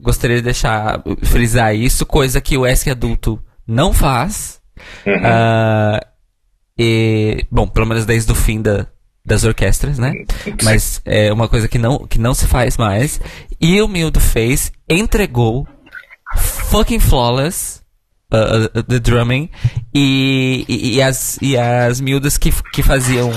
[0.00, 4.60] Gostaria de deixar frisar isso, coisa que o ESC adulto não faz.
[5.06, 5.22] Uhum.
[5.24, 6.00] Ah,
[6.76, 8.88] e, bom, pelo menos desde o fim da,
[9.24, 10.12] das orquestras, né?
[10.64, 13.20] Mas é uma coisa que não, que não se faz mais.
[13.60, 15.68] E o Mildo fez, entregou,
[16.36, 17.82] fucking flawless,
[18.32, 19.50] uh, uh, the drumming,
[19.94, 23.30] e, e, e as, e as miúdas que, que faziam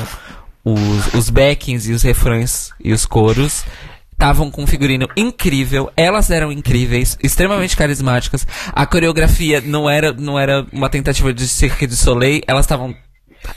[0.63, 3.63] os, os backings e os refrões e os coros
[4.11, 8.47] estavam com um figurino incrível, elas eram incríveis, extremamente carismáticas.
[8.73, 12.95] A coreografia não era, não era uma tentativa de Cirque du Soleil, elas estavam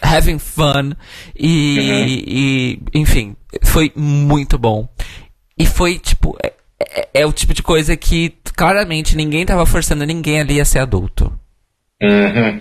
[0.03, 0.93] having fun
[1.35, 4.87] e, e, enfim, foi muito bom.
[5.59, 6.37] E foi tipo
[6.81, 10.65] é, é- é o tipo de coisa que claramente ninguém tava forçando ninguém ali a
[10.65, 11.33] ser adulto.
[12.03, 12.61] Uhum.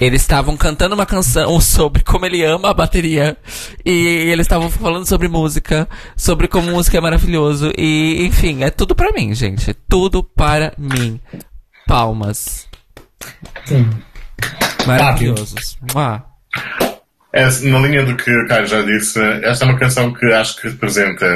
[0.00, 3.36] Eles estavam cantando uma canção sobre como ele ama a bateria.
[3.84, 3.92] E
[4.30, 7.70] eles estavam falando sobre música, sobre como música é maravilhoso.
[7.76, 9.74] E, enfim, é tudo pra mim, gente.
[9.88, 11.20] Tudo para mim.
[11.86, 12.66] Palmas.
[13.66, 13.90] Sim.
[14.86, 15.78] Maravilhosos.
[15.94, 16.24] Mua.
[17.32, 20.56] É, na linha do que o Caio já disse, esta é uma canção que acho
[20.60, 21.26] que representa,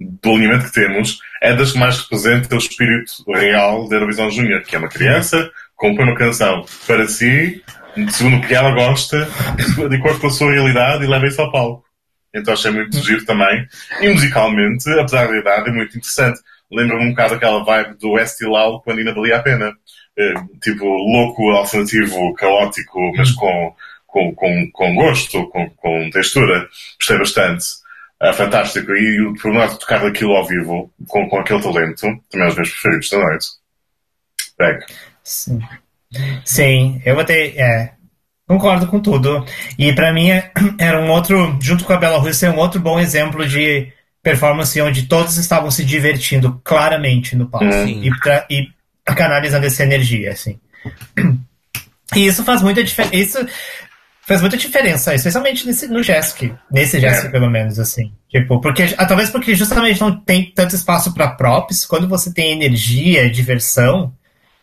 [0.00, 4.62] do alinhamento que temos, é das que mais representa o espírito real da Eurovisão Júnior,
[4.62, 7.62] que é uma criança, compõe uma canção para si,
[8.10, 9.28] segundo o que ela gosta,
[9.90, 11.84] de acordo com a sua realidade e leva isso ao palco.
[12.34, 13.68] Então achei muito giro também.
[14.00, 16.40] E musicalmente, apesar da idade, é muito interessante.
[16.72, 19.72] Lembra-me um bocado aquela vibe do Estilau quando ainda valia a pena.
[20.18, 23.74] Eh, tipo, louco, alternativo, caótico, mas com,
[24.06, 26.66] com, com, com gosto, com, com textura.
[26.98, 27.83] Gostei bastante.
[28.24, 28.92] Ah, fantástico.
[28.92, 32.54] E o pormenor de tocar aquilo ao vivo, com, com aquele talento, também é os
[32.56, 33.46] meus preferidos da noite.
[34.56, 34.86] Pega.
[35.22, 35.60] Sim.
[36.44, 37.54] Sim, eu botei.
[37.58, 37.90] É,
[38.46, 39.44] concordo com tudo.
[39.78, 42.98] E pra mim é- era um outro, junto com a Bela Rússia, um outro bom
[43.00, 43.92] exemplo de
[44.22, 48.02] performance onde todos estavam se divertindo claramente no palco Sim.
[48.04, 48.68] e, pra- e
[49.04, 50.58] canalizando essa energia, assim.
[52.14, 53.16] E isso faz muita diferença.
[53.16, 53.48] Isso
[54.26, 56.52] fez muita diferença, especialmente nesse, no Jesk.
[56.70, 57.30] Nesse Jesk, É.
[57.30, 58.12] pelo menos, assim.
[58.28, 62.52] Tipo, porque, ah, talvez porque justamente não tem tanto espaço para props, quando você tem
[62.52, 64.12] energia, diversão,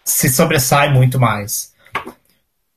[0.04, 1.72] se sobressai muito mais.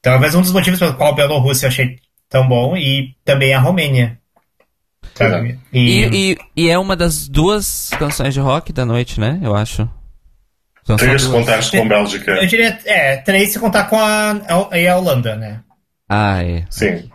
[0.03, 1.99] Talvez um dos motivos pelo qual a Bielorrússia eu achei
[2.29, 4.19] tão bom e também a Romênia.
[5.15, 5.59] Sabe?
[5.73, 9.39] E, e, e é uma das duas canções de rock da noite, né?
[9.43, 9.89] Eu acho.
[10.99, 11.41] Três se duas.
[11.41, 12.33] contares com Bélgica.
[12.33, 14.33] eu diria, é, três se contar com a,
[14.71, 15.61] a, e a Holanda, né?
[16.09, 16.65] Ah, é.
[16.71, 17.11] Sim.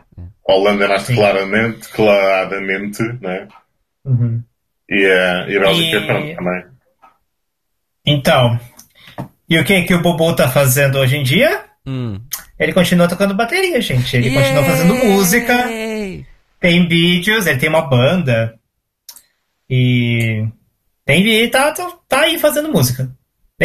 [0.48, 1.16] A Holanda é mais Sim.
[1.16, 3.48] claramente, claramente, né?
[4.04, 4.42] Uhum.
[4.90, 6.64] E, a e a Bélgica, E- pronto, também.
[8.06, 8.60] Então,
[9.48, 11.66] e o que que o Bobo tá fazendo hoje em dia?
[11.86, 12.20] Hum.
[12.60, 14.16] Ele continua tocando bateria, gente.
[14.18, 16.26] Ele continua fazendo música, Yay!
[16.60, 18.56] tem vídeos, ele tem uma banda.
[19.70, 20.46] E
[21.06, 23.04] tem e tá, tá, tá aí fazendo música.
[23.04, 23.08] A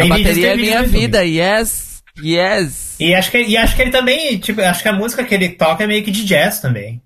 [0.01, 1.94] Tem vídeos, bateria é minha vida, yes!
[2.23, 2.95] Yes!
[2.99, 5.49] E acho que e acho que ele também, tipo, acho que a música que ele
[5.49, 7.01] toca é meio que de jazz também.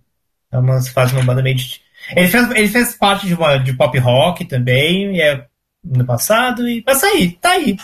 [0.51, 1.81] É uma, faz uma banda meio de
[2.15, 5.45] ele fez, ele fez parte de uma de pop rock também, e é
[5.83, 7.77] no passado e vai sair, tá aí.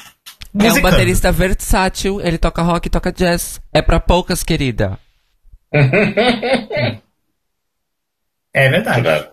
[0.53, 0.81] É um Musicando.
[0.91, 3.61] baterista versátil, ele toca rock e toca jazz.
[3.73, 4.97] É pra poucas, querida.
[8.57, 9.01] É verdade.
[9.01, 9.29] Verdade.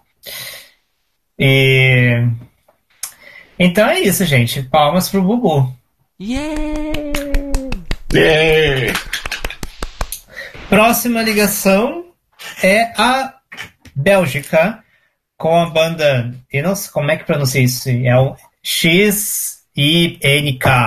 [1.39, 2.27] E
[3.56, 4.64] então é isso, gente.
[4.64, 5.73] Palmas pro Bubu.
[6.20, 7.11] Yeah!
[10.68, 12.05] Próxima ligação
[12.62, 13.34] é a
[13.94, 14.82] Bélgica
[15.36, 16.34] com a banda.
[16.52, 17.89] Eu não sei como é que pronuncia isso.
[17.89, 19.66] É o X-I-N-K,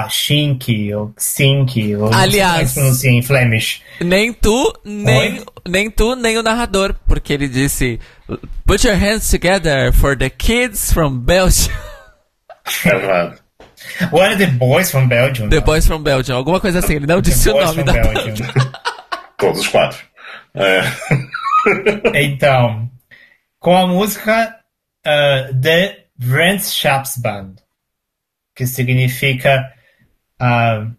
[0.10, 2.74] Shink, ou Xink, ou sei como é Aliás.
[2.74, 3.82] pronuncia em Flemish.
[4.02, 5.46] Nem tu, nem, Oi?
[5.68, 8.00] nem tu, nem o narrador, porque ele disse
[8.66, 11.74] Put your hands together for the kids from Belgium.
[12.86, 13.45] É.
[14.12, 15.50] What are the boys from Belgium?
[15.50, 16.96] The boys from Belgium, alguma coisa assim.
[16.96, 18.48] Ele não The disse o nome from da Belgium.
[19.38, 20.00] Todos os quatro.
[20.54, 20.82] É.
[22.14, 22.90] Então,
[23.60, 24.56] com a música
[25.06, 27.56] uh, The Vriendschapsband,
[28.56, 29.72] que significa.
[30.40, 30.92] Uh,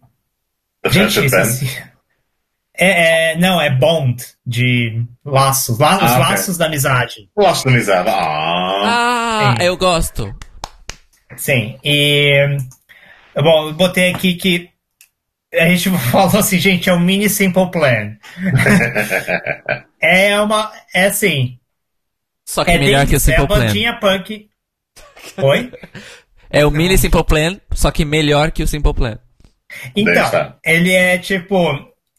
[0.83, 1.25] The gente, Band.
[1.41, 1.83] esqueci.
[2.79, 6.19] É, é, não, é bond, de laços, la- os Ah, ok.
[6.19, 7.27] laços da amizade.
[7.35, 8.07] Laço de amizade.
[8.07, 9.55] Ah!
[9.57, 10.31] Ah, eu gosto.
[11.35, 12.55] Sim, e.
[13.41, 14.69] Bom, eu botei aqui que.
[15.53, 18.17] A gente falou assim, gente, é um mini Simple Plan.
[20.01, 20.71] é uma.
[20.93, 21.59] É assim.
[22.45, 23.65] Só que É melhor bem que o isso, é a Simple Plan.
[23.65, 24.49] bandinha punk.
[25.37, 25.71] Oi?
[26.49, 29.19] É o mini Simple Plan, só que melhor que o Simple Plan.
[29.95, 31.57] Então, ele é tipo.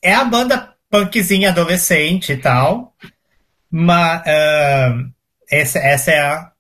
[0.03, 2.95] É a banda punkzinha adolescente e tal.
[3.71, 4.23] Mas.
[4.27, 4.95] ah,
[5.51, 6.53] essa, essa é, a,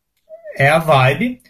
[0.56, 1.43] é a vibe.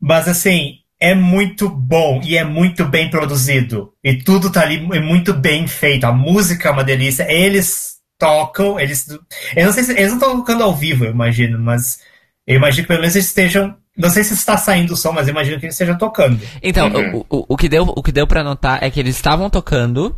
[0.00, 3.92] Mas assim, é muito bom e é muito bem produzido.
[4.04, 6.04] E tudo tá ali é muito bem feito.
[6.04, 7.26] A música é uma delícia.
[7.30, 9.08] Eles tocam, eles.
[9.56, 9.92] Eu não sei se.
[9.92, 11.98] Eles não estão tocando ao vivo, eu imagino, mas.
[12.46, 13.74] Eu imagino que pelo menos eles estejam.
[13.96, 16.40] Não sei se está saindo o som, mas eu imagino que eles estejam tocando.
[16.62, 17.24] Então, Uhum.
[17.28, 20.16] o, o, o que deu, o que deu pra notar é que eles estavam tocando,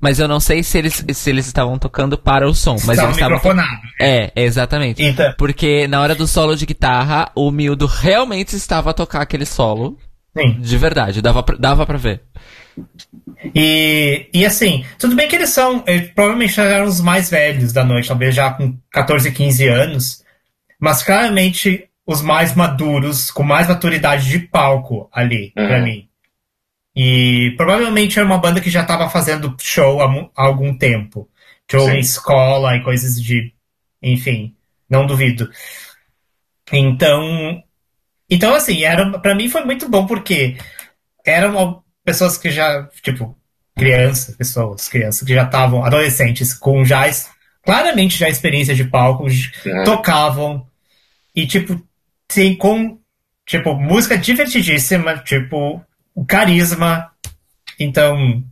[0.00, 2.72] mas eu não sei se eles, se eles estavam tocando para o som.
[2.72, 3.36] Mas Estava eles estavam.
[3.36, 3.82] microfonado.
[4.00, 5.02] É, exatamente.
[5.02, 9.44] Então, Porque na hora do solo de guitarra, o miúdo realmente estava a tocar aquele
[9.44, 9.98] solo.
[10.36, 10.60] Sim.
[10.60, 12.22] De verdade, dava pra, dava pra ver.
[13.54, 17.72] E, e assim, tudo bem que eles são, eles provavelmente já eram os mais velhos
[17.72, 20.24] da noite, talvez já com 14, 15 anos,
[20.80, 25.66] mas claramente os mais maduros, com mais maturidade de palco ali, Uhum.
[25.68, 26.08] pra mim.
[26.94, 30.06] E provavelmente era uma banda que já estava fazendo show há,
[30.36, 31.28] há algum tempo.
[31.70, 31.92] Show Sim.
[31.96, 33.52] em escola e coisas de.
[34.02, 34.54] Enfim,
[34.90, 35.48] não duvido.
[36.70, 37.62] Então.
[38.34, 40.56] Então, assim, era, pra mim foi muito bom porque
[41.22, 43.36] eram pessoas que já, tipo,
[43.76, 47.02] crianças, pessoas, crianças que já estavam, adolescentes, com já,
[47.62, 49.84] claramente já experiência de palco, Uhum.
[49.84, 50.66] tocavam,
[51.36, 51.78] e, tipo,
[52.30, 52.98] sim, com,
[53.44, 55.84] tipo, música divertidíssima, tipo,
[56.14, 57.12] o carisma,
[57.78, 58.42] então,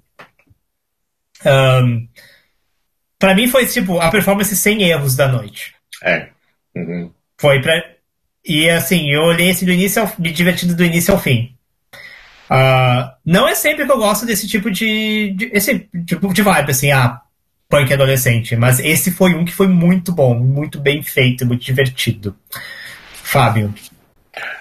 [1.43, 2.07] ahn,
[3.19, 5.75] pra mim foi, tipo, a performance sem erros da noite.
[6.03, 6.29] É.
[6.77, 7.11] Uhum.
[7.39, 7.83] Foi pra.
[8.51, 11.55] E assim, eu olhei esse do início ao, me divertindo do início ao fim.
[12.49, 16.71] Ah, não é sempre que eu gosto desse tipo de, de- esse tipo de vibe,
[16.71, 17.21] assim, ah,
[17.69, 22.35] punk adolescente, mas esse foi um que foi muito bom, muito bem feito, muito divertido.
[23.23, 23.73] Fábio.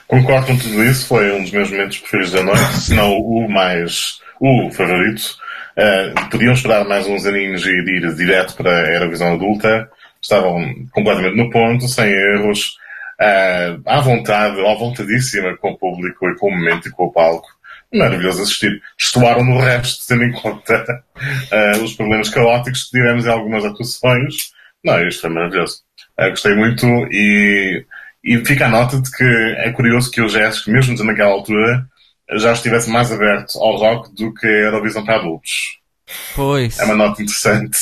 [0.08, 3.50] Concordo com tudo isso, foi um dos meus momentos preferidos da noite, se não o
[3.50, 4.20] mais.
[4.40, 5.38] o favorito.
[5.78, 9.90] Uh, podiam esperar mais uns aninhos e ir direto para a Eurovisão Adulta.
[10.22, 12.76] Estavam completamente no ponto, sem erros,
[13.20, 17.12] uh, à vontade, à vontadíssima com o público e com o momento e com o
[17.12, 17.48] palco.
[17.94, 18.82] Maravilhoso assistir.
[18.98, 24.52] Destoaram no resto, tendo em conta uh, os problemas caóticos que tivemos em algumas atuações,
[24.84, 25.82] Não, isto foi maravilhoso.
[26.20, 27.84] Uh, gostei muito e,
[28.24, 29.24] e fica a nota de que
[29.58, 31.86] é curioso que o Jéssica, mesmo naquela altura,
[32.34, 35.80] já estivesse mais aberto ao rock do que a Eurovisão para adultos.
[36.36, 36.78] Pois.
[36.80, 37.78] É uma nota interessante.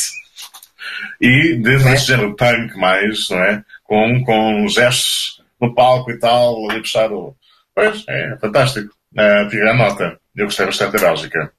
[1.20, 1.94] E desde é.
[1.94, 3.64] este género punk mais, não é?
[3.88, 7.36] Com, com gestos no palco e tal, ali puxar o.
[7.74, 8.94] Pois, é fantástico.
[9.14, 10.20] Uh, fica a nota.
[10.36, 11.52] Eu gostei bastante da Bélgica.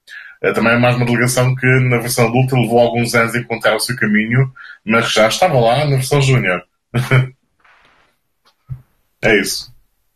[0.45, 3.75] Uh, também é mais uma delegação que na versão adulta levou alguns anos a encontrar
[3.75, 4.53] o seu caminho,
[4.85, 6.63] mas já estava lá na versão júnior.
[9.23, 9.73] é isso.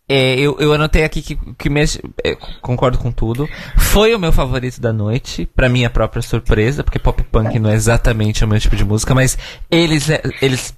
[0.08, 3.48] É, eu, eu anotei aqui que, que mexe, é, concordo com tudo.
[3.78, 7.74] Foi o meu favorito da noite, para minha própria surpresa, porque pop punk não é
[7.74, 9.38] exatamente o meu tipo de música, mas
[9.70, 10.08] eles,
[10.42, 10.76] eles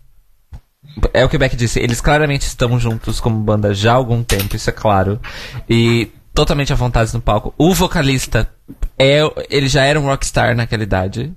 [1.13, 4.23] é o que o Beck disse, eles claramente estão juntos como banda já há algum
[4.23, 5.21] tempo, isso é claro.
[5.69, 7.55] E totalmente à vontade no palco.
[7.57, 8.49] O vocalista
[8.99, 11.33] é, ele já era um rockstar naquela idade.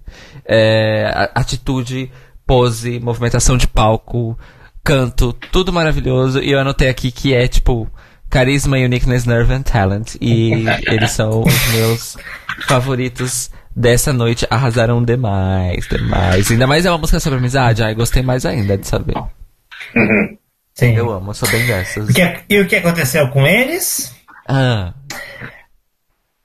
[0.45, 2.11] É, atitude,
[2.45, 4.37] pose, movimentação de palco,
[4.83, 6.39] canto, tudo maravilhoso.
[6.39, 7.89] E eu anotei aqui que é tipo
[8.29, 10.15] carisma, uniqueness, nerve and talent.
[10.19, 10.51] E
[10.87, 12.17] eles são os meus
[12.67, 14.47] favoritos dessa noite.
[14.49, 16.49] Arrasaram demais, demais.
[16.49, 17.83] Ainda mais é uma música sobre amizade.
[17.83, 19.15] Ai, gostei mais ainda de saber.
[19.95, 20.37] Uhum.
[20.73, 20.95] Sim.
[20.95, 22.07] Eu amo, sou bem dessas.
[22.49, 24.15] E o que aconteceu com eles?
[24.47, 24.93] Ah.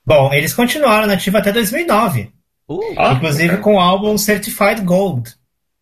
[0.04, 2.32] Bom, eles continuaram nativa até 2009.
[2.68, 5.30] Uh, inclusive com o álbum Certified Gold.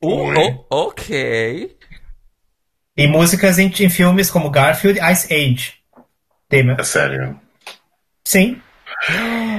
[0.03, 1.77] Uh, oh, ok.
[2.97, 5.75] E músicas em, em filmes como Garfield e Ice Age.
[6.49, 6.77] Tema.
[6.79, 7.39] É sério?
[8.25, 8.61] Sim.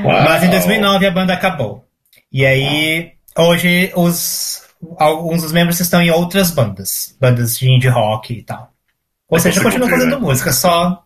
[0.03, 0.23] Uau.
[0.23, 1.85] Mas em 2009 a banda acabou.
[2.31, 4.63] E aí, hoje, os,
[4.97, 7.15] alguns dos membros estão em outras bandas.
[7.19, 8.71] Bandas de indie rock e tal.
[9.29, 10.17] Ou é seja, continuam fazendo né?
[10.17, 11.03] música, só.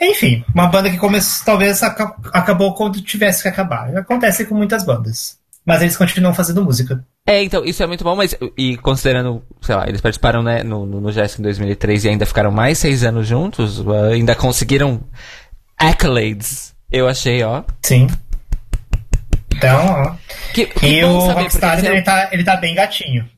[0.00, 3.94] Enfim, uma banda que começou, talvez acabou quando tivesse que acabar.
[3.96, 5.38] Acontece com muitas bandas.
[5.66, 7.04] Mas eles continuam fazendo música.
[7.26, 10.84] É, então, isso é muito bom, mas, e considerando, sei lá, eles participaram, né, no,
[10.84, 15.00] no, no em 2003 e ainda ficaram mais seis anos juntos, uh, ainda conseguiram
[15.78, 17.64] accolades, eu achei, ó.
[17.82, 18.08] Sim.
[19.64, 20.16] Então, ó.
[20.52, 23.28] Que, que e o Rockstar, ele, tá, ele tá bem gatinho.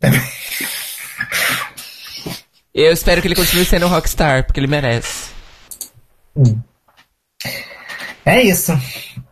[2.75, 5.31] eu espero que ele continue sendo um Rockstar, porque ele merece.
[6.35, 6.61] Hum.
[8.25, 8.73] É isso.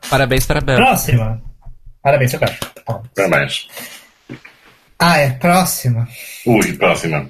[0.09, 0.77] Parabéns para Bel.
[0.77, 1.43] Próxima.
[2.01, 2.57] Parabéns, seu cara.
[3.15, 3.69] Parabéns.
[4.99, 6.09] Ah, é próxima?
[6.47, 7.29] Ui, próxima.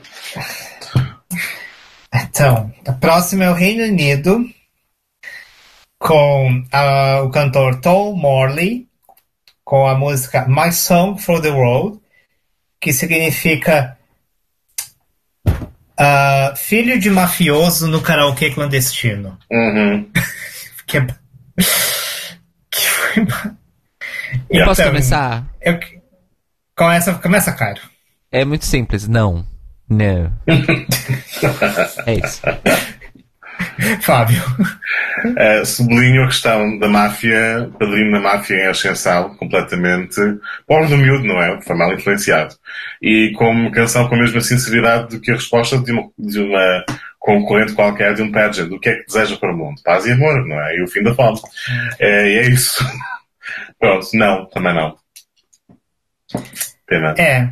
[2.13, 4.45] Então, a próxima é o Reino Unido,
[5.99, 8.84] com uh, o cantor Tom Morley,
[9.65, 12.01] com a música My Song for the World,
[12.81, 13.97] que significa
[15.47, 19.39] uh, filho de mafioso no karaokê clandestino.
[19.51, 20.11] Uhum.
[20.87, 21.07] que é...
[22.71, 23.27] que foi...
[24.51, 25.47] Eu posso começar?
[25.63, 25.79] Eu...
[26.77, 27.81] Começa, começa, Cairo.
[28.31, 29.47] É muito simples, não.
[29.89, 30.33] Não.
[32.07, 32.43] é isso.
[34.03, 34.43] Fábio.
[35.25, 40.21] Uh, sublinho a questão da máfia, padrinho da máfia em ascensão, completamente.
[40.67, 41.61] Pobre do miúdo, não é?
[41.63, 42.55] Foi mal influenciado.
[43.01, 46.85] E como canção com a mesma sinceridade do que a resposta de uma, de uma
[47.19, 48.71] concorrente qualquer de um pageant.
[48.71, 49.81] O que é que deseja para o mundo?
[49.83, 50.77] Paz e amor, não é?
[50.77, 51.41] E o fim da fome.
[51.99, 52.85] É, e é isso.
[53.81, 54.97] Pronto, não, também não.
[56.87, 57.15] Pena.
[57.19, 57.51] É.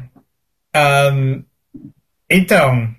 [1.10, 1.42] Um,
[2.28, 2.94] então,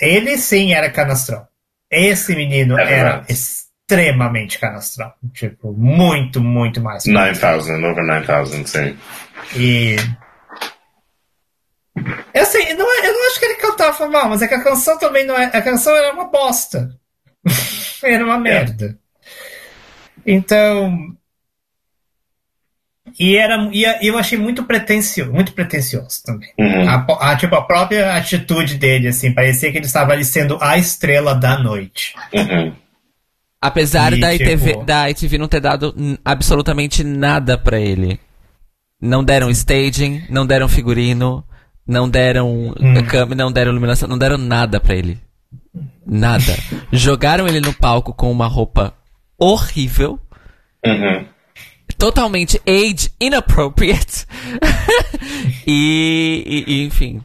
[0.00, 1.46] ele sim era canastrão.
[1.92, 5.12] Esse menino é era extremamente canastrão.
[5.34, 7.04] Tipo, muito, muito mais.
[7.04, 8.98] 9,000, over 9,000, sim.
[9.54, 9.96] E.
[12.32, 14.64] Eu sei, não, é, eu não acho que ele cantava mal, mas é que a
[14.64, 15.44] canção também não é.
[15.44, 16.98] A canção era uma bosta.
[18.02, 18.98] era uma merda.
[20.24, 21.14] Então.
[23.18, 26.50] E era e eu achei muito pretencioso, muito pretencioso também.
[26.58, 26.88] Uhum.
[26.88, 30.78] A, a, tipo, a própria atitude dele, assim, parecia que ele estava ali sendo a
[30.78, 32.14] estrela da noite.
[32.32, 32.72] Uhum.
[33.60, 34.44] Apesar e, da, tipo...
[34.44, 35.94] ITV, da ITV não ter dado
[36.24, 38.18] absolutamente nada para ele.
[39.00, 41.44] Não deram staging, não deram figurino,
[41.86, 43.06] não deram hum.
[43.08, 45.18] câmera, não deram iluminação, não deram nada para ele.
[46.06, 46.56] Nada.
[46.92, 48.94] Jogaram ele no palco com uma roupa
[49.38, 50.18] horrível.
[50.84, 51.31] Uhum
[52.02, 54.26] totalmente age inappropriate.
[55.64, 57.22] e, e, enfim.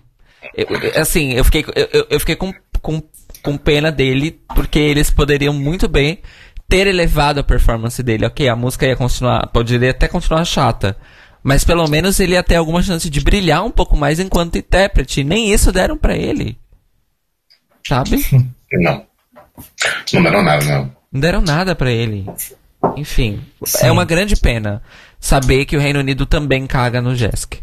[0.54, 0.68] Eu,
[1.02, 3.02] assim, eu fiquei, eu, eu fiquei com, com,
[3.42, 6.20] com pena dele, porque eles poderiam muito bem
[6.70, 8.28] ter elevado a performance dele.
[8.28, 10.96] Ok, a música ia continuar, poderia até continuar chata.
[11.42, 15.24] Mas pelo menos ele ia ter alguma chance de brilhar um pouco mais enquanto intérprete.
[15.24, 16.56] Nem isso deram para ele.
[17.84, 18.24] Sabe?
[18.74, 19.08] Não.
[20.14, 20.96] Não deram nada, não.
[21.12, 22.28] Não deram nada para ele.
[22.96, 23.88] Enfim, Sim.
[23.88, 24.82] é uma grande pena
[25.20, 27.56] saber que o Reino Unido também caga no Jesk.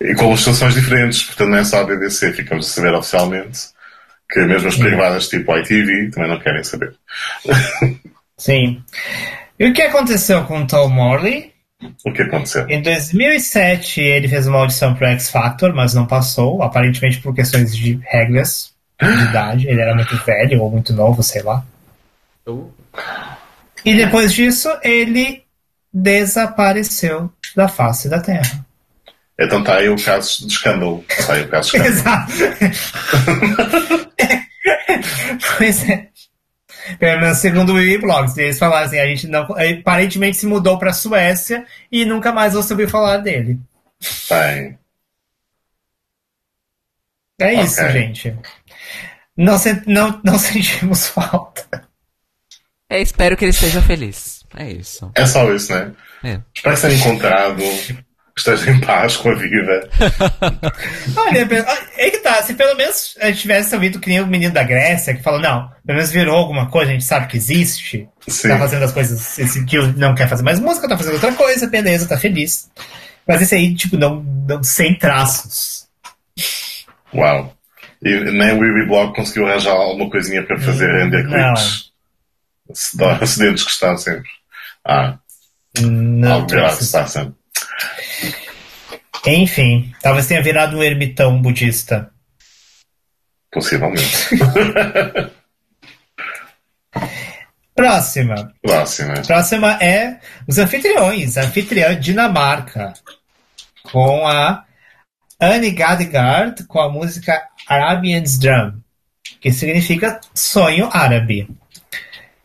[0.00, 3.60] E com legislações diferentes, portanto não é só a BBC, ficamos a saber oficialmente
[4.30, 6.94] que mesmo as privadas tipo ITV também não querem saber.
[8.38, 8.82] Sim.
[9.58, 11.52] E o que aconteceu com o Tom Morley?
[12.04, 12.68] O que aconteceu?
[12.68, 17.76] Em 2007 ele fez uma audição para X Factor, mas não passou, aparentemente por questões
[17.76, 19.68] de regras de idade.
[19.68, 21.64] Ele era muito velho ou muito novo, sei lá.
[23.84, 25.44] E depois disso ele
[25.92, 28.64] desapareceu da face da Terra.
[29.38, 31.04] Então está aí o caso de escândalo.
[31.08, 31.96] Está aí o caso de escândalo.
[31.98, 32.32] Exato.
[35.58, 36.08] pois é.
[36.98, 39.46] Pelo menos segundo o Wii Blogs, eles falaram assim, a gente não,
[39.80, 43.58] aparentemente se mudou para a Suécia e nunca mais você ouviu falar dele.
[44.28, 44.78] Bem.
[47.40, 47.92] É isso, Ok.
[47.92, 48.36] gente.
[49.36, 49.56] Não,
[49.86, 51.71] não, não sentimos falta.
[52.92, 54.42] É, espero que ele esteja feliz.
[54.56, 55.10] É isso.
[55.14, 55.92] É só isso, né?
[56.22, 56.38] É.
[56.54, 57.96] Espero ser encontrado, que
[58.36, 59.88] esteja em paz com a vida.
[61.16, 61.64] Olha, pe-
[61.96, 64.62] é que tá, se pelo menos a gente tivesse ouvido que nem o menino da
[64.62, 68.48] Grécia, que falou, não, pelo menos virou alguma coisa, a gente sabe que existe, Sim.
[68.48, 71.66] tá fazendo as coisas, esse que não quer fazer mais música, tá fazendo outra coisa,
[71.66, 72.70] beleza, tá feliz.
[73.26, 75.86] Mas esse aí, tipo, não, não sem traços.
[77.14, 77.54] Uau.
[78.02, 81.54] E nem o Weeby Blog conseguiu arranjar alguma coisinha para fazer render Não.
[82.74, 84.28] Se dá acidentes que estão sempre.
[84.84, 85.18] Ah,
[85.80, 86.86] Não algo grave trouxe.
[86.86, 87.34] se passa.
[89.26, 92.10] Enfim, talvez tenha virado um ermitão budista.
[93.52, 94.28] Possivelmente.
[97.74, 98.52] Próxima.
[98.62, 99.14] Próxima.
[99.22, 101.36] Próxima é os anfitriões.
[101.36, 102.92] Anfitriã Dinamarca.
[103.90, 104.64] Com a
[105.40, 108.80] Anne Gadegaard com a música Arabian's Drum,
[109.40, 111.48] que significa sonho árabe.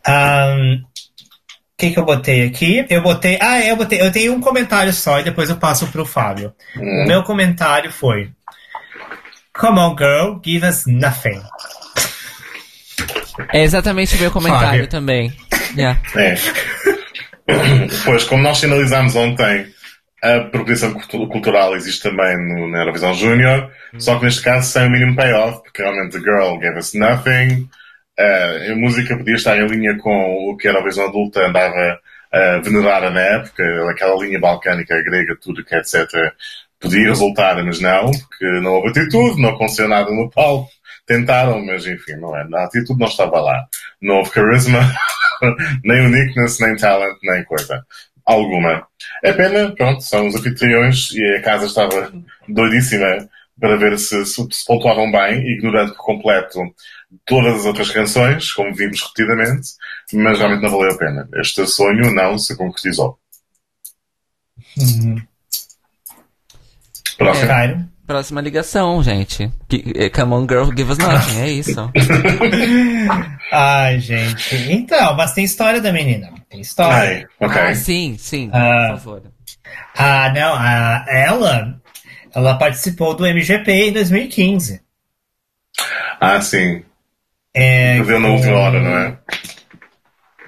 [0.07, 2.85] Ahn, O que, que eu botei aqui?
[2.89, 3.37] Eu botei.
[3.41, 4.01] Ah, eu botei.
[4.01, 6.53] Eu tenho um comentário só e depois eu passo pro Fábio.
[6.75, 7.03] Hum.
[7.03, 8.31] O meu comentário foi:
[9.53, 11.41] Come on, girl, give us nothing.
[13.53, 14.87] É exatamente o meu comentário Fábio.
[14.87, 15.33] também.
[15.77, 15.99] Yeah.
[16.15, 16.35] É.
[18.03, 19.67] Pois, como nós sinalizámos ontem,
[20.21, 20.39] a
[20.91, 25.15] cultu- cultural existe também no, na Eurovisão Júnior, só que neste caso sem o mínimo
[25.15, 27.69] payoff, porque realmente The Girl Gave Us Nothing.
[28.19, 31.99] Eh, a música podia estar em linha com o que a Eurovisão Adulta andava
[32.31, 36.33] a venerar na época, aquela linha balcânica, grega, turca, etc.
[36.79, 40.69] Podia resultar, mas não, porque não houve atitude, não aconteceu nada no palco.
[41.05, 42.45] Tentaram, mas enfim, não é.
[42.53, 43.65] A atitude não estava lá.
[44.01, 44.79] Não houve carisma,
[45.83, 47.85] nem uniqueness, nem talent, nem coisa.
[48.25, 48.85] Alguma.
[49.23, 52.11] É pena, pronto, são os anfitriões e a casa estava
[52.47, 53.29] doidíssima
[53.59, 56.59] para ver se, se pontuavam bem, ignorando por completo
[57.25, 59.69] todas as outras canções, como vimos repetidamente,
[60.13, 61.27] mas realmente não valeu a pena.
[61.35, 63.17] Este sonho não se concretizou.
[64.77, 65.21] Uhum.
[67.17, 67.47] Próximo.
[67.47, 67.85] Cairo.
[68.05, 69.51] Próxima ligação, gente.
[69.67, 71.39] Que- é, Come on, girl, give us nothing.
[71.41, 71.91] É isso.
[73.51, 74.55] Ai, gente.
[74.71, 76.31] Então, mas tem história da menina.
[76.49, 77.27] Tem história.
[77.39, 77.61] Ai, ok.
[77.61, 78.49] Ah, sim, sim.
[78.53, 78.89] Ah.
[78.91, 79.23] Por favor.
[79.97, 81.81] Ah, não, a, ela,
[82.33, 84.81] ela participou do MGP em 2015.
[86.21, 86.83] Ah, sim.
[87.59, 89.17] É, Perdeu na última hora, não é?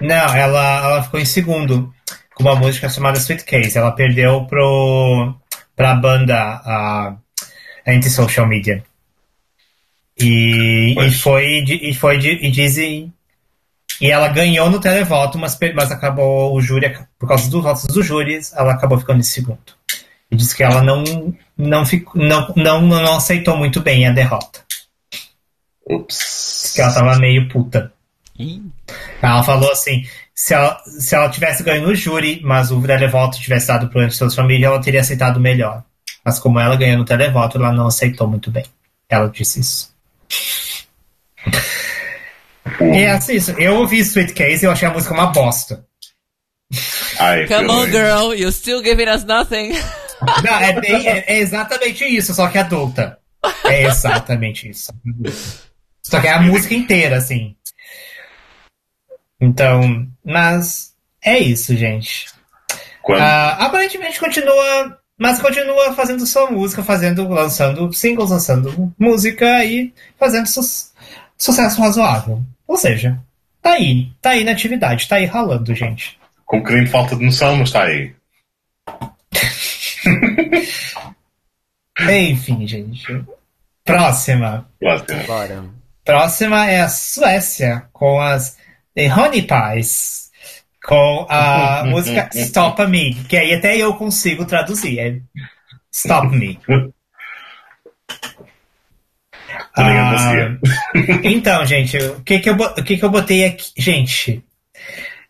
[0.00, 1.92] Não, ela, ela ficou em segundo
[2.36, 3.76] com uma música chamada Sweet Case.
[3.76, 5.34] Ela perdeu pro,
[5.74, 7.16] pra banda a
[7.84, 8.84] Anti-Social Media.
[10.16, 13.12] E, e foi, e foi, e dizem.
[14.00, 18.06] E ela ganhou no televoto, mas, mas acabou o júri, por causa dos votos dos
[18.06, 19.58] júris, ela acabou ficando em segundo.
[20.30, 21.02] E disse que ela não,
[21.58, 24.69] não, ficou, não, não, não aceitou muito bem a derrota.
[25.88, 26.72] Ups.
[26.74, 27.92] Que ela tava meio puta.
[28.38, 28.62] Ih,
[29.20, 30.04] Ela falou assim:
[30.34, 34.16] se ela, se ela tivesse ganho no júri, mas o televoto tivesse dado pro Anti
[34.34, 35.82] Família, ela teria aceitado melhor.
[36.24, 38.64] Mas como ela ganhou no televoto, ela não aceitou muito bem.
[39.08, 39.94] Ela disse isso.
[42.80, 43.50] E é assim, isso.
[43.52, 45.84] eu ouvi Sweet Case e eu achei a música uma bosta.
[47.18, 49.72] Ai, Come on, girl, you still giving us nothing.
[50.44, 53.18] Não, é, bem- é- é exatamente isso, só que adulta.
[53.64, 54.92] É exatamente isso.
[56.10, 57.54] Só que é a música inteira, assim.
[59.40, 60.92] Então, mas
[61.22, 62.26] é isso, gente.
[63.22, 70.46] Ah, aparentemente continua, mas continua fazendo sua música, fazendo, lançando singles, lançando música e fazendo
[70.46, 70.90] su-
[71.38, 72.42] sucesso razoável.
[72.66, 73.18] Ou seja,
[73.62, 76.18] tá aí, tá aí na atividade, tá aí ralando, gente.
[76.44, 78.14] Com um bocadinho de falta de noção, mas está aí.
[82.30, 83.24] Enfim, gente.
[83.84, 84.68] Próxima.
[84.82, 85.26] Ótimo.
[85.26, 85.64] Bora.
[86.10, 88.58] Próxima é a Suécia, com as
[88.96, 90.28] The Honey Pies,
[90.84, 94.98] com a música Stop Me, que aí até eu consigo traduzir.
[94.98, 95.20] É
[95.92, 96.58] Stop me.
[99.76, 100.58] Ah,
[101.22, 103.70] então, gente, o que que, eu, o que que eu botei aqui?
[103.76, 104.42] Gente,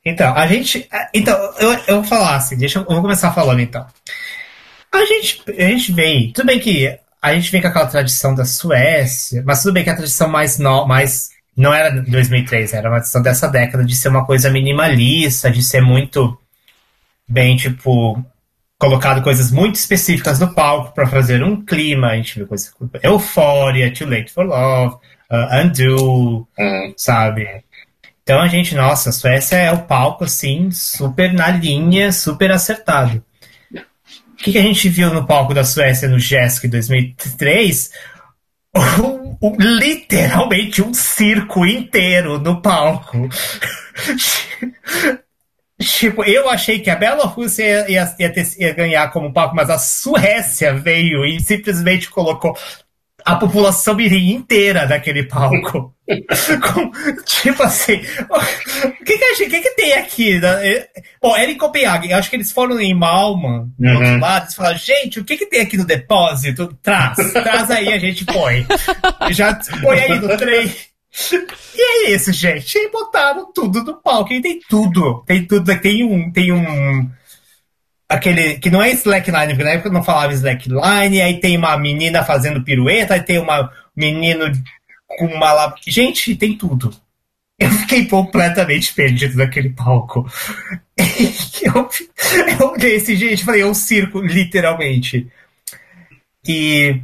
[0.04, 0.88] então, a gente.
[1.12, 3.86] Então, eu, eu vou falar assim, deixa eu, eu vou começar falando então.
[4.92, 8.44] A gente, a gente vem, tudo bem que a gente vem com aquela tradição da
[8.44, 12.98] Suécia, mas tudo bem que a tradição mais, no, mais não era 2003, era uma
[12.98, 16.38] tradição dessa década de ser uma coisa minimalista, de ser muito
[17.28, 18.24] bem, tipo,
[18.78, 22.08] colocado coisas muito específicas no palco para fazer um clima.
[22.08, 24.96] A gente viu coisas como Euphoria, Too Late for Love,
[25.30, 26.94] uh, Undo, hum.
[26.96, 27.62] sabe?
[28.22, 33.22] Então a gente, nossa, a Suécia é o palco, assim, super na linha, super acertado.
[34.40, 37.90] O que, que a gente viu no palco da Suécia no JESC 2003?
[38.74, 43.28] Um, um, literalmente um circo inteiro no palco.
[45.78, 49.78] Tipo, eu achei que a Bielorrússia ia, ia, ia, ia, ganhar como palco, mas a
[49.78, 52.54] Suécia veio e simplesmente colocou
[53.32, 55.94] a população mirim inteira naquele palco.
[56.74, 56.90] Com,
[57.24, 60.40] tipo assim, o que que, que, que, tem aqui?
[61.22, 63.94] Bom, era em Copenhague, eu acho que eles foram em Malma, do uhum.
[63.94, 66.76] outro lado, eles falaram, gente, o que que tem aqui no depósito?
[66.82, 68.66] Traz, traz aí, a gente põe.
[69.30, 70.74] Já põe aí no trem.
[71.74, 72.76] E é isso, gente.
[72.76, 74.32] E botaram tudo no palco.
[74.32, 75.22] E tem tudo.
[75.26, 75.78] Tem tudo.
[75.80, 76.30] Tem um.
[76.30, 77.10] Tem um.
[78.10, 78.58] Aquele.
[78.58, 81.22] Que não é slackline, porque na época não falava slackline.
[81.22, 83.14] Aí tem uma menina fazendo pirueta.
[83.14, 84.50] Aí tem uma menino
[85.06, 85.74] com uma.
[85.86, 86.92] Gente, tem tudo.
[87.58, 90.28] Eu fiquei completamente perdido naquele palco.
[91.62, 91.88] eu,
[92.58, 95.30] eu olhei esse gente, falei, é um circo, literalmente.
[96.48, 97.00] E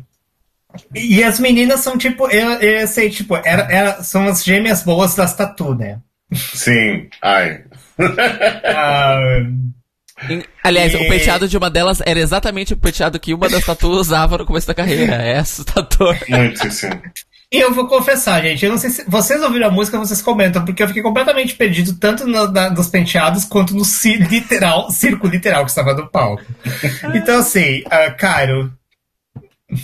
[0.95, 5.15] e as meninas são tipo, eu, eu sei, tipo, era, era, são as gêmeas boas
[5.15, 6.01] das tatu, né?
[6.33, 7.65] Sim, ai.
[8.65, 9.41] Ah,
[10.63, 10.97] aliás, e...
[10.97, 14.47] o penteado de uma delas era exatamente o penteado que uma das tatu usava no
[14.47, 15.15] começo da carreira.
[15.15, 16.17] É assustador.
[16.29, 16.91] Muito, sim.
[17.53, 20.65] E eu vou confessar, gente, eu não sei se vocês ouviram a música, vocês comentam,
[20.65, 23.85] porque eu fiquei completamente perdido tanto no, na, nos penteados quanto no
[24.29, 26.43] literal, circo literal que estava no palco.
[27.15, 28.73] Então, assim, uh, Cairo,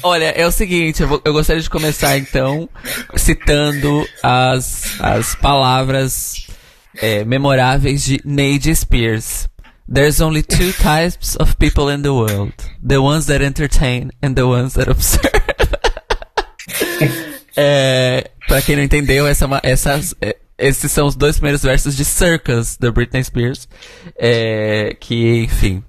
[0.02, 2.68] Olha, é o seguinte, eu, vou, eu, gostaria de começar então
[3.16, 6.46] citando as, as palavras
[7.00, 9.48] é, memoráveis de Neide Spears.
[9.88, 12.52] There's only two types of people in the world:
[12.82, 15.22] the ones that entertain and the ones that observe.
[17.56, 21.96] é, pra quem não entendeu, essa, é essas, é, esses são os dois primeiros versos
[21.96, 23.68] de Circus da Britney Spears,
[24.18, 25.82] é, que, enfim,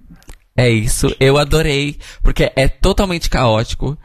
[0.56, 1.14] é isso.
[1.20, 3.98] Eu adorei, porque é totalmente caótico.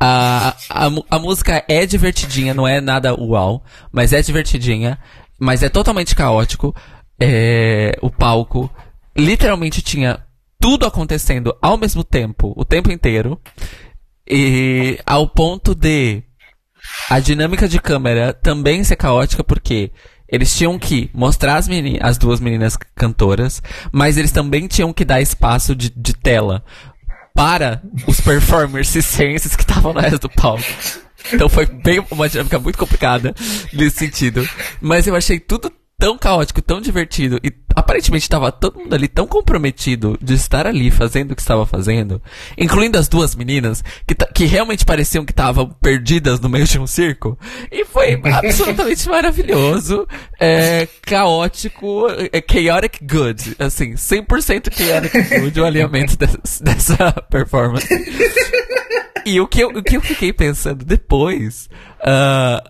[0.00, 4.98] A, a, a música é divertidinha, não é nada uau, mas é divertidinha.
[5.38, 6.74] Mas é totalmente caótico.
[7.20, 8.70] É, o palco
[9.16, 10.24] literalmente tinha
[10.60, 13.40] tudo acontecendo ao mesmo tempo, o tempo inteiro.
[14.26, 16.22] E ao ponto de
[17.10, 19.90] a dinâmica de câmera também ser caótica, porque
[20.28, 25.04] eles tinham que mostrar as, meninas, as duas meninas cantoras, mas eles também tinham que
[25.04, 26.64] dar espaço de, de tela
[27.34, 30.64] para os performers circenses que estavam no resto do palco.
[31.32, 33.34] Então foi bem uma dinâmica muito complicada
[33.72, 34.48] nesse sentido.
[34.80, 35.72] Mas eu achei tudo
[36.02, 40.90] tão caótico, tão divertido e aparentemente estava todo mundo ali tão comprometido de estar ali
[40.90, 42.20] fazendo o que estava fazendo,
[42.58, 46.88] incluindo as duas meninas que, que realmente pareciam que estavam perdidas no meio de um
[46.88, 47.38] circo.
[47.70, 50.04] E foi absolutamente maravilhoso,
[50.40, 57.86] é, caótico, é, chaotic good, assim, 100% chaotic good o alinhamento dessa, dessa performance.
[59.24, 61.68] E o que, eu, o que eu fiquei pensando depois,
[62.00, 62.68] uh,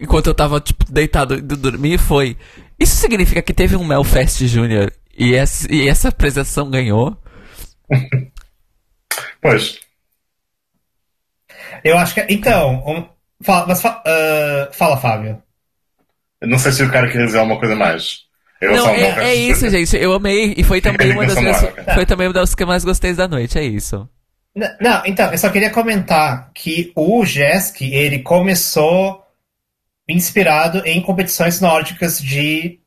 [0.00, 2.36] enquanto eu tava, tipo, deitado indo dormir, foi
[2.78, 7.16] isso significa que teve um Melfest Júnior e, essa, e essa apresentação ganhou?
[9.40, 9.80] pois.
[11.82, 12.26] Eu acho que.
[12.28, 13.06] Então, um,
[13.42, 15.42] fala, mas, uh, fala, Fábio.
[16.40, 18.24] Eu não sei se o cara quer dizer alguma coisa mais.
[18.60, 19.96] Não, é, é isso, gente.
[19.96, 20.54] Eu amei.
[20.56, 21.60] E foi também uma das minhas,
[21.94, 24.08] Foi também uma das que eu mais gostei da noite, é isso.
[24.54, 29.23] Não, então, eu só queria comentar que o Jesk, ele começou
[30.08, 32.78] inspirado em competições nórdicas de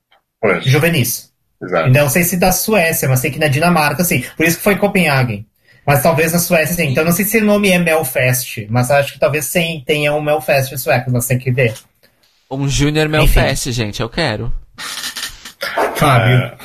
[0.42, 0.64] pois.
[0.66, 1.32] juvenis.
[1.62, 1.90] Exato.
[1.90, 4.24] Não sei se da Suécia, mas sei que na Dinamarca, sim.
[4.36, 5.46] Por isso que foi em Copenhague.
[5.86, 6.92] Mas talvez na Suécia, sim.
[6.92, 10.22] Então não sei se o nome é Melfest, mas acho que talvez sim tenha um
[10.22, 11.74] Melfest sueco, mas tem que ver.
[12.52, 14.54] Um Junior Melfest, gente, eu quero.
[15.96, 16.38] Fábio.
[16.38, 16.58] É,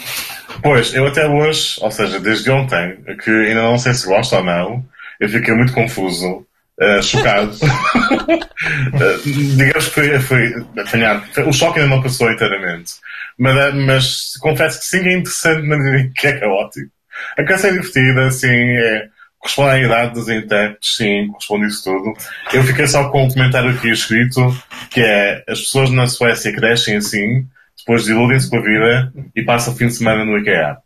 [0.62, 4.44] pois, eu até hoje, ou seja, desde ontem, que ainda não sei se gosto ou
[4.44, 4.84] não,
[5.18, 6.46] eu fiquei muito confuso
[6.81, 7.53] uh, chocado.
[7.53, 11.24] uh, digamos que foi, apanhado.
[11.47, 12.94] O choque ainda não passou inteiramente.
[13.39, 16.90] Mas, uh, mas confesso que sim, é interessante, mas que é caótico.
[17.39, 19.09] A canção é divertida, assim, é
[19.43, 22.12] corresponde à idade dos intérpretes, sim, corresponde isso tudo.
[22.53, 24.40] Eu fiquei só com um comentário aqui escrito,
[24.89, 27.44] que é, as pessoas na Suécia crescem assim,
[27.77, 30.77] depois iludem-se com a vida e passam o fim de semana no IKEA.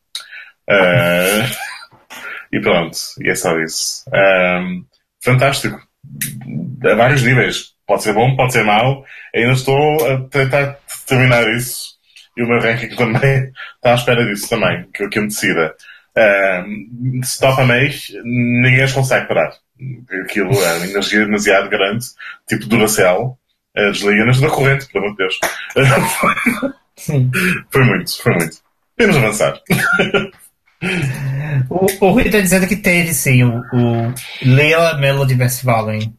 [0.69, 1.45] Uh,
[2.51, 4.05] e pronto, e é só isso.
[5.27, 5.79] Fantástico.
[6.85, 7.75] A vários níveis.
[7.87, 9.05] Pode ser bom, pode ser mau.
[9.35, 11.97] Ainda estou a tentar terminar isso.
[12.37, 15.75] E o meu ranking também está à espera disso também, que, que eu me decida.
[16.17, 17.93] Um, se topa meio,
[18.25, 19.53] ninguém as consegue parar.
[20.25, 22.07] Aquilo é uma energia demasiado grande,
[22.49, 23.39] tipo Duracell.
[23.77, 25.39] Uh, Desliga-nas da corrente, pelo amor de Deus.
[27.71, 28.57] foi muito, foi muito.
[28.99, 29.61] Vamos avançar.
[31.71, 36.15] O, o Rui está dizendo que teve, sim, o, o Leila Melody Festival, hein?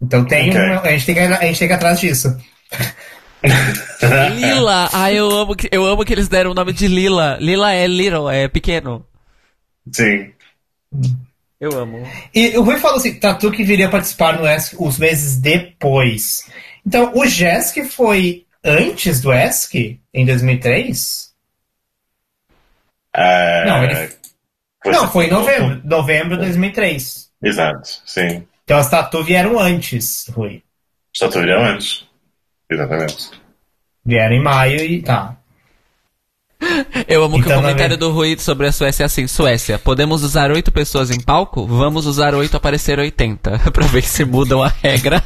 [0.00, 0.60] Então tem okay.
[0.60, 2.36] um, a, gente tem que, a gente tem que ir atrás disso.
[4.36, 4.88] Lila!
[4.92, 7.36] Ah, eu amo, que, eu amo que eles deram o nome de Lila.
[7.40, 9.04] Lila é little, é pequeno.
[9.92, 10.32] Sim.
[11.60, 12.02] Eu amo.
[12.34, 16.50] E o Rui falou assim, Tatu que viria participar no ESC os meses depois.
[16.86, 21.29] Então, o JESC foi antes do ESC, em 2003?
[23.16, 24.10] Uh, não, ele...
[24.86, 25.80] não, foi em novembro.
[25.84, 27.30] Novembro de 2003.
[27.42, 28.46] Exato, sim.
[28.64, 30.62] Então as tatu vieram antes, Rui.
[31.14, 32.06] As tatu vieram antes.
[32.70, 33.30] Exatamente.
[34.04, 35.36] Vieram em maio e tá.
[37.08, 40.22] Eu amo então, que o comentário do Rui sobre a Suécia é assim: Suécia, podemos
[40.22, 41.66] usar oito pessoas em palco?
[41.66, 43.58] Vamos usar oito aparecer 80.
[43.72, 45.22] pra ver se mudam a regra.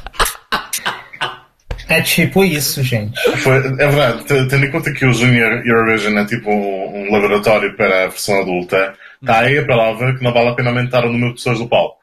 [1.89, 3.19] É tipo isso, gente.
[3.39, 7.77] Foi, é verdade, tendo em conta que o Junior Eurovision é tipo um, um laboratório
[7.77, 11.13] para a versão adulta, está aí a prova que não vale a pena aumentar o
[11.13, 11.99] número de pessoas do palco.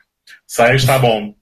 [0.46, 1.34] Sai, está bom.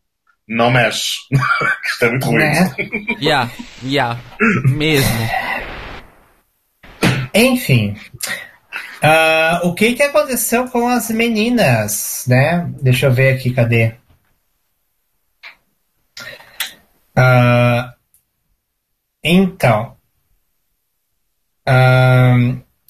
[0.47, 1.17] Não mexe.
[1.85, 2.39] Isto é muito ruim.
[2.39, 2.75] Né?
[3.21, 3.51] Yeah,
[3.83, 4.19] yeah.
[4.65, 5.29] Mesmo.
[7.33, 7.95] Enfim.
[9.03, 12.69] Uh, o que, que aconteceu com as meninas, né?
[12.81, 13.93] Deixa eu ver aqui, cadê?
[17.17, 17.98] Uh,
[19.23, 19.95] então,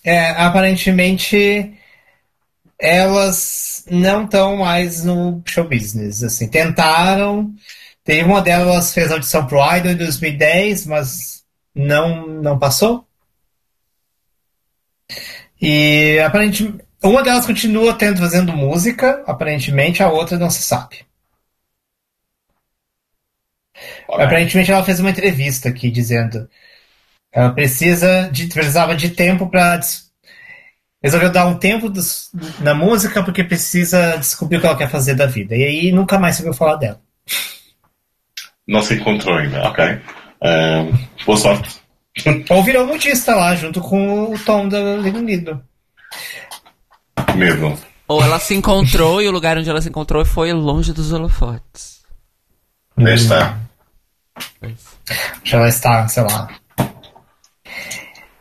[0.04, 1.74] é, aparentemente
[2.80, 6.24] elas não estão mais no show business.
[6.24, 7.54] Assim, tentaram.
[8.04, 11.44] Teve uma delas fez audição pro Idol em 2010, mas
[11.76, 13.06] não não passou.
[15.62, 21.06] E aparentemente uma delas continua tendo fazendo música, aparentemente a outra não se sabe.
[24.10, 26.50] Aparentemente ela fez uma entrevista aqui dizendo
[27.32, 29.80] ela precisa de precisava de tempo para
[31.02, 32.30] resolveu dar um tempo dos,
[32.60, 35.56] na música porque precisa descobrir o que ela quer fazer da vida.
[35.56, 37.00] E aí nunca mais se ouviu falar dela.
[38.68, 39.86] Não se encontrou ainda, ok.
[40.42, 41.80] Uh, boa sorte.
[42.50, 45.64] Ou virou mutista lá, junto com o Tom do Reino Unido.
[47.36, 47.78] Medo.
[48.08, 52.02] Ou ela se encontrou e o lugar onde ela se encontrou foi longe dos holofotes.
[52.98, 53.12] Onde
[55.44, 56.50] Já ela está, sei lá,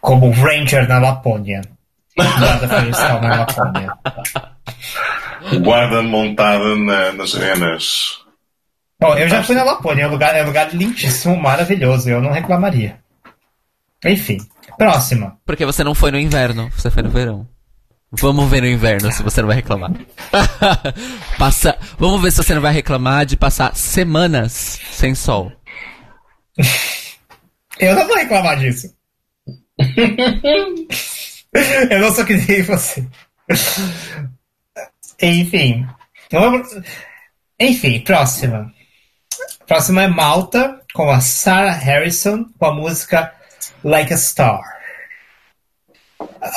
[0.00, 1.62] como Ranger na Lapônia.
[2.16, 3.92] Guarda florestal na Lapônia.
[5.62, 8.18] Guarda montada na, nas renas.
[9.00, 12.20] Bom, eu já fui na Lapônia, é um lugar, é um lugar lindíssimo, maravilhoso, eu
[12.20, 12.98] não reclamaria.
[14.04, 14.38] Enfim,
[14.76, 15.36] próxima.
[15.46, 17.46] Porque você não foi no inverno, você foi no verão.
[18.10, 19.92] Vamos ver no inverno se você não vai reclamar.
[21.38, 21.76] Passa...
[21.98, 25.52] Vamos ver se você não vai reclamar de passar semanas sem sol.
[27.78, 28.94] Eu não vou reclamar disso.
[31.90, 33.06] Eu não sou que nem você.
[35.20, 35.86] Enfim.
[37.58, 38.72] Enfim, próxima.
[39.66, 43.32] Próxima é Malta, com a Sarah Harrison, com a música
[43.84, 44.60] Like a Star.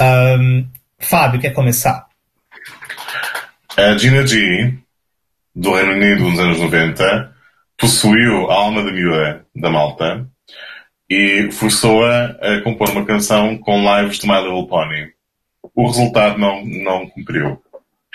[0.02, 0.68] Um,
[1.00, 2.08] Fábio, quer começar?
[3.78, 4.78] A Gina G,
[5.56, 7.31] do Reino Unido nos anos 90,
[7.82, 10.30] possuiu a alma da miúda da malta
[11.10, 15.12] e forçou-a a compor uma canção com lives de My Little Pony.
[15.76, 17.60] O resultado não, não cumpriu.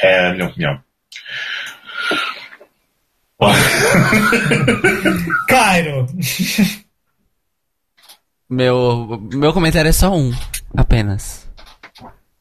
[0.01, 0.80] É a minha opinião.
[5.48, 6.06] Cairo!
[8.48, 10.32] Meu, meu comentário é só um,
[10.76, 11.51] apenas.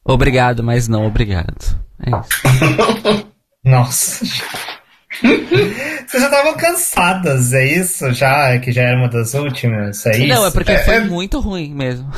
[0.04, 1.76] Obrigado, mas não obrigado.
[2.00, 2.28] É isso.
[3.64, 4.24] Nossa.
[5.22, 8.12] Vocês já estavam cansadas, é isso?
[8.12, 10.26] Já, é que já era uma das últimas, é isso?
[10.26, 11.00] Não, é porque é, foi é...
[11.00, 12.10] muito ruim mesmo.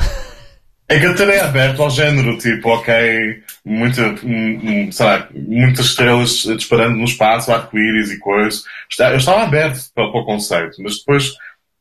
[0.91, 6.31] É que eu terei aberto ao género, tipo, ok, muita, um, sei lá, muitas estrelas
[6.57, 8.63] disparando no espaço, arco-íris e coisas.
[8.99, 11.31] Eu estava aberto para, para, o conceito, mas depois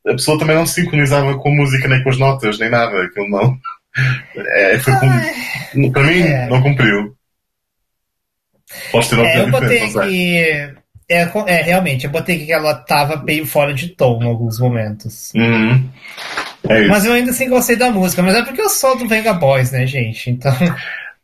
[0.06, 3.02] a pessoa também não se sincronizava com a música, nem com as notas, nem nada.
[3.02, 3.58] Aquilo não.
[4.36, 6.46] É, foi com, para mim, é.
[6.48, 7.16] não cumpriu.
[8.92, 10.74] Posso ter uma É, eu botei não que.
[11.10, 15.32] É, é, realmente, eu botei que ela tava meio fora de tom em alguns momentos.
[15.34, 15.88] Uhum.
[16.68, 16.86] É.
[16.86, 19.72] Mas eu ainda assim gostei da música, mas é porque eu sou do Venga Boys,
[19.72, 20.30] né, gente?
[20.30, 20.54] Então,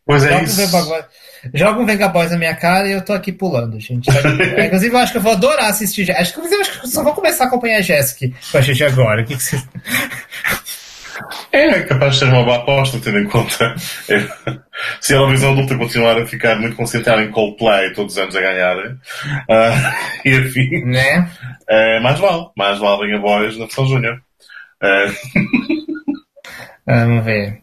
[0.07, 0.57] Pois é joga isso.
[0.57, 1.09] Venga
[1.53, 4.09] joga um Venga Boys na minha cara e eu tô aqui pulando, gente.
[4.57, 6.11] É, inclusive, eu acho que eu vou adorar assistir.
[6.13, 8.61] Acho que, inclusive, acho que eu só vou começar a acompanhar a Jessica com a
[8.61, 9.23] gente agora.
[9.23, 9.63] O que, que vocês.
[11.53, 13.75] É capaz de ser uma boa aposta, tendo em conta.
[14.09, 14.27] é,
[15.01, 18.41] se a Eurovisão adulta continuar a ficar muito concentrada em Coldplay todos os anos a
[18.41, 18.77] ganhar,
[19.51, 21.31] ah, e afim, Né?
[21.69, 22.47] é, mais vale.
[22.57, 24.21] Mais vale Venga Boys na versão Júnior.
[24.83, 25.07] É,
[26.87, 27.63] Vamos ver.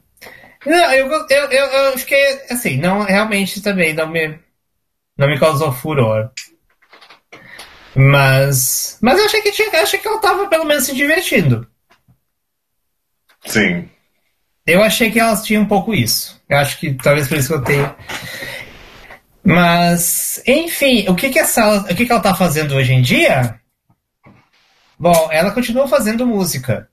[0.65, 4.39] Não, eu, eu, eu, eu fiquei assim, não, realmente também não me,
[5.17, 6.29] não me causou furor.
[7.95, 11.67] Mas, mas eu achei que tinha, achei que ela tava pelo menos se divertindo.
[13.45, 13.87] Sim.
[14.65, 16.39] Eu achei que elas tinham um pouco isso.
[16.47, 17.95] Eu acho que talvez por isso que eu tenha.
[19.43, 23.59] Mas, enfim, o que que essa, o que que ela tá fazendo hoje em dia?
[24.99, 26.87] Bom, ela continua fazendo música.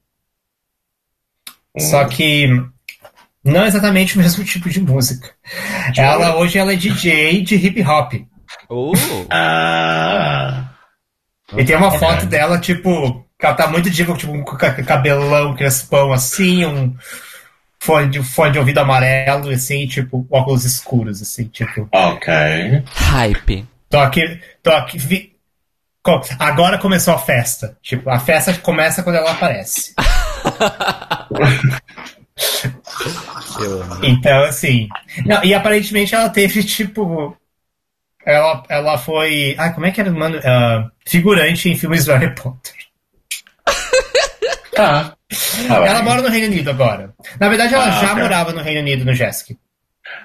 [1.79, 2.49] Só que
[3.45, 5.31] não exatamente o mesmo tipo de música.
[5.97, 8.15] Ela hoje ela é DJ de hip hop.
[8.71, 8.93] Uh,
[9.31, 10.71] Ah.
[11.57, 11.99] E tem uma Ok.
[11.99, 16.97] foto dela, tipo, que ela tá muito diva, tipo, com ca- cabelão, crespão, assim, um
[17.81, 21.89] fone de, fone de ouvido amarelo, assim, tipo, óculos escuros, assim, tipo.
[21.93, 22.33] Ok.
[22.87, 23.67] hype.
[23.89, 24.99] Tô aqui, tô aqui.
[24.99, 25.33] vi-
[26.39, 27.77] Agora começou a festa.
[27.83, 29.95] Tipo, a festa começa quando ela aparece.
[34.03, 34.89] Então, assim.
[35.27, 37.37] Não, e aparentemente ela teve, tipo.
[38.25, 39.55] Ela, ela foi.
[39.59, 40.41] Ah, como é que era, mano?
[40.45, 42.75] Ah, figurante em filmes do Harry Potter.
[44.75, 45.15] Tá.
[45.69, 46.03] Tá Ela bem.
[46.05, 47.13] mora no Reino Unido agora.
[47.41, 48.23] Na verdade, ela Ah, já ok.
[48.23, 49.59] morava no Reino Unido, no Jessic.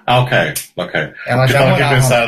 [0.05, 0.37] Ah, ok.
[0.77, 1.13] Ok.
[1.25, 2.27] Ela Eu já estava aqui a pensar,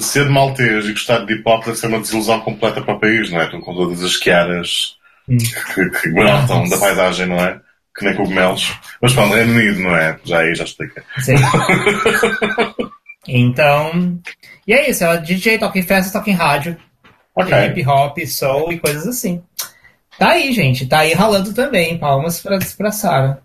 [0.00, 3.30] ser maltês e gostar de hip hop deve ser uma desilusão completa para o país,
[3.30, 3.46] não é?
[3.50, 4.96] Com com todas as quiaras
[5.28, 5.36] Hum.
[5.38, 7.60] que, que brotam da paisagem, não é?
[7.96, 8.72] Que nem cogumelos.
[9.00, 10.18] Mas pronto, é unido, não é?
[10.24, 11.04] Já aí já explica.
[11.20, 11.34] Sim.
[13.28, 14.18] então.
[14.66, 16.76] E é isso, ela é DJ, toca em festa, toca em rádio,
[17.34, 17.50] Ok.
[17.52, 19.42] tem hip hop, soul e coisas assim.
[20.18, 21.98] Tá aí, gente, tá aí ralando também.
[21.98, 23.38] Palmas pra, pra Sarah.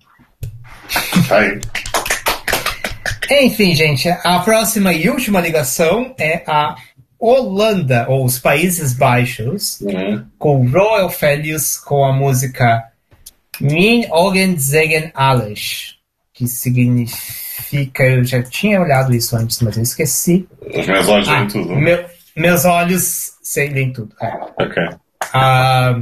[1.27, 1.59] Tá aí.
[3.29, 6.75] Enfim, gente, a próxima e última ligação é a
[7.19, 10.25] Holanda, ou os Países Baixos, Uhum.
[10.37, 12.83] com Royal Felius com a música
[13.59, 15.95] Min Ogen Zegen Alles,
[16.33, 18.03] que significa.
[18.03, 20.47] Eu já tinha olhado isso antes, mas eu esqueci.
[20.73, 21.75] Os meus olhos Ah, veem tudo.
[21.75, 24.15] meu- meus olhos sentem tudo.
[24.21, 24.27] É.
[24.63, 24.83] Ok.
[25.33, 25.99] Ah,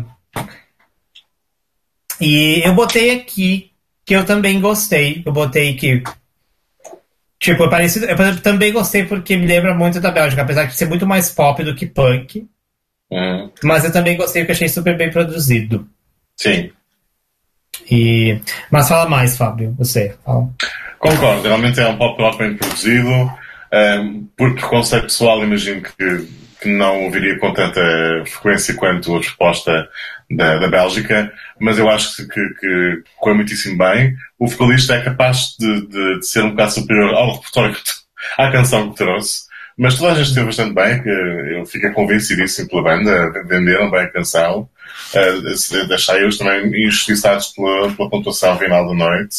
[2.19, 3.71] e eu botei aqui
[4.05, 5.23] que eu também gostei.
[5.25, 6.03] Eu botei que.
[7.39, 8.05] Tipo, é parecido.
[8.05, 11.63] Eu também gostei porque me lembra muito da Bélgica, apesar de ser muito mais pop
[11.63, 12.47] do que punk.
[13.11, 13.51] Uhum.
[13.63, 15.87] Mas eu também gostei porque achei super bem produzido.
[16.37, 16.71] Sim.
[17.89, 18.39] E...
[18.71, 20.15] Mas fala mais, Fábio, você.
[20.23, 20.49] Fala.
[20.99, 23.31] Concordo, realmente é um pop rock bem produzido.
[23.73, 26.27] Um, por conceito pessoal, imagino que,
[26.61, 27.81] que não ouviria com tanta
[28.25, 29.89] frequência quanto a resposta
[30.29, 34.15] da, da Bélgica, mas eu acho que, que, que correu muitíssimo bem.
[34.39, 37.75] O vocalista é capaz de, de, de ser um bocado superior ao repertório,
[38.37, 39.43] à canção que trouxe.
[39.77, 44.01] Mas toda a gente esteve bastante bem, que eu fiquei convencidíssimo pela banda, venderam bem
[44.01, 44.69] a canção.
[45.13, 49.35] Uh, se- deixei também injustiçados pela, pela pontuação final da noite.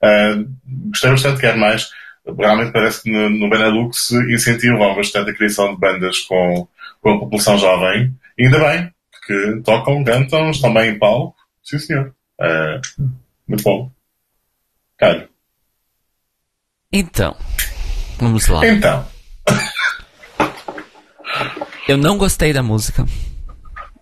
[0.00, 0.48] Uh,
[0.88, 1.90] gostei bastante, quero mais.
[2.38, 6.68] Realmente parece que no, no Benelux incentivam bastante a criação de bandas com,
[7.00, 8.14] com a população jovem.
[8.38, 8.91] E ainda bem,
[9.26, 11.36] porque tocam, cantam, estão bem em palco.
[11.62, 12.14] Sim, senhor.
[12.40, 12.80] Uh,
[13.46, 13.90] muito bom.
[14.98, 15.28] Calho.
[16.92, 17.36] Então,
[18.18, 18.66] vamos lá.
[18.66, 19.06] Então,
[21.88, 23.04] Eu não gostei da música.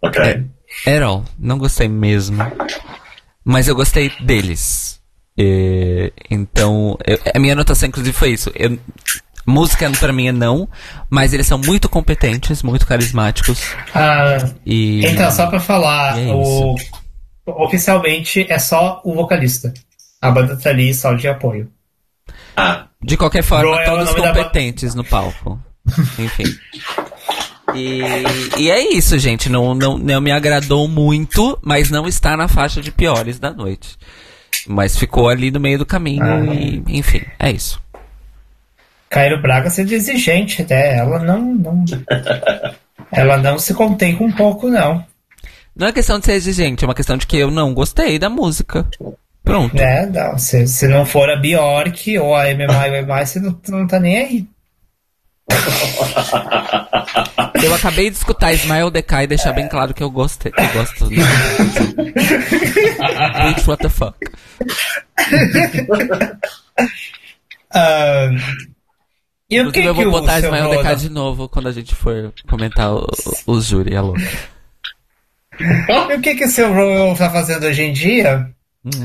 [0.03, 0.47] ok.
[0.87, 1.25] É, at all.
[1.39, 2.39] Não gostei mesmo.
[3.45, 5.01] Mas eu gostei deles.
[5.37, 8.51] E, então, eu- a minha anotação, inclusive, foi isso.
[8.55, 8.79] Eu-
[9.47, 10.69] música pra mim é não,
[11.09, 13.75] mas eles são muito competentes, muito carismáticos.
[13.95, 15.05] Ah, E.
[15.07, 16.75] então, só pra falar, é o...
[17.47, 19.73] oficialmente é só o vocalista.
[20.23, 21.71] A banda tá ali só de apoio.
[22.57, 25.59] Ah, De qualquer forma, Bro é todos competentes no palco.
[26.19, 26.45] Enfim.
[27.75, 28.01] E,
[28.59, 29.49] e é isso, gente.
[29.49, 33.97] Não, não, não me agradou muito, mas não está na faixa de piores da noite.
[34.67, 36.45] Mas ficou ali no meio do caminho Ah.
[36.55, 37.81] e, enfim, é isso.
[39.11, 41.85] Cairo Braga sendo exigente, até ela não, não.
[43.11, 45.05] ela não se contém com um pouco, não.
[45.75, 48.31] Não é questão de ser exigente, é uma questão de que eu não gostei da
[48.31, 48.87] música.
[49.43, 49.75] Pronto.
[49.75, 50.07] Né?
[50.07, 53.99] Não, se, se não for a Bjork ou a MMI, MMI você não, não tá
[53.99, 54.47] nem aí.
[57.63, 60.51] Eu acabei de escutar Smile Decay e deixar bem claro que eu gostei.
[60.57, 61.07] Eu gosto.
[61.09, 61.27] Bitch,
[63.67, 64.17] what the fuck?
[67.73, 68.29] Ah,
[69.51, 71.69] e o que, Inclusive, eu vou o botar seu Smile Roda- Decay de novo quando
[71.69, 73.07] a gente for comentar o-
[73.47, 74.15] o- os júri, alô.
[75.61, 78.49] E o que, que o seu Royal tá fazendo hoje em dia?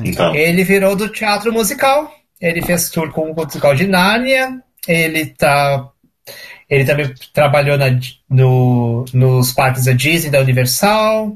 [0.03, 2.09] Então, Ele virou do teatro musical.
[2.39, 4.61] Ele fez tour com o musical de Nárnia.
[4.87, 5.89] Ele tá.
[6.69, 7.99] Ele também trabalhou na-
[8.29, 11.35] no- nos parques da Disney, da Universal.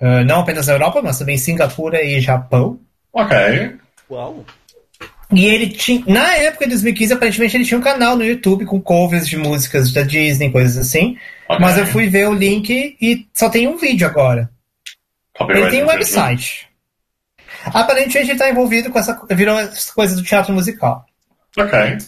[0.00, 2.78] Ah, não apenas na Europa, mas também em Singapura e Japão.
[3.12, 3.76] ok.
[4.10, 4.44] Uau.
[5.32, 6.02] E ele tinha.
[6.06, 9.92] Na época de 2015, aparentemente ele tinha um canal no YouTube com covers de músicas
[9.92, 11.18] da Disney, coisas assim.
[11.48, 11.60] ok.
[11.60, 14.48] Mas eu fui ver o link e só tem um vídeo agora.
[15.36, 16.68] Copyright Ele tem um website.
[17.64, 19.20] Aparentemente ele está envolvido com essa.
[19.30, 21.04] Virou essa coisa do teatro musical.
[21.56, 21.98] Ok.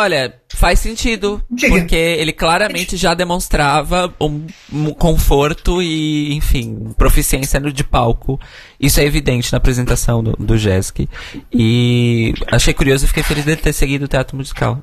[0.00, 1.74] Olha, faz sentido, Diga.
[1.76, 8.38] porque ele claramente já demonstrava um, um conforto e, enfim, proficiência de palco.
[8.78, 11.08] Isso é evidente na apresentação do, do Jesk.
[11.52, 14.80] E achei curioso e fiquei feliz dele ter seguido o teatro musical.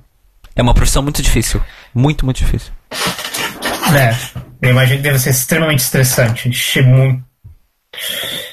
[0.53, 1.61] É uma profissão muito difícil.
[1.93, 2.73] Muito, muito difícil.
[3.97, 4.15] É.
[4.61, 6.49] Eu imagino que deve ser extremamente estressante.
[6.49, 7.23] encher muito-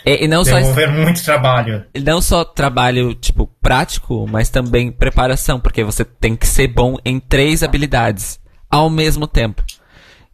[0.07, 1.85] E, e não só Desenvolver muito trabalho.
[2.05, 7.19] não só trabalho, tipo, prático, mas também preparação, porque você tem que ser bom em
[7.21, 9.63] três habilidades ao mesmo tempo.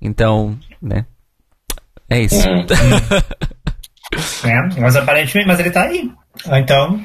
[0.01, 1.05] Então, né?
[2.09, 2.49] É isso.
[2.49, 2.65] Hum.
[4.43, 4.69] Né?
[4.81, 5.47] Mas aparentemente.
[5.47, 6.11] Mas ele tá aí.
[6.47, 6.99] Então.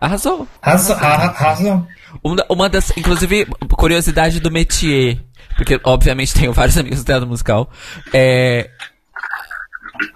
[0.00, 0.46] Arrasou.
[0.62, 1.86] Ra- razão.
[2.22, 5.18] Uma, uma das, inclusive, curiosidade do métier,
[5.56, 7.70] porque obviamente tenho vários amigos do teatro musical,
[8.12, 8.70] é,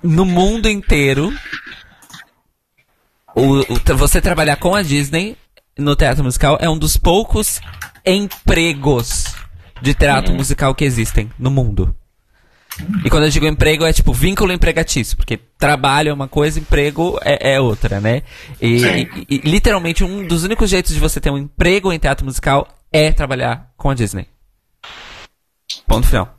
[0.02, 1.32] no mundo inteiro,
[3.35, 5.36] o, o você trabalhar com a Disney
[5.78, 7.61] no teatro musical é um dos poucos
[8.06, 9.35] empregos
[9.82, 11.94] de teatro musical que existem no mundo.
[13.05, 17.19] E quando eu digo emprego, é tipo vínculo empregatício, porque trabalho é uma coisa, emprego
[17.23, 18.23] é, é outra, né?
[18.61, 22.24] E, e- e, literalmente um dos únicos jeitos de você ter um emprego em teatro
[22.24, 24.27] musical é trabalhar com a Disney.
[25.86, 26.36] Ponto final.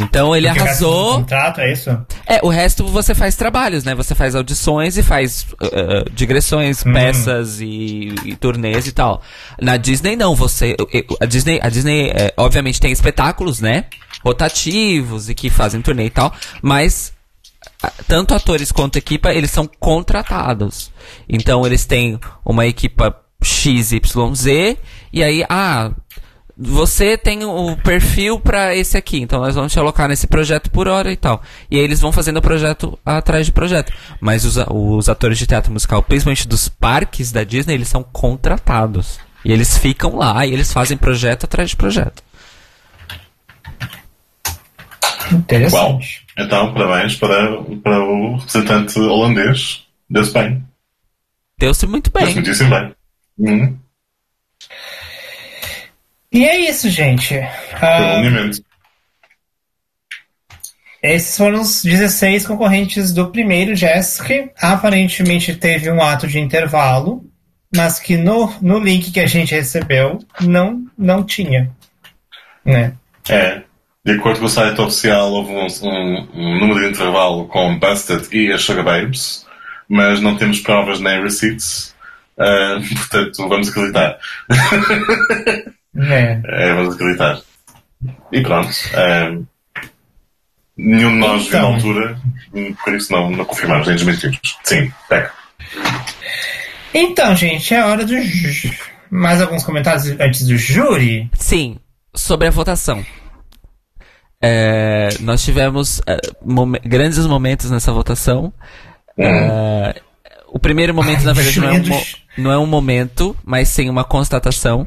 [0.00, 1.14] Então ele Porque o arrasou.
[1.20, 1.90] Contrato, é isso?
[2.26, 3.94] É, o resto você faz trabalhos, né?
[3.94, 6.92] Você faz audições e faz uh, digressões, Hum.
[6.92, 9.22] peças e, e turnês e tal.
[9.60, 10.74] Na Disney não, você
[11.20, 13.84] a Disney, a Disney é, obviamente tem espetáculos, né?
[14.24, 16.32] Rotativos e que fazem turnê e tal,
[16.62, 17.12] mas
[18.08, 20.90] tanto atores quanto equipa, eles são contratados.
[21.28, 24.76] Então eles têm uma equipa XYZ
[25.12, 25.90] e aí, ah,
[26.56, 30.88] você tem o perfil pra esse aqui, então nós vamos te alocar nesse projeto por
[30.88, 31.42] hora e tal.
[31.70, 33.92] E aí eles vão fazendo projeto atrás de projeto.
[34.20, 39.20] Mas os, os atores de teatro musical, principalmente dos parques da Disney, eles são contratados.
[39.44, 42.22] E eles ficam lá e eles fazem projeto atrás de projeto.
[45.30, 45.40] Uau.
[45.40, 46.26] Interessante.
[46.38, 50.64] Então, parabéns para, para o representante holandês desse bem.
[51.58, 52.34] Deu-se muito bem.
[52.34, 52.94] muitíssimo bem.
[53.38, 53.78] Uhum.
[56.36, 57.34] E é isso, gente.
[57.80, 58.58] Alinhamento.
[61.02, 64.50] esses foram os 16 concorrentes do primeiro JESC.
[64.60, 67.24] Aparentemente teve um ato de intervalo,
[67.74, 71.70] mas que no, no link que a gente recebeu não, não tinha.
[72.64, 72.92] Né?
[73.30, 73.62] É.
[74.04, 78.28] De acordo com o site oficial, houve um, um- um número de intervalo com Busted
[78.30, 79.46] e as Sugar Babes,
[79.88, 81.94] mas não temos provas nem receipts.
[82.38, 84.18] Ah, portanto, vamos acreditar.
[85.96, 86.42] Né?
[86.44, 87.40] É, vamos acreditar.
[88.30, 88.68] E pronto.
[88.94, 89.38] ah,
[90.76, 91.74] nenhum de nós viu na Então.
[91.74, 92.20] altura,
[92.84, 94.38] por isso não, não confirmamos nem desmentimos.
[94.64, 95.32] Sim, pega.
[96.94, 98.20] Então, gente, é hora do.
[98.22, 98.72] ju-
[99.10, 101.30] Mais alguns comentários antes do júri?
[101.34, 101.76] Sim,
[102.14, 103.04] sobre a votação.
[104.42, 108.52] É, nós tivemos é, momen- grandes momentos nessa votação.
[109.18, 110.00] É,
[110.48, 112.02] o primeiro momento, Ai, na verdade, não é, um,
[112.42, 114.86] não é um momento, mas sim uma constatação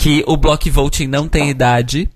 [0.00, 2.08] que o block voting não tem idade.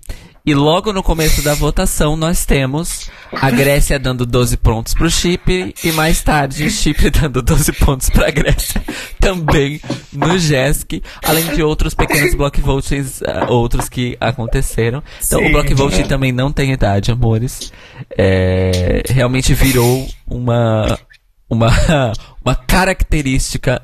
[0.43, 5.73] E logo no começo da votação nós temos a Grécia dando 12 pontos pro Chipre
[5.83, 8.81] e mais tarde Chipre dando 12 pontos pra Grécia
[9.19, 9.79] também
[10.11, 15.03] no JESC, além de outros pequenos block votings, ah, outros que aconteceram.
[15.23, 15.47] Então Sim.
[15.47, 17.71] o block voting também não tem idade, amores.
[18.17, 20.99] É, realmente virou uma
[21.47, 21.69] uma
[22.43, 23.81] uma característica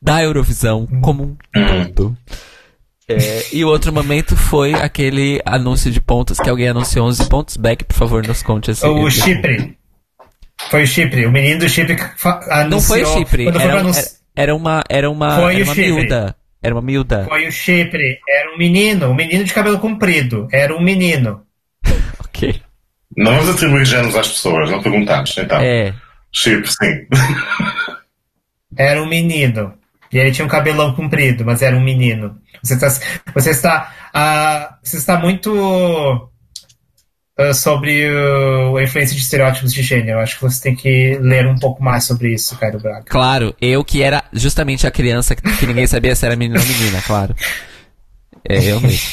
[0.00, 2.16] da Eurovisão como um todo.
[3.14, 7.56] É, e o outro momento foi aquele anúncio de pontos que alguém anunciou 11 pontos.
[7.56, 8.86] Beck, por favor, nos conte assim.
[8.86, 9.76] O Chipre.
[10.70, 11.26] Foi o Chipre.
[11.26, 11.96] O menino do Chipre
[12.50, 12.68] anunciou.
[12.70, 15.74] Não foi o Chipre, era, um- anunci- era- uma, era uma, Foi era o uma
[15.74, 15.92] Chipre.
[15.92, 16.36] miúda.
[16.62, 17.24] Era uma miúda.
[17.28, 18.18] Foi o Chipre.
[18.28, 19.08] Era um menino.
[19.08, 20.46] Um menino de cabelo comprido.
[20.52, 21.42] Era um menino.
[22.24, 22.60] Ok.
[23.16, 25.36] Não vamos atribuir géneros às pessoas, não perguntamos.
[25.36, 25.92] Então, É.
[26.32, 27.06] Chip, sim.
[28.76, 29.74] Era um menino.
[30.12, 32.36] E ele tinha um cabelão comprido, mas era um menino.
[32.62, 32.88] Você está,
[33.34, 36.28] você está, ah, você está muito
[37.38, 40.18] ah, sobre o- a influência de estereótipos de gênero.
[40.18, 43.04] Eu acho que você tem que ler um pouco mais sobre isso, Cairo Braga.
[43.08, 46.66] Claro, eu que era justamente a criança que, que ninguém sabia se era menino ou
[46.66, 47.34] menina, claro.
[48.48, 49.06] É, eu mesmo.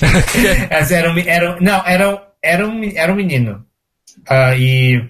[0.70, 3.64] Mas era um, era, não, era, um- era, um, era um menino.
[4.28, 5.02] Ah, e,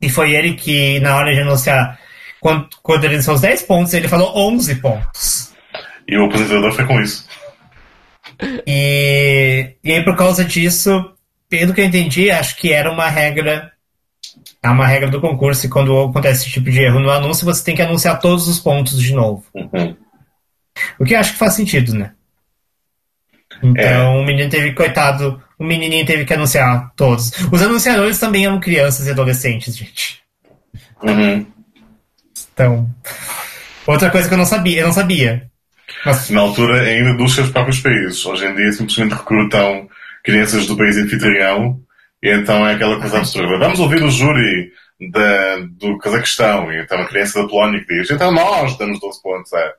[0.00, 1.98] e foi ele que, na hora de anunciar,
[2.40, 5.52] quando, quando ele anunciou os 10 pontos, ele falou 11 pontos.
[6.08, 7.28] E o apresentador foi com isso.
[8.66, 11.12] E, e aí, por causa disso,
[11.48, 13.70] pelo que eu entendi, acho que era uma regra.
[14.62, 17.64] É uma regra do concurso, e quando acontece esse tipo de erro no anúncio, você
[17.64, 19.44] tem que anunciar todos os pontos de novo.
[19.54, 19.96] Uhum.
[20.98, 22.12] O que eu acho que faz sentido, né?
[23.62, 27.32] Então o menino teve, coitado, o menininho teve que anunciar todos.
[27.50, 30.22] Os anunciadores também eram crianças e adolescentes, gente.
[31.02, 31.46] Uhum.
[32.52, 32.88] Então.
[33.86, 35.50] Outra coisa que eu não sabia, eu não sabia.
[36.04, 38.24] Mas, Na altura, ainda dos seus próprios países.
[38.24, 39.88] Hoje em dia, simplesmente recrutam
[40.22, 41.80] crianças do país anfitrião
[42.22, 43.58] e então é aquela coisa absurda.
[43.58, 44.72] Vamos ouvir o júri
[45.10, 49.22] da, do Cazaquistão e então a criança da Polónia que diz então nós damos 12
[49.22, 49.52] pontos.
[49.52, 49.72] É.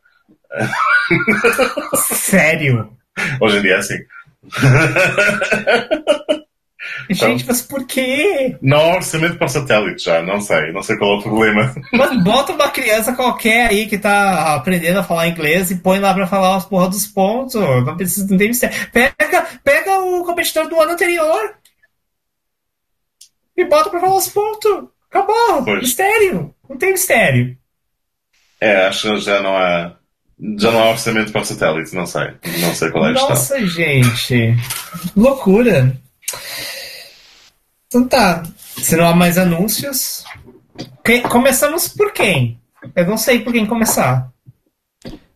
[1.95, 2.91] sério?
[3.39, 3.97] Hoje em dia é assim.
[7.10, 8.58] Gente, mas por quê?
[8.62, 10.72] Não há orçamento para satélite já, não sei.
[10.72, 11.76] Não sei qual é o problema.
[11.94, 16.14] Mas bota uma criança qualquer aí que tá aprendendo a falar inglês e põe lá
[16.14, 17.53] pra falar as porra dos pontos.
[17.56, 18.76] Não precisa, não tem mistério.
[18.91, 21.56] Pega, pega o competidor do ano anterior
[23.56, 24.86] e bota pra falar os pontos.
[25.10, 25.64] Acabou.
[25.64, 25.82] Pois.
[25.82, 26.53] Mistério.
[26.68, 27.58] Não tem mistério.
[28.60, 29.95] É, acho que já não há.
[30.58, 32.34] Já não há orçamento para satélite, não sei.
[32.60, 33.30] Não sei qual é a questão.
[33.30, 34.56] Nossa, gente.
[35.16, 35.95] Loucura.
[37.91, 38.43] Então tá.
[38.77, 40.23] Se não há mais anúncios.
[41.03, 42.57] quem- começamos por quem?
[42.95, 44.30] Eu não sei por quem começar.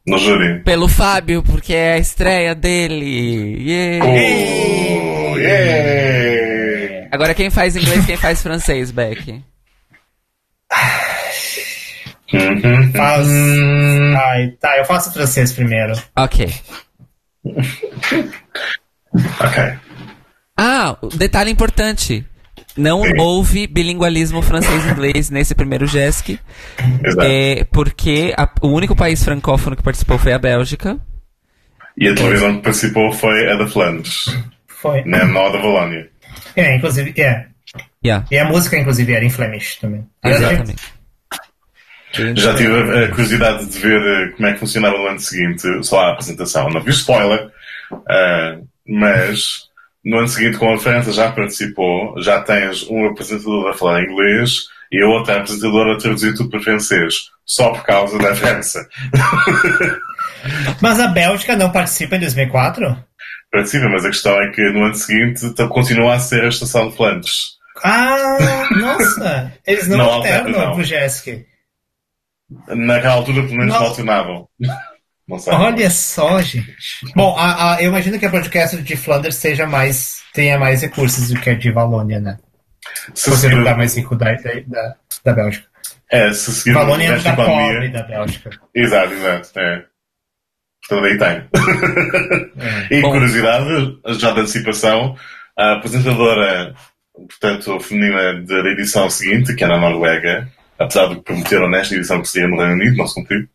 [0.08, 0.64] No júri.
[0.64, 3.58] Pelo Fábio, porque é a estreia dele.
[3.70, 4.06] Yeah.
[4.06, 7.10] Oh, yeah!
[7.12, 9.44] Agora quem faz inglês, quem faz francês, Beck?
[12.34, 12.92] Uhum.
[12.94, 13.28] Faz.
[14.18, 15.94] Ai, tá, eu faço francês primeiro.
[16.16, 16.54] Ok.
[19.40, 19.64] Ok.
[20.58, 22.26] Ah, detalhe importante.
[22.78, 23.12] Não Sim.
[23.20, 26.38] houve bilingualismo francês-inglês nesse primeiro JESC,
[27.06, 27.26] Exato.
[27.26, 30.98] é, porque a- o único país francófono que participou foi a Bélgica.
[31.98, 34.26] E a televisão que participou foi a da Flandres,
[34.68, 35.02] Foi.
[35.06, 35.24] né?
[35.24, 36.10] não a da Valónia.
[36.56, 37.46] É, inclusive, é.
[38.06, 40.06] Yeah, E a música, inclusive, era em Flemish também.
[40.24, 40.76] exatamente.
[42.36, 42.74] Já tive
[43.04, 46.70] a curiosidade de ver eh, como é que funcionava no ano seguinte, só a apresentação.
[46.70, 47.50] Não vi spoiler,
[48.10, 48.58] eh,
[48.88, 49.65] mas
[50.06, 54.66] no ano seguinte, como a França já participou, já tens um apresentador a falar inglês
[54.92, 58.88] e a outra apresentadora a traduzir tudo para francês, só por causa da França.
[60.82, 62.96] Mas a Bélgica não participa em 2004?
[63.52, 66.96] Participa, mas a questão é que no ano seguinte continua a ser a estação de
[66.96, 67.56] Flandres.
[67.84, 69.54] Ah, nossa!
[69.66, 70.76] Eles não, Não alternam alternam, não.
[70.76, 71.46] pro Jesk.
[72.68, 73.80] Naquela altura, pelo menos, Não.
[73.82, 74.48] não alternavam.
[75.28, 75.38] Não.
[75.48, 76.76] Olha só, gente.
[77.16, 81.30] Bom, a, a- eu imagino que a podcast de Flanders seja mais, tenha mais recursos
[81.30, 82.38] do que a de Valônia, né?
[83.16, 85.66] Se Por ser o seguir- lugar mais rico da, da, da, Bélgica.
[86.12, 88.52] É, se o Valônia é da pobre da Bélgica.
[88.76, 89.60] Exato, exato.
[89.60, 89.86] É.
[90.88, 92.88] Portanto, aí tem.
[92.92, 92.96] É.
[92.98, 93.12] E Bom.
[93.12, 95.16] curiosidade, já de antecipação,
[95.58, 96.76] a apresentadora,
[97.16, 100.48] portanto, feminina da edição seguinte, que é na Noruega,
[100.80, 103.48] apesar do que prometeram nesta edição que seria no Reino Unido, não se cumpriu,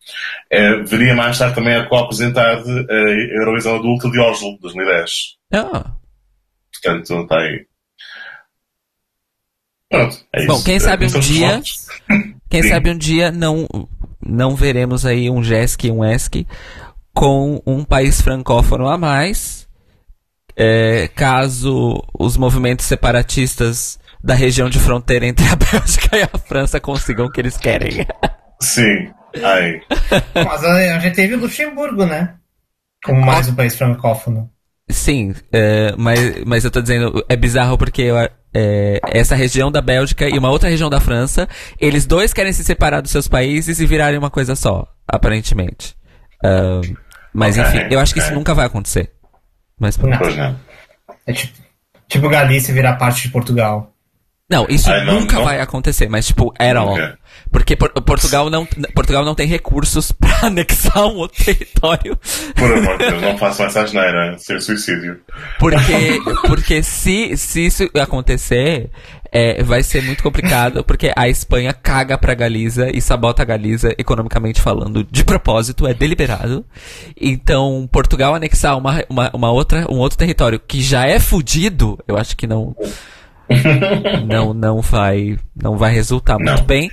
[0.51, 2.62] é, viria mais tarde também a co-apresentar a
[3.38, 5.10] Eurovisão Adulta de Oslo, 2010.
[5.52, 5.92] Ah,
[6.72, 7.66] Portanto, está aí.
[9.90, 10.64] Pronto, é Bom, isso.
[10.64, 11.60] quem sabe um Então, dia-
[12.48, 12.68] quem Sim.
[12.68, 13.66] sabe um dia não,
[14.24, 16.47] não veremos aí um JESC e um ESC
[17.12, 19.68] com um país francófono a mais,
[20.56, 26.80] é, caso os movimentos separatistas da região de fronteira entre a Bélgica e a França
[26.80, 28.06] consigam o que eles querem.
[28.60, 29.10] Sim.
[29.42, 29.80] Ai.
[30.34, 32.34] Mas a, gente teve o Luxemburgo, né?
[33.05, 34.51] Como mais um país francófono.
[34.90, 39.80] Sim, é, mas, mas eu tô dizendo, é bizarro porque eu, é, essa região da
[39.80, 41.48] Bélgica e uma outra região da França,
[41.78, 45.97] eles dois querem se separar dos seus países e virarem uma coisa só, aparentemente.
[46.44, 46.80] Ah,
[47.32, 49.12] mas Ok, enfim, eu acho que isso nunca vai acontecer.
[49.78, 50.18] Mas Não.
[50.18, 50.59] Pois não.
[51.26, 51.59] É tipo,
[52.09, 53.90] tipo Galícia virar parte de Portugal.
[54.51, 55.44] Não, isso não, nunca não.
[55.44, 56.97] vai acontecer, mas tipo, era ó.
[57.52, 62.18] Porque Por- Portugal não, Portugal não tem recursos pra anexar um outro território.
[62.56, 64.36] Por amor de Deus, não façam essa asneira.
[64.39, 65.20] Ser suicídio.
[65.59, 68.90] Porque, porque se, se isso acontecer,
[69.32, 73.94] é, vai ser muito complicado, porque a Espanha caga pra Galiza e sabota a Galiza,
[73.98, 76.64] economicamente falando, de propósito, é deliberado.
[77.20, 82.16] Então, Portugal anexar uma, uma, uma outra, um outro território que já é fudido, eu
[82.16, 82.74] acho que não,
[84.27, 86.64] não, não vai, não vai resultar muito Não.
[86.64, 86.90] bem.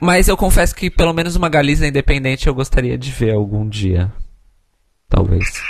[0.00, 4.10] Mas eu confesso que pelo menos uma Galiza independente eu gostaria de ver algum dia.
[5.08, 5.62] Talvez.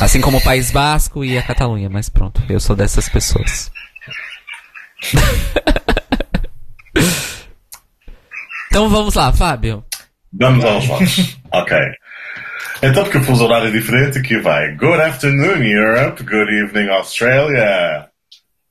[0.00, 3.70] Assim como o País Basco e a Catalunha, mas pronto, eu sou dessas pessoas.
[8.68, 9.84] então vamos lá, Fábio.
[10.32, 11.38] Vamos aos votos.
[11.52, 11.76] ok.
[12.82, 14.74] Então, porque o fuso horário é diferente, aqui vai.
[14.76, 16.22] Good afternoon, Europe.
[16.22, 18.10] Good evening, Australia.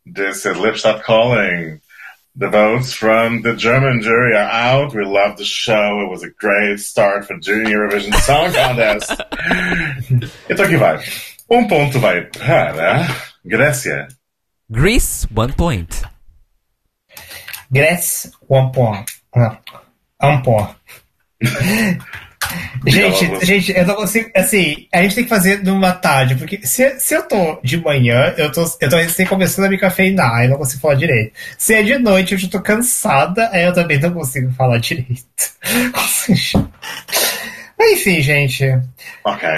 [0.05, 1.81] This is Lipstadt calling.
[2.35, 4.93] The votes from the German jury are out.
[4.93, 6.01] We love the show.
[6.01, 9.11] It was a great start for Junior Eurovision Song Contest.
[10.49, 11.03] então, aqui vai.
[11.49, 13.07] Um ponto vai para
[13.43, 14.07] Grécia.
[14.69, 16.03] Greece, one point.
[17.71, 19.11] Grèce, one point.
[19.35, 19.57] Não,
[20.21, 20.75] um point.
[22.85, 24.29] Gente, gente, eu não consigo.
[24.35, 28.33] Assim, a gente tem que fazer numa tarde, porque se, se eu tô de manhã,
[28.37, 31.33] eu tô, eu tô recém começando a me cafeinar, eu não consigo falar direito.
[31.57, 35.25] Se é de noite, eu já tô cansada, aí eu também não consigo falar direito.
[36.07, 36.69] Seja,
[37.79, 38.65] Enfim, gente.
[39.23, 39.49] Ok.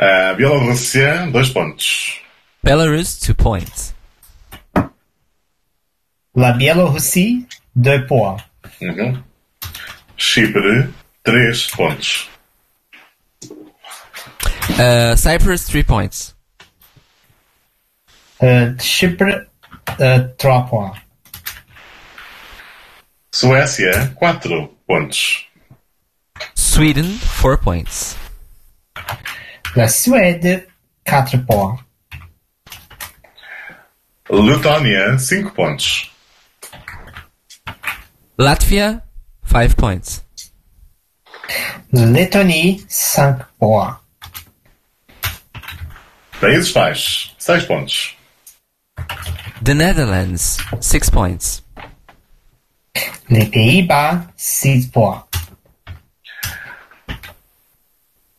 [0.00, 2.20] Uh, Bielorrússia, dois pontos.
[2.62, 3.94] Belarus, two points.
[6.34, 7.46] La Bielorrussie,
[7.76, 8.42] deux points.
[8.80, 9.22] Uhum.
[10.16, 10.88] Chipre,
[11.24, 12.28] três pontos.
[14.78, 16.34] Uh, Cyprus, three points.
[18.78, 19.46] Chypre,
[20.00, 20.94] euh, trois points.
[23.32, 25.46] Suécia, quatro pontos.
[26.54, 28.16] Sweden, four points.
[29.74, 30.66] La Suède,
[31.04, 31.78] quatre points.
[34.30, 36.10] Letônia, cinco pontos.
[38.38, 39.02] Latvia,
[39.44, 40.23] five points.
[41.92, 44.04] Lettonie, cinq points.
[46.40, 48.16] Países Baixos, seis pontos.
[49.62, 51.62] The Netherlands, six points.
[53.30, 55.24] Les Pays-Bas, six points.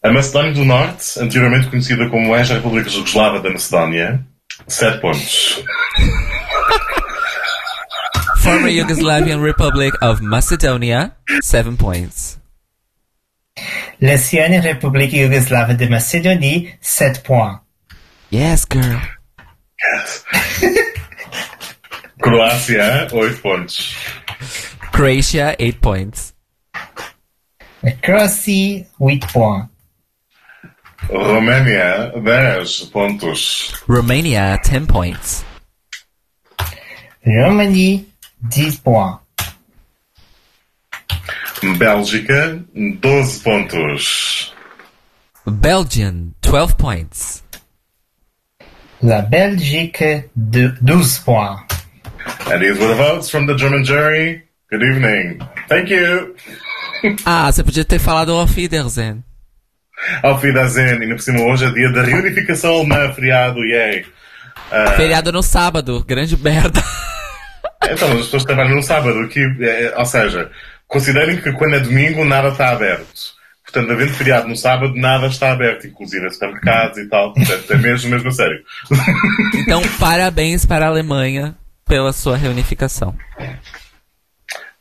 [0.03, 4.23] A Macedónia do Norte, anteriormente conhecida como ex-República Jugoslava da Macedónia,
[4.67, 5.63] sete pontos.
[8.43, 11.11] Former Yugoslavian Republic of Macedonia,
[11.41, 12.37] seven points.
[14.01, 17.61] L'ancienne République yougoslave de Macédonie, sept points.
[18.31, 18.99] Yes, girl.
[22.21, 23.95] Croácia, oito pontos.
[24.91, 26.33] Croatia, eight points.
[27.83, 29.69] La Croatie, huit points.
[31.09, 33.73] Roménia, dez pontos.
[33.87, 35.43] Romania, ten points.
[37.25, 38.05] Roumanie,
[38.41, 39.19] dix points.
[41.63, 42.59] Bélgica,
[42.99, 44.53] doze pontos.
[45.47, 47.43] Belgium, twelve points.
[49.01, 51.63] La Belgique, de- douze points.
[52.51, 54.43] And these were the votes from the German jury.
[54.71, 55.39] Good evening.
[55.67, 56.35] Thank you.
[57.23, 59.23] Ah, você podia ter falado Auf Wiedersehen.
[60.23, 60.99] Auf Wiedersehen.
[61.03, 64.03] Ainda por cima, hoje é dia da reunificação alemã, feriado, yay.
[64.71, 66.81] Ah, Feriado no sábado, grande merda.
[67.83, 70.49] Então, as pessoas trabalham no sábado aqui, é, ou seja,
[70.87, 73.35] considerem que quando é domingo nada está aberto.
[73.63, 77.33] Portanto, havendo feriado no sábado, nada está aberto, inclusive supermercados e tal.
[77.33, 78.63] Portanto, é mesmo, mesmo a sério.
[79.55, 81.55] Então, parabéns para a Alemanha
[81.85, 83.15] pela sua reunificação.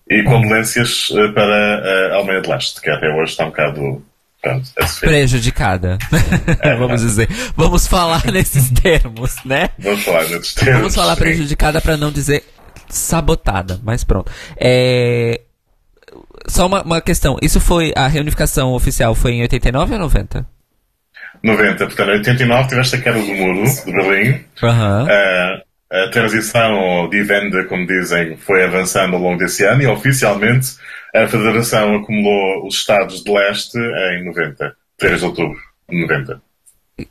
[0.08, 4.04] E condolências eh, para a Alemanha de Leste, que até hoje está um bocado.
[4.42, 4.84] Pronto, é.
[5.00, 5.98] Prejudicada.
[6.78, 7.28] Vamos dizer.
[7.56, 9.70] Vamos falar nesses termos, né?
[9.78, 10.80] Vamos falar nesses termos.
[10.80, 12.44] Vamos falar prejudicada para não dizer
[12.88, 14.30] sabotada, mas pronto.
[14.58, 15.40] É...
[16.46, 17.36] Só uma, uma questão.
[17.42, 17.92] Isso foi.
[17.96, 20.46] A reunificação oficial foi em 89 ou 90?
[21.42, 24.40] 90, portanto, em 89 tiveste a queda do muro de Berlim.
[24.62, 25.06] Aham.
[25.10, 30.68] Eh, a transição, de venda, como dizem, foi avançando ao longo desse ano e oficialmente
[31.14, 35.58] a Federação acumulou os Estados de Leste em 90, 3 de outubro
[35.88, 36.40] de 90.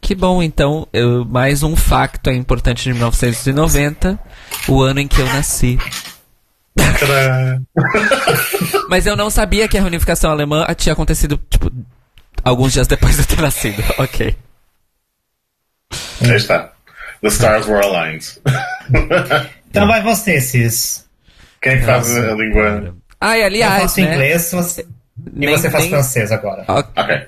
[0.02, 0.88] Que bom, então.
[0.94, 4.18] eu- mais um facto é importante de 1990,
[4.68, 5.78] o ano em que eu nasci.
[8.90, 11.72] Mas eu não sabia que a reunificação alemã tinha acontecido, tipo,
[12.44, 13.84] alguns dias depois de eu ter nascido.
[13.98, 14.36] Ok.
[16.22, 16.72] Aí está.
[17.22, 18.26] The stars were aligned.
[19.74, 21.04] Então vai você, Cis.
[21.60, 22.96] Quem faz a língua.
[23.20, 24.14] Ah, e Eu aliás, faço né?
[24.14, 24.86] inglês você...
[25.36, 26.64] e você faz nem- francês agora.
[26.68, 27.28] Ok, Ok.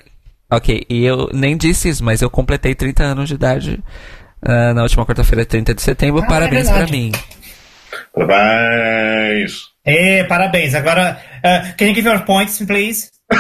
[0.52, 3.84] ok, e eu nem disse isso, mas eu completei 30 anos de idade
[4.44, 6.22] ah, na última quarta-feira, 30 de setembro.
[6.24, 6.92] Ah, Parabéns é pra verdade.
[6.92, 7.12] mim.
[8.16, 9.72] Parabéns.
[9.86, 10.74] E, parabéns.
[10.74, 13.12] Agora, uh, can you give your points, please?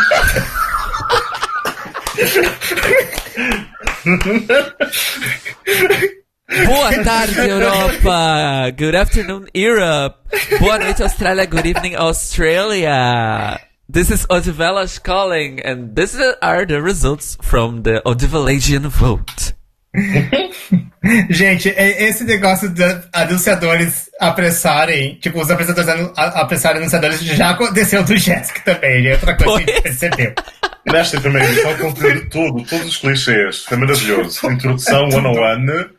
[6.68, 8.72] Boa tarde, Europa!
[8.78, 10.28] Good afternoon, Europe!
[10.60, 11.48] Boa noite, Austrália!
[11.50, 13.60] Good evening, Australia!
[13.90, 19.54] This is Odivelas calling, and these are the results from the Odivelagian vote.
[21.30, 28.18] Gente, é- esse negócio de anunciadores apressarem, tipo, os apresentadores apressarem anunciadores já aconteceu do
[28.18, 29.98] Jéssica também, é outra coisa que a gente Pois.
[30.00, 30.34] percebeu.
[30.92, 33.64] Nesta primeira edição, conteúdo tudo, todos os clichês.
[33.66, 34.48] Foi maravilhoso.
[34.52, 35.90] Introdução 101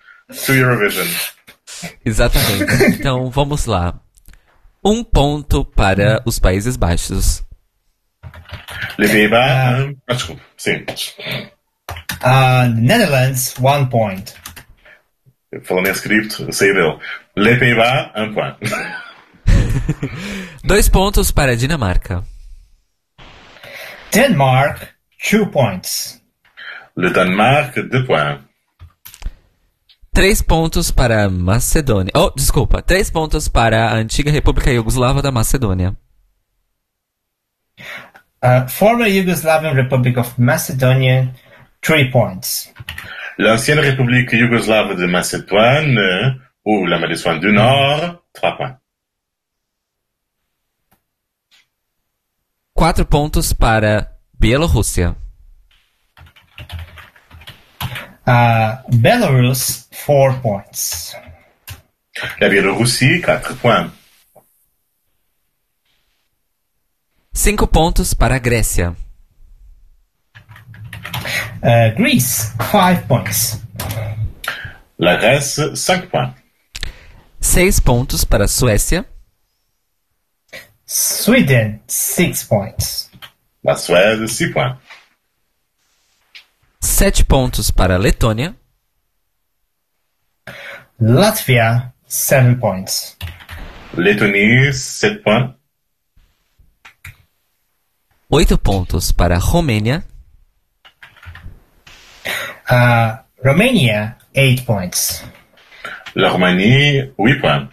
[0.47, 1.09] to Eurovision.
[2.05, 2.85] Exatamente.
[2.99, 3.99] Então, vamos lá.
[4.85, 7.45] Um ponto para os Países Baixos.
[8.97, 9.95] Pays-Bas.
[10.09, 10.43] Ah, desculpa.
[10.57, 10.85] Sim.
[12.23, 14.35] Uh, Netherlands, one point.
[15.63, 16.99] Falando em script, eu saí dele.
[17.37, 18.57] Le Pays-Bas, un point.
[20.65, 22.25] Dois pontos para a Dinamarca.
[24.13, 24.89] Denmark,
[25.29, 26.21] two points.
[26.97, 28.41] Le Danemark, deux points.
[30.13, 32.11] Três pontos para a Macedônia.
[32.15, 32.81] Oh, desculpa.
[32.81, 35.95] Três pontos para a antiga República Iugoslava da Macedônia.
[38.43, 41.35] Uh, former Yugoslavian Republic of Macedonia,
[41.87, 42.73] three points.
[43.39, 48.79] L'ancienne République yougoslave de Macédoine, ou la Macédoine du Nord, trois points.
[52.75, 55.15] Quatro pontos para Bielorrússia.
[58.27, 61.15] Uh, Belarus, four points.
[62.41, 63.93] La Biélorussie, quatre points.
[67.33, 68.97] Cinco pontos para a Grécia.
[71.63, 73.61] Uh, Greece, five points.
[74.99, 76.35] La Grèce, cinq points.
[77.41, 79.05] Seis pontos para a Suécia.
[80.87, 83.11] Sweden, six points.
[83.63, 84.79] La Suède, six points.
[86.81, 88.55] Sete pontos para a Letônia.
[90.99, 93.17] Latvia, seven points.
[93.95, 95.55] Lettonie, sept points.
[98.31, 100.05] Oito pontos para a Romênia.
[102.71, 105.23] Uh, Romania, eight points.
[106.15, 107.69] La Roumanie, huit points.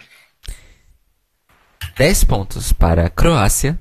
[1.96, 3.78] Dez pontos para a Croácia.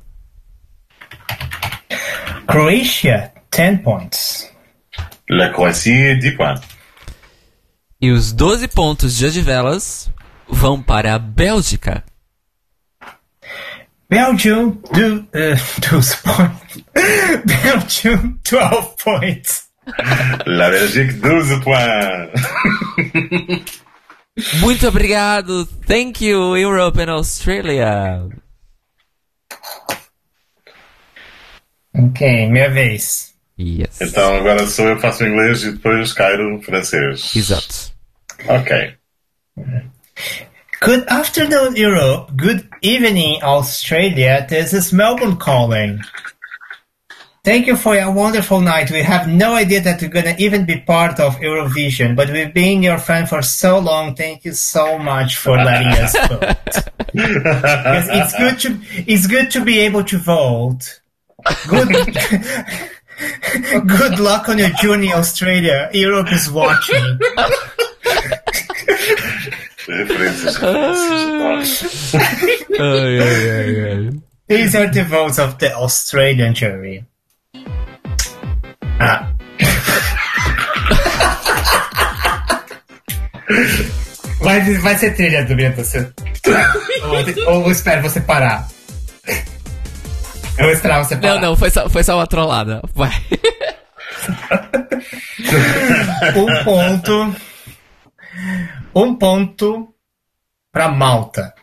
[2.48, 4.52] Croatia, ten points.
[5.30, 6.64] La Croatie, dix points.
[8.02, 10.12] E os 12 pontos de Odivelas
[10.48, 12.04] vão para a Bélgica.
[14.10, 16.84] Belgium, do, uh, two points.
[17.64, 19.73] Belgium, 12 points.
[20.46, 22.42] La Belgique, douze points.
[24.62, 25.66] Muito obrigado.
[25.86, 28.30] Thank you, Europe and Australia.
[31.96, 33.34] Ok, minha vez.
[33.60, 34.02] Yes.
[34.02, 37.36] Então agora sou eu que faço inglês e depois caio no francês.
[37.36, 37.94] Exato.
[38.48, 38.96] Ok.
[40.82, 42.34] Good afternoon, Europe.
[42.36, 44.46] Good evening, Australia.
[44.50, 46.00] This is Melbourne calling.
[47.44, 48.90] Thank you for your wonderful night.
[48.90, 52.82] We have no idea that we're gonna even be part of Eurovision, but we've been
[52.82, 54.16] your fan for so long.
[54.16, 56.54] Thank you so much for letting us vote.
[57.12, 58.80] Because it's good to
[59.12, 61.02] it's good to be able to vote.
[61.68, 61.90] Good
[63.88, 65.90] good luck on your journey, Australia.
[65.92, 67.20] Europe is watching.
[69.84, 72.16] Referências, referências.
[72.80, 74.12] Ai, ai, ai, ai.
[74.48, 77.04] These are the votes of the Australian jury.
[79.00, 79.34] Ah.
[84.40, 85.84] Vai, vai ser trilha do Bento.
[85.84, 86.12] Você...
[87.48, 88.68] ou, ou espero você parar.
[90.58, 91.36] Eu vou esperar você parar.
[91.36, 92.82] Não, não, foi só, foi só uma trollada.
[92.94, 93.12] Vai.
[96.36, 97.36] Um ponto.
[98.96, 99.94] Um ponto
[100.72, 101.54] pra Malta.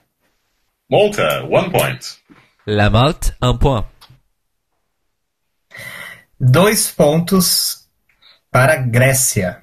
[0.90, 2.18] Malta, one point.
[2.66, 3.86] La Malte, un point.
[6.40, 7.86] Dois pontos
[8.50, 9.62] para Grécia.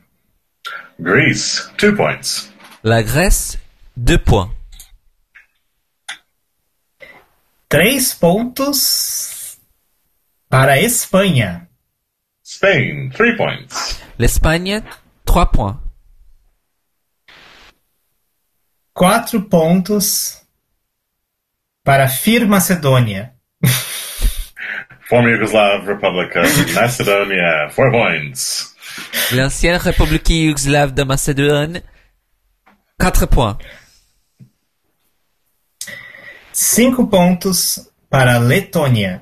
[1.00, 2.52] Greece, two points.
[2.84, 3.58] La Grèce,
[3.96, 4.52] deux points.
[7.68, 9.58] Três pontos
[10.50, 11.68] para Espanha.
[12.44, 14.00] Spain, three points.
[14.18, 14.84] L'Espagne,
[15.26, 15.78] trois points.
[18.98, 20.42] quatro pontos
[21.84, 23.37] para Fir Macedônia.
[25.10, 28.76] Former Yugoslav Republic of Macedonia, four points.
[29.34, 31.82] L'ancienne République yougoslave de Macédoine,
[33.00, 33.58] 4 points.
[36.52, 39.22] Cinco pontos para Letônia.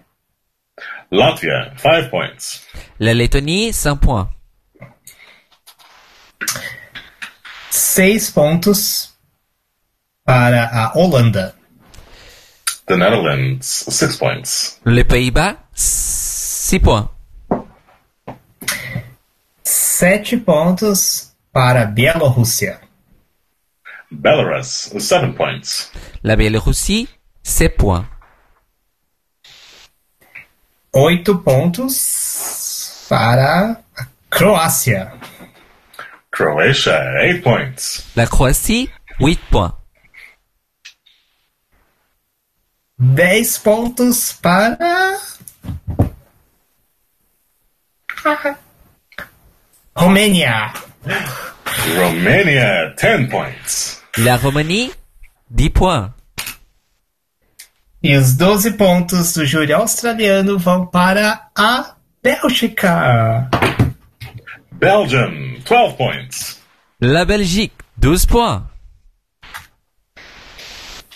[1.11, 2.65] Latvia, five points.
[2.99, 4.29] La Lettonie, 5 points.
[7.69, 9.13] Seis pontos
[10.23, 11.53] para a Holanda.
[12.87, 14.79] The Netherlands, six points.
[14.85, 17.09] Les Pays-Bas, 6 points.
[19.63, 22.79] Sete pontos para a Bielorrússia.
[24.11, 25.91] Belarus, seven points.
[26.21, 27.07] La Biélorussie,
[27.43, 28.07] 7 points.
[30.91, 35.13] Oito pontos para a Croácia.
[36.29, 38.05] Croatia, eight points.
[38.15, 38.89] La Croatie,
[39.19, 39.84] 8 points.
[42.97, 44.77] Dez pontos para.
[49.95, 50.73] Romênia.
[51.97, 54.01] Romania, ten points.
[54.17, 54.93] La Roumanie,
[55.49, 56.13] 10 points.
[58.01, 63.49] E os 12 pontos do júri australiano vão para a Bélgica.
[64.71, 66.59] Belgium, 12 points.
[67.01, 68.74] La Belgique, 12 points.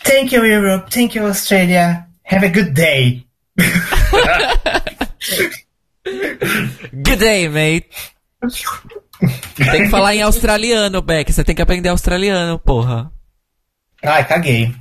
[0.09, 0.89] Thank you, Europe.
[0.89, 2.07] Thank you, Australia.
[2.23, 3.27] Have a good day.
[6.91, 7.87] Good day, mate.
[9.55, 11.31] Tem que falar em australiano, Beck.
[11.31, 13.11] Você tem que aprender australiano, porra.
[14.03, 14.73] Ai, caguei.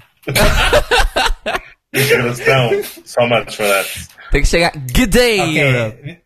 [1.95, 2.71] Enganação,
[3.05, 4.09] so much for that.
[4.31, 4.73] Tem que chegar.
[4.73, 5.99] Good day, Europe.
[6.01, 6.19] Ok.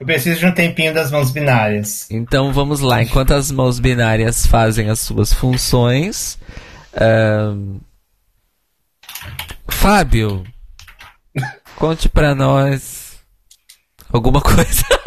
[0.00, 2.10] Eu preciso de um tempinho das mãos binárias.
[2.10, 3.00] Então vamos lá.
[3.00, 6.36] Enquanto as mãos binárias fazem as suas funções.
[7.00, 7.78] ahn,
[9.68, 10.44] Fábio,
[11.76, 13.16] conte pra nós
[14.12, 14.84] alguma coisa.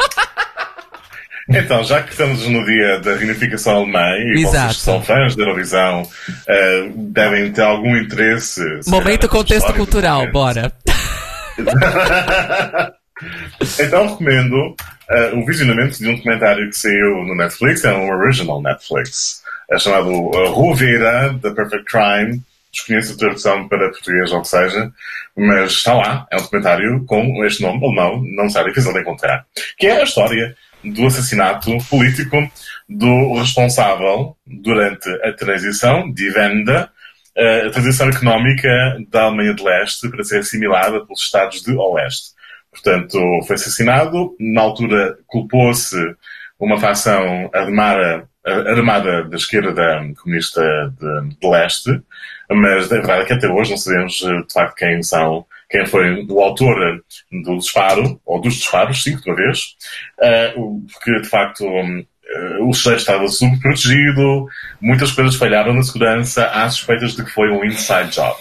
[1.48, 4.52] Então, já que estamos no dia da reunificação alemã e Exato.
[4.52, 6.08] vocês que são fãs da Eurovisão
[6.48, 8.62] eh, devem ter algum interesse.
[8.82, 10.72] se Momento contexto cultural, bora.
[13.78, 14.74] Então recomendo
[15.10, 19.78] eh, o visionamento de um documentário que saiu no Netflix, é um original Netflix, é
[19.78, 22.42] chamado uh, Rua Vieira, The Perfect Crime.
[22.72, 24.90] Desconheço a tradução para português ou o que seja,
[25.36, 26.26] mas está lá.
[26.30, 29.44] É um documentário com este nome alemão, não será difícil de encontrar.
[29.78, 32.36] Que é a história do assassinato político
[32.88, 36.90] do responsável durante a transição de venda,
[37.36, 38.68] a transição económica
[39.08, 42.32] da Alemanha de Leste para ser assimilada pelos Estados de Oeste.
[42.70, 44.34] Portanto, foi assassinado.
[44.40, 45.96] Na altura, culpou-se
[46.58, 50.62] uma facção armada, armada da esquerda comunista
[50.98, 52.02] de, de leste,
[52.54, 55.86] mas a verdade é que até hoje não sabemos eh, de facto quem são, quem
[55.86, 57.02] foi o autor
[57.44, 59.76] do disparo, ou dos disparos, cinco de uma vez,
[60.20, 60.54] eh,
[60.92, 64.46] porque de facto hum, eh, o sujeito estava subprotegido,
[64.80, 68.36] muitas coisas falharam na segurança, há suspeitas de que foi um inside job.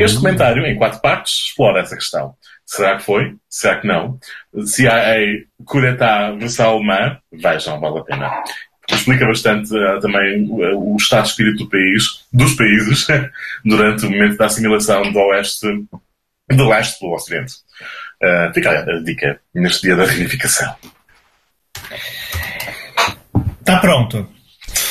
[0.00, 2.34] Este documentário, em quatro partes, explora essa questão.
[2.66, 3.34] Será que foi?
[3.48, 4.18] Será que não?
[4.64, 5.16] Se há a
[5.64, 8.44] coup d'état versão alemã, vejam, vale a pena.
[8.90, 13.06] Explica bastante eh, também o, o estado de espírito do país, dos países,
[13.64, 15.66] durante o momento da assimilação do Oeste,
[16.50, 17.54] do Leste pelo Ocidente.
[18.22, 20.74] Eh, fica aí a dica neste dia da reunificação.
[23.64, 24.28] Tá pronto.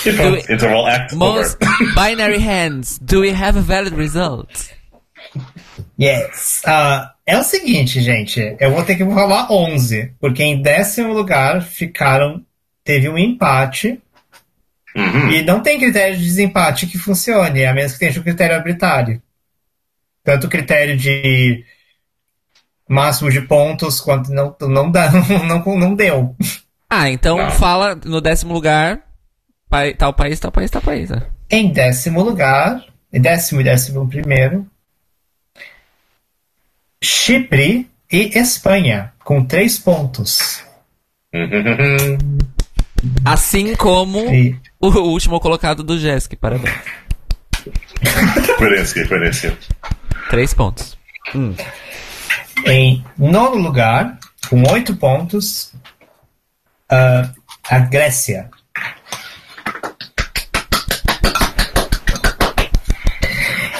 [0.06, 1.94] E pronto, Do- Interval Act Most over.
[1.96, 2.98] binary hands.
[3.00, 4.50] Do we have a valid result?
[6.00, 6.62] Yes.
[6.66, 8.56] Ah, é o seguinte, gente.
[8.60, 10.14] Eu vou ter que rolar 11.
[10.20, 12.44] Porque em décimo lugar ficaram.
[12.84, 14.02] Teve um empate.
[14.96, 15.30] Uhum.
[15.32, 19.22] E não tem critério de desempate que funcione, a menos que tenha um critério arbitrário.
[20.24, 21.64] Tanto o critério de
[22.88, 26.36] máximo de pontos quanto não, não, dá, não, não, não deu.
[26.90, 27.52] Ah, então Não.
[27.52, 29.02] fala no décimo lugar.
[29.70, 31.10] pai- Tal país, tal país, tal país.
[31.10, 31.26] né?
[31.50, 34.70] Em décimo lugar, em décimo e décimo primeiro,
[37.02, 40.64] Chipre e Espanha, com três pontos.
[43.26, 44.20] Assim como
[44.80, 46.36] o último colocado do Jesk.
[46.36, 46.74] Parabéns.
[48.58, 49.58] coerência, coerência.
[50.30, 50.98] Três pontos.
[51.36, 51.56] Hum.
[52.66, 54.18] em nono lugar,
[54.50, 55.74] com oito pontos,
[56.90, 57.32] ah,
[57.70, 58.50] a Grécia.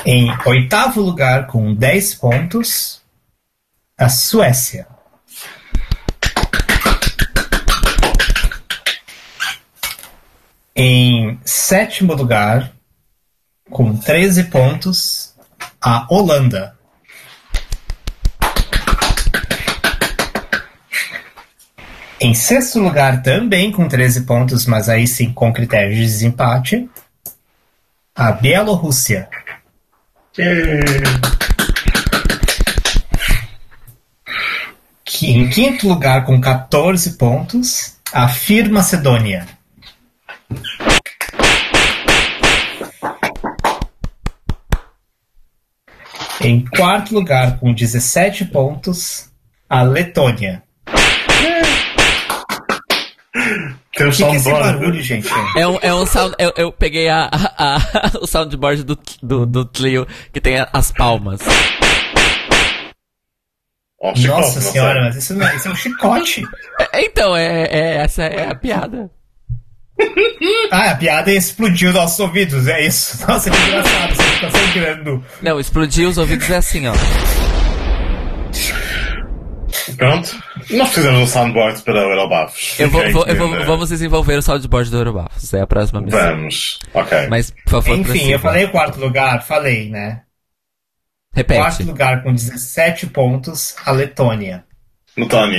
[0.06, 3.02] Em oitavo lugar, com 10 pontos,
[3.98, 4.88] a Suécia.
[10.84, 12.74] Em sétimo lugar,
[13.70, 15.36] com 13 pontos,
[15.80, 16.76] a Holanda.
[22.20, 26.90] Em sexto lugar, também com 13 pontos, mas aí sim com critérios de desempate,
[28.16, 29.30] a Bielorrússia.
[35.06, 39.61] Que, em quinto lugar, com 14 pontos, a Fir Macedônia.
[46.44, 49.30] Em quarto lugar, com 17 pontos,
[49.70, 50.64] a Letônia.
[53.96, 54.80] Tem um que, que é esse soundboard.
[54.80, 55.28] barulho, gente?
[55.56, 56.36] É um, é um sound.
[56.40, 60.92] Eu, eu peguei a, a- a- o soundboard do, do, do Tlio que tem as
[60.92, 61.42] palmas.
[64.04, 64.62] Nossa não sei.
[64.62, 66.44] senhora, mas isso, não é, isso é um chicote.
[66.92, 69.12] É, Então, é, é- essa é a piada.
[70.72, 73.20] Ah, a piada explodiu nossos ouvidos, é isso.
[73.28, 75.26] Nossa, que engraçado, você tá sangrando.
[75.42, 76.94] Não, explodir os ouvidos é assim, ó.
[79.98, 80.36] Pronto.
[80.72, 82.80] Nós fizemos um soundboard para o Eurobafos.
[82.80, 85.54] Eu vou, Quem vou- eu vou- vamos desenvolver o soundboard do Eurobafos.
[85.54, 86.20] É a próxima missão.
[86.20, 86.80] Vamos.
[86.94, 87.28] Ok.
[87.30, 88.32] Mas, por favor, Enfim, prossiga.
[88.32, 90.22] eu falei o quarto lugar, falei, né?
[91.34, 91.60] Repete.
[91.60, 94.64] Quarto lugar com 17 pontos, a Letônia.
[95.18, 95.58] No Tony,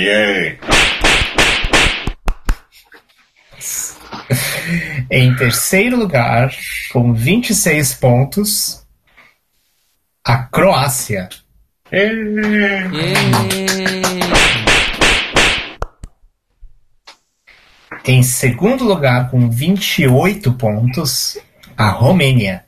[5.09, 6.51] Em terceiro lugar,
[6.91, 8.85] com 26 pontos,
[10.25, 11.29] a Croácia.
[18.05, 21.37] Em segundo lugar, com 28 pontos,
[21.77, 22.65] a Romênia.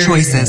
[0.00, 0.48] Choices.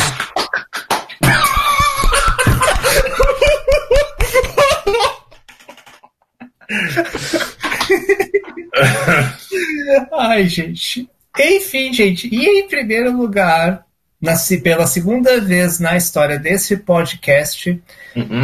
[10.18, 11.08] Ai, gente.
[11.40, 12.28] Enfim, gente.
[12.32, 13.86] E em primeiro lugar,
[14.22, 17.82] na, se- pela segunda vez na história desse podcast,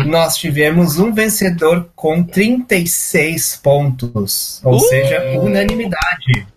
[0.07, 4.59] nós tivemos um vencedor com 36 pontos.
[4.63, 4.79] Ou Uh!
[4.79, 6.47] seja, unanimidade.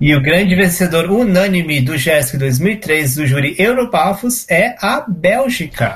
[0.00, 5.94] E o grande vencedor unânime do GESC 2003 do júri Europafos é a Bélgica.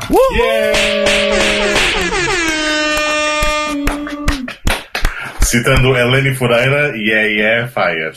[5.48, 8.12] Citando Eleni Fureira, yeah, yeah, fire.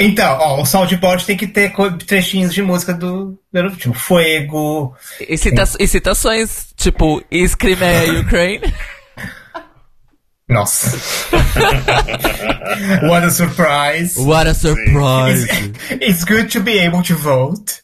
[0.00, 1.72] Então, ó, o soundboard tem que ter
[2.06, 4.94] trechinhos de música do do- tipo Fuego.
[5.20, 8.74] E, cita e citações, tipo, Scream é Ukraine.
[10.48, 10.96] Nossa.
[13.08, 14.18] What a surprise.
[14.18, 15.46] What a surprise.
[16.00, 17.81] It's good to be able to vote.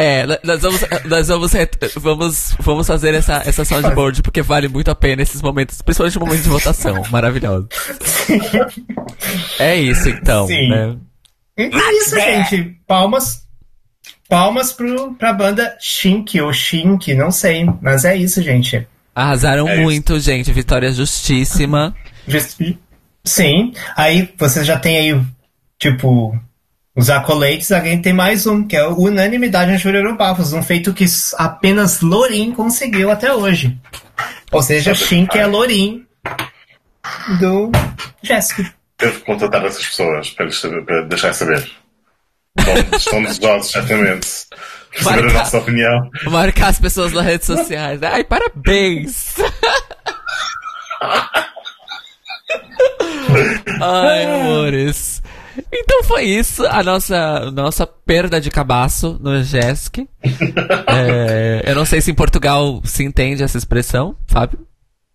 [0.00, 1.52] É, nós vamos, nós vamos,
[1.96, 6.26] vamos, vamos fazer essa, essa soundboard porque vale muito a pena esses momentos, principalmente no
[6.26, 7.02] momento de votação.
[7.10, 7.68] Maravilhoso.
[9.58, 10.68] É isso então, Sim.
[10.68, 10.96] né?
[11.56, 12.76] É isso, gente.
[12.86, 13.46] Palmas.
[14.28, 17.66] Palmas pro, pra banda Shink ou Shink, não sei.
[17.80, 18.86] Mas é isso, gente.
[19.14, 19.82] Arrasaram É isso.
[19.82, 20.52] muito, gente.
[20.52, 21.94] Vitória justíssima.
[22.26, 22.60] Just-
[23.24, 23.72] Sim.
[23.96, 25.20] Aí você já tem aí,
[25.78, 26.38] tipo,
[26.98, 27.70] os acolates.
[27.70, 30.52] Alguém tem mais um, que é Unanimidade no Júri Europafos.
[30.52, 31.04] Um feito que
[31.36, 33.78] apenas Lorin conseguiu até hoje.
[34.50, 36.04] Ou seja, Shink é Lorin
[37.38, 37.70] do
[38.20, 38.74] Jéssica.
[38.98, 41.70] Devo contratar essas pessoas para, lhes para deixar saber.
[42.58, 44.26] Estão, estão desejosos, certamente.
[44.96, 46.10] de Saber a nossa opinião.
[46.24, 48.02] Marcar as pessoas nas redes sociais.
[48.02, 49.36] Ai, parabéns!
[53.80, 55.22] Ai, amores.
[55.72, 60.08] Então foi isso, a nossa, nossa perda de cabaço no JESC.
[60.90, 64.58] É, eu não sei se em Portugal se entende essa expressão, Fábio.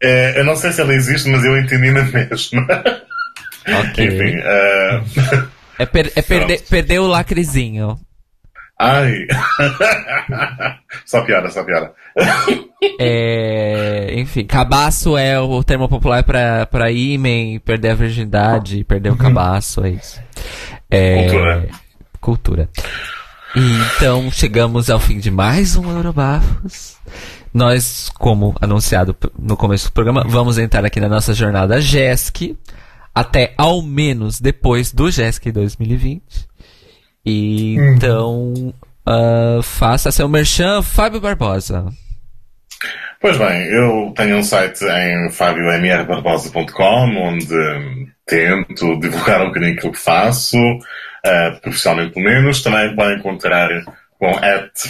[0.01, 2.67] É, eu não sei se ela existe, mas eu entendi na mesma.
[3.67, 4.05] Ok.
[4.05, 4.39] Enfim.
[4.43, 5.01] eh,
[5.79, 7.97] É, per- é perder, perder o lacrezinho.
[8.79, 9.27] Ai.
[11.05, 11.93] só piada, só piada.
[12.99, 19.17] É, enfim, cabaço é o termo popular pra, pra ímen, perder a virgindade, perder o
[19.17, 20.21] cabaço, é isso.
[20.89, 21.69] É, Cultura.
[22.19, 22.69] Cultura.
[23.55, 23.59] E
[23.95, 26.97] então chegamos ao fim de mais um Eurobafos.
[27.53, 32.57] Nós, como anunciado no começo do programa, vamos entrar aqui na nossa jornada GESC
[33.13, 36.23] até ao menos depois do GESC 2020.
[37.25, 38.73] E então,
[39.05, 41.85] ah, faça seu merchan, Fábio Barbosa.
[43.23, 49.99] Pois bem, eu tenho um site em fabiomrbarbosa.com onde tento divulgar um bocadinho aquilo que
[49.99, 52.61] faço, uh, profissionalmente pelo menos.
[52.61, 53.69] Também podem encontrar
[54.19, 54.33] com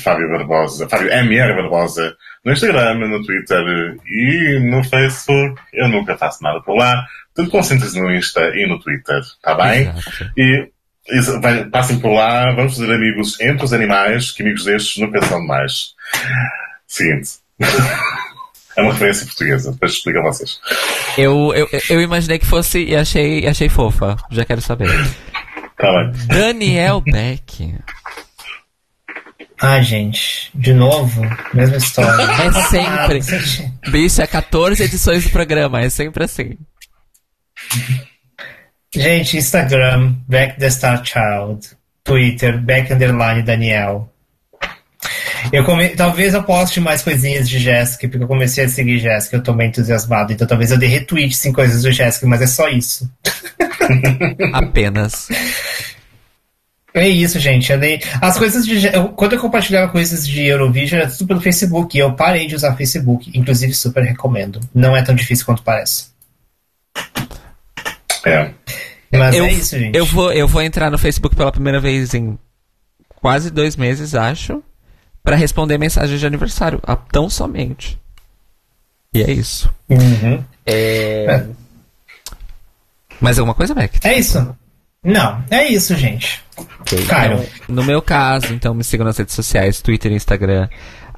[0.03, 5.61] Fábio Barbosa, Fábio MR Barbosa, no Instagram, no Twitter e no Facebook.
[5.71, 7.05] Eu nunca faço nada por lá.
[7.35, 9.81] Tudo concentre-se no Insta e no Twitter, tá bem?
[9.81, 10.31] Exato.
[10.37, 10.69] E,
[11.41, 15.39] vai- passem por lá, vamos fazer amigos entre os animais, que amigos destes nunca são
[15.41, 15.93] demais.
[16.87, 17.31] Seguinte.
[18.75, 20.59] é uma referência portuguesa, depois explico a vocês.
[21.17, 24.15] Eu, eu, eu imaginei que fosse e achei, achei fofa.
[24.31, 24.89] Já quero saber.
[25.77, 26.27] Tá bem.
[26.27, 27.75] Daniel Beck.
[29.59, 31.21] Ah, gente, de novo,
[31.53, 32.23] mesma história.
[32.23, 33.19] É sempre.
[33.89, 36.57] Bicho, é 14 edições do programa, é sempre assim.
[38.95, 41.69] Gente, Instagram, Back the Star Child.
[42.03, 44.09] Twitter, Back Underline Daniel.
[45.51, 45.89] Eu come...
[45.89, 49.53] Talvez eu poste mais coisinhas de Jéssica, porque eu comecei a seguir Jéssica, eu tô
[49.53, 50.31] bem entusiasmado.
[50.31, 53.09] Então talvez eu dê retweet sim coisas do Jéssica, mas é só isso.
[54.53, 55.27] Apenas.
[56.93, 57.71] É isso, gente.
[57.71, 58.01] Eu dei...
[58.21, 58.85] As coisas de.
[58.87, 61.97] eu- Quando eu compartilhava coisas de Eurovision, era tudo pelo Facebook.
[61.97, 63.31] E eu parei de usar Facebook.
[63.33, 64.59] Inclusive, super recomendo.
[64.75, 66.13] Não é tão difícil quanto parece.
[68.25, 68.51] É.
[69.11, 69.95] Mas eu, é isso, gente.
[69.95, 72.37] eu, vou, eu vou entrar no Facebook pela primeira vez em
[73.15, 74.63] quase dois meses, acho,
[75.23, 76.81] pra responder mensagem de aniversário.
[77.11, 77.99] Tão somente.
[79.13, 79.71] E é isso.
[79.89, 80.43] Uhum.
[80.65, 81.45] É...
[83.21, 83.99] Mais alguma coisa, Beck?
[84.03, 84.55] É isso.
[85.03, 86.41] Não, é isso, gente.
[86.79, 87.35] Ok, Cairo.
[87.35, 90.69] então, no meu caso, então me sigam nas redes sociais, Twitter e Instagram,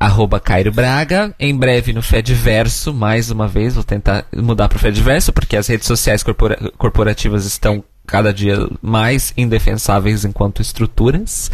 [0.06, 1.34] arroba Cairo Braga.
[1.40, 5.88] Em breve no Fediverso, mais uma vez, vou tentar mudar pro Fediverso, porque as redes
[5.88, 11.50] sociais corpora- corporativas estão cada dia mais indefensáveis enquanto estruturas.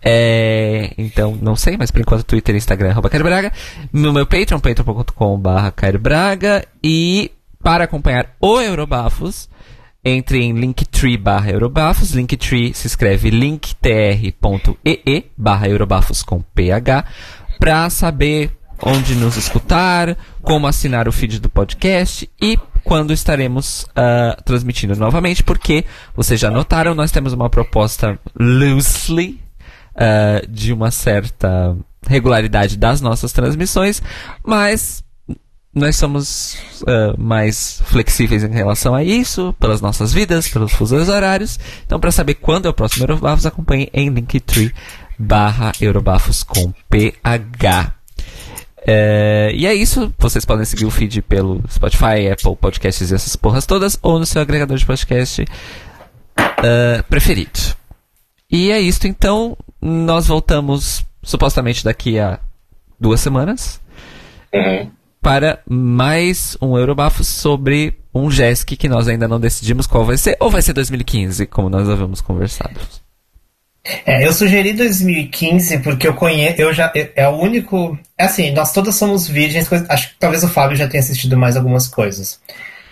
[0.00, 3.52] É, então, não sei, mas por enquanto Twitter e Instagram, arroba Cairo Braga.
[3.92, 6.64] No meu Patreon, patreon.com.br Cairo Braga.
[6.82, 9.48] E para acompanhar o Eurobafos,
[10.04, 12.12] entre em linktree barra Eurobafos.
[12.12, 17.04] Linktree se escreve linktr.ee barra Eurobafos com PH
[17.58, 18.50] para saber
[18.82, 25.42] onde nos escutar, como assinar o feed do podcast e quando estaremos ah, transmitindo novamente,
[25.42, 29.40] porque vocês já notaram, nós temos uma proposta loosely
[29.96, 31.76] ah, de uma certa
[32.06, 34.00] regularidade das nossas transmissões,
[34.44, 35.02] mas
[35.74, 41.58] nós somos ah, mais flexíveis em relação a isso, pelas nossas vidas, pelos fusos horários.
[41.84, 44.72] Então, para saber quando é o próximo Eurobafos, acompanhe em Linktree
[45.18, 47.92] barra Eurobafos com PH.
[48.86, 50.12] É, e é isso.
[50.18, 54.26] Vocês podem seguir o feed pelo Spotify, Apple Podcasts e essas porras todas, ou no
[54.26, 55.44] seu agregador de podcast
[56.36, 57.58] ah, preferido.
[58.50, 59.56] E é isso, então.
[59.80, 62.40] Nós voltamos supostamente daqui a
[62.98, 63.80] duas semanas
[64.54, 64.90] Uhum.
[65.20, 70.36] para mais um Eurobafo sobre um JESC que nós ainda não decidimos qual vai ser,
[70.40, 72.80] ou vai ser 2015, como nós havíamos conversado.
[74.04, 78.50] É, eu sugeri 2015 porque eu conheço, eu já é, é o único, é assim,
[78.52, 81.86] nós todas somos virgens, coisa- acho que talvez o Fábio já tenha assistido mais algumas
[81.86, 82.40] coisas.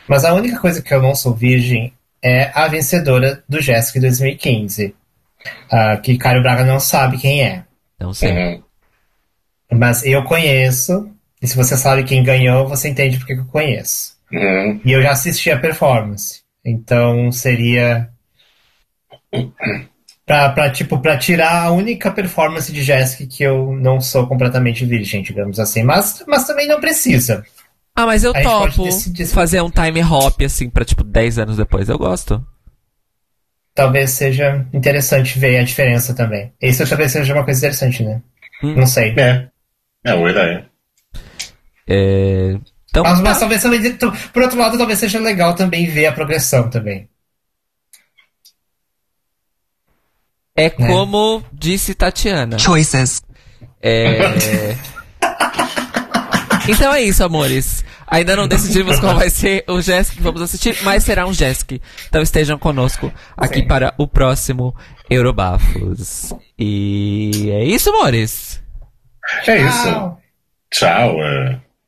[0.07, 1.93] Mas a única coisa que eu não sou virgem
[2.23, 4.95] é a vencedora do Jéssica 2015.
[5.71, 7.65] ah, que Caio Braga não sabe quem é.
[8.01, 8.33] Não sei.
[8.33, 8.63] Uhum.
[9.73, 11.11] Mas eu conheço,
[11.43, 14.15] e se você sabe quem ganhou, você entende porque que eu conheço.
[14.33, 14.81] Uhum.
[14.85, 16.43] E eu já assisti a performance.
[16.65, 18.09] Então seria.
[20.27, 24.85] Pra, pra, tipo, pra tirar a única performance de Jéssica que eu não sou completamente
[24.85, 25.83] virgem, digamos assim.
[25.83, 27.45] Mas, mas também não precisa.
[27.95, 28.89] Ah, mas eu A topo
[29.33, 31.89] fazer um time hop, assim, pra tipo 10 anos depois.
[31.89, 32.45] Eu gosto.
[33.75, 36.53] Talvez seja interessante ver a diferença também.
[36.61, 38.23] Isso talvez seja uma coisa interessante, né?
[38.63, 38.75] Hum.
[38.75, 39.15] Não sei.
[39.19, 39.49] É.
[40.05, 40.67] É uma ideia.
[41.87, 42.59] É...
[42.89, 43.41] Então, Mas, mas tá.
[43.41, 43.97] talvez também,
[44.33, 47.09] por outro lado, talvez seja legal também ver a progressão também.
[50.57, 52.59] É como disse Tatiana.
[52.59, 53.23] Choices.
[53.83, 54.77] É...
[56.69, 57.85] então é isso, amores.
[58.07, 61.81] Ainda não decidimos qual vai ser o Jessic que vamos assistir, mas será um Jessic.
[62.09, 63.67] Então estejam conosco aqui Sim.
[63.67, 64.75] para o próximo
[65.11, 66.33] Eurobafos.
[66.59, 68.63] E é isso, amores.
[69.47, 70.17] É isso.
[70.71, 71.17] Tchau.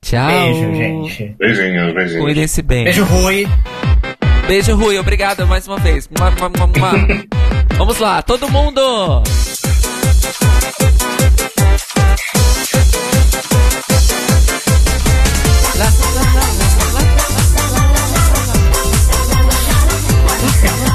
[0.02, 0.26] Tchau.
[0.32, 0.52] é.
[0.52, 1.36] Beijo, gente.
[1.38, 2.24] Beijinhos, beijinhos.
[2.24, 2.84] Cuidem-se bem.
[2.84, 3.46] Beijo, Rui.
[4.48, 4.98] Beijo, Rui.
[4.98, 6.08] Obrigado mais uma vez.
[6.08, 7.26] Mua, mua, mua, mua.
[7.78, 9.22] Vamos lá, todo mundo!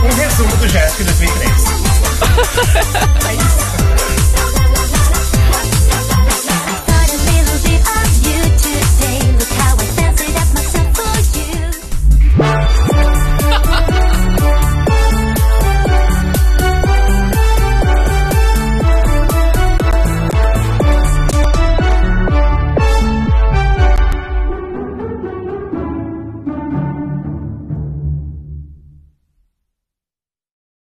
[0.03, 3.60] Um resumo do Jéssica 2003.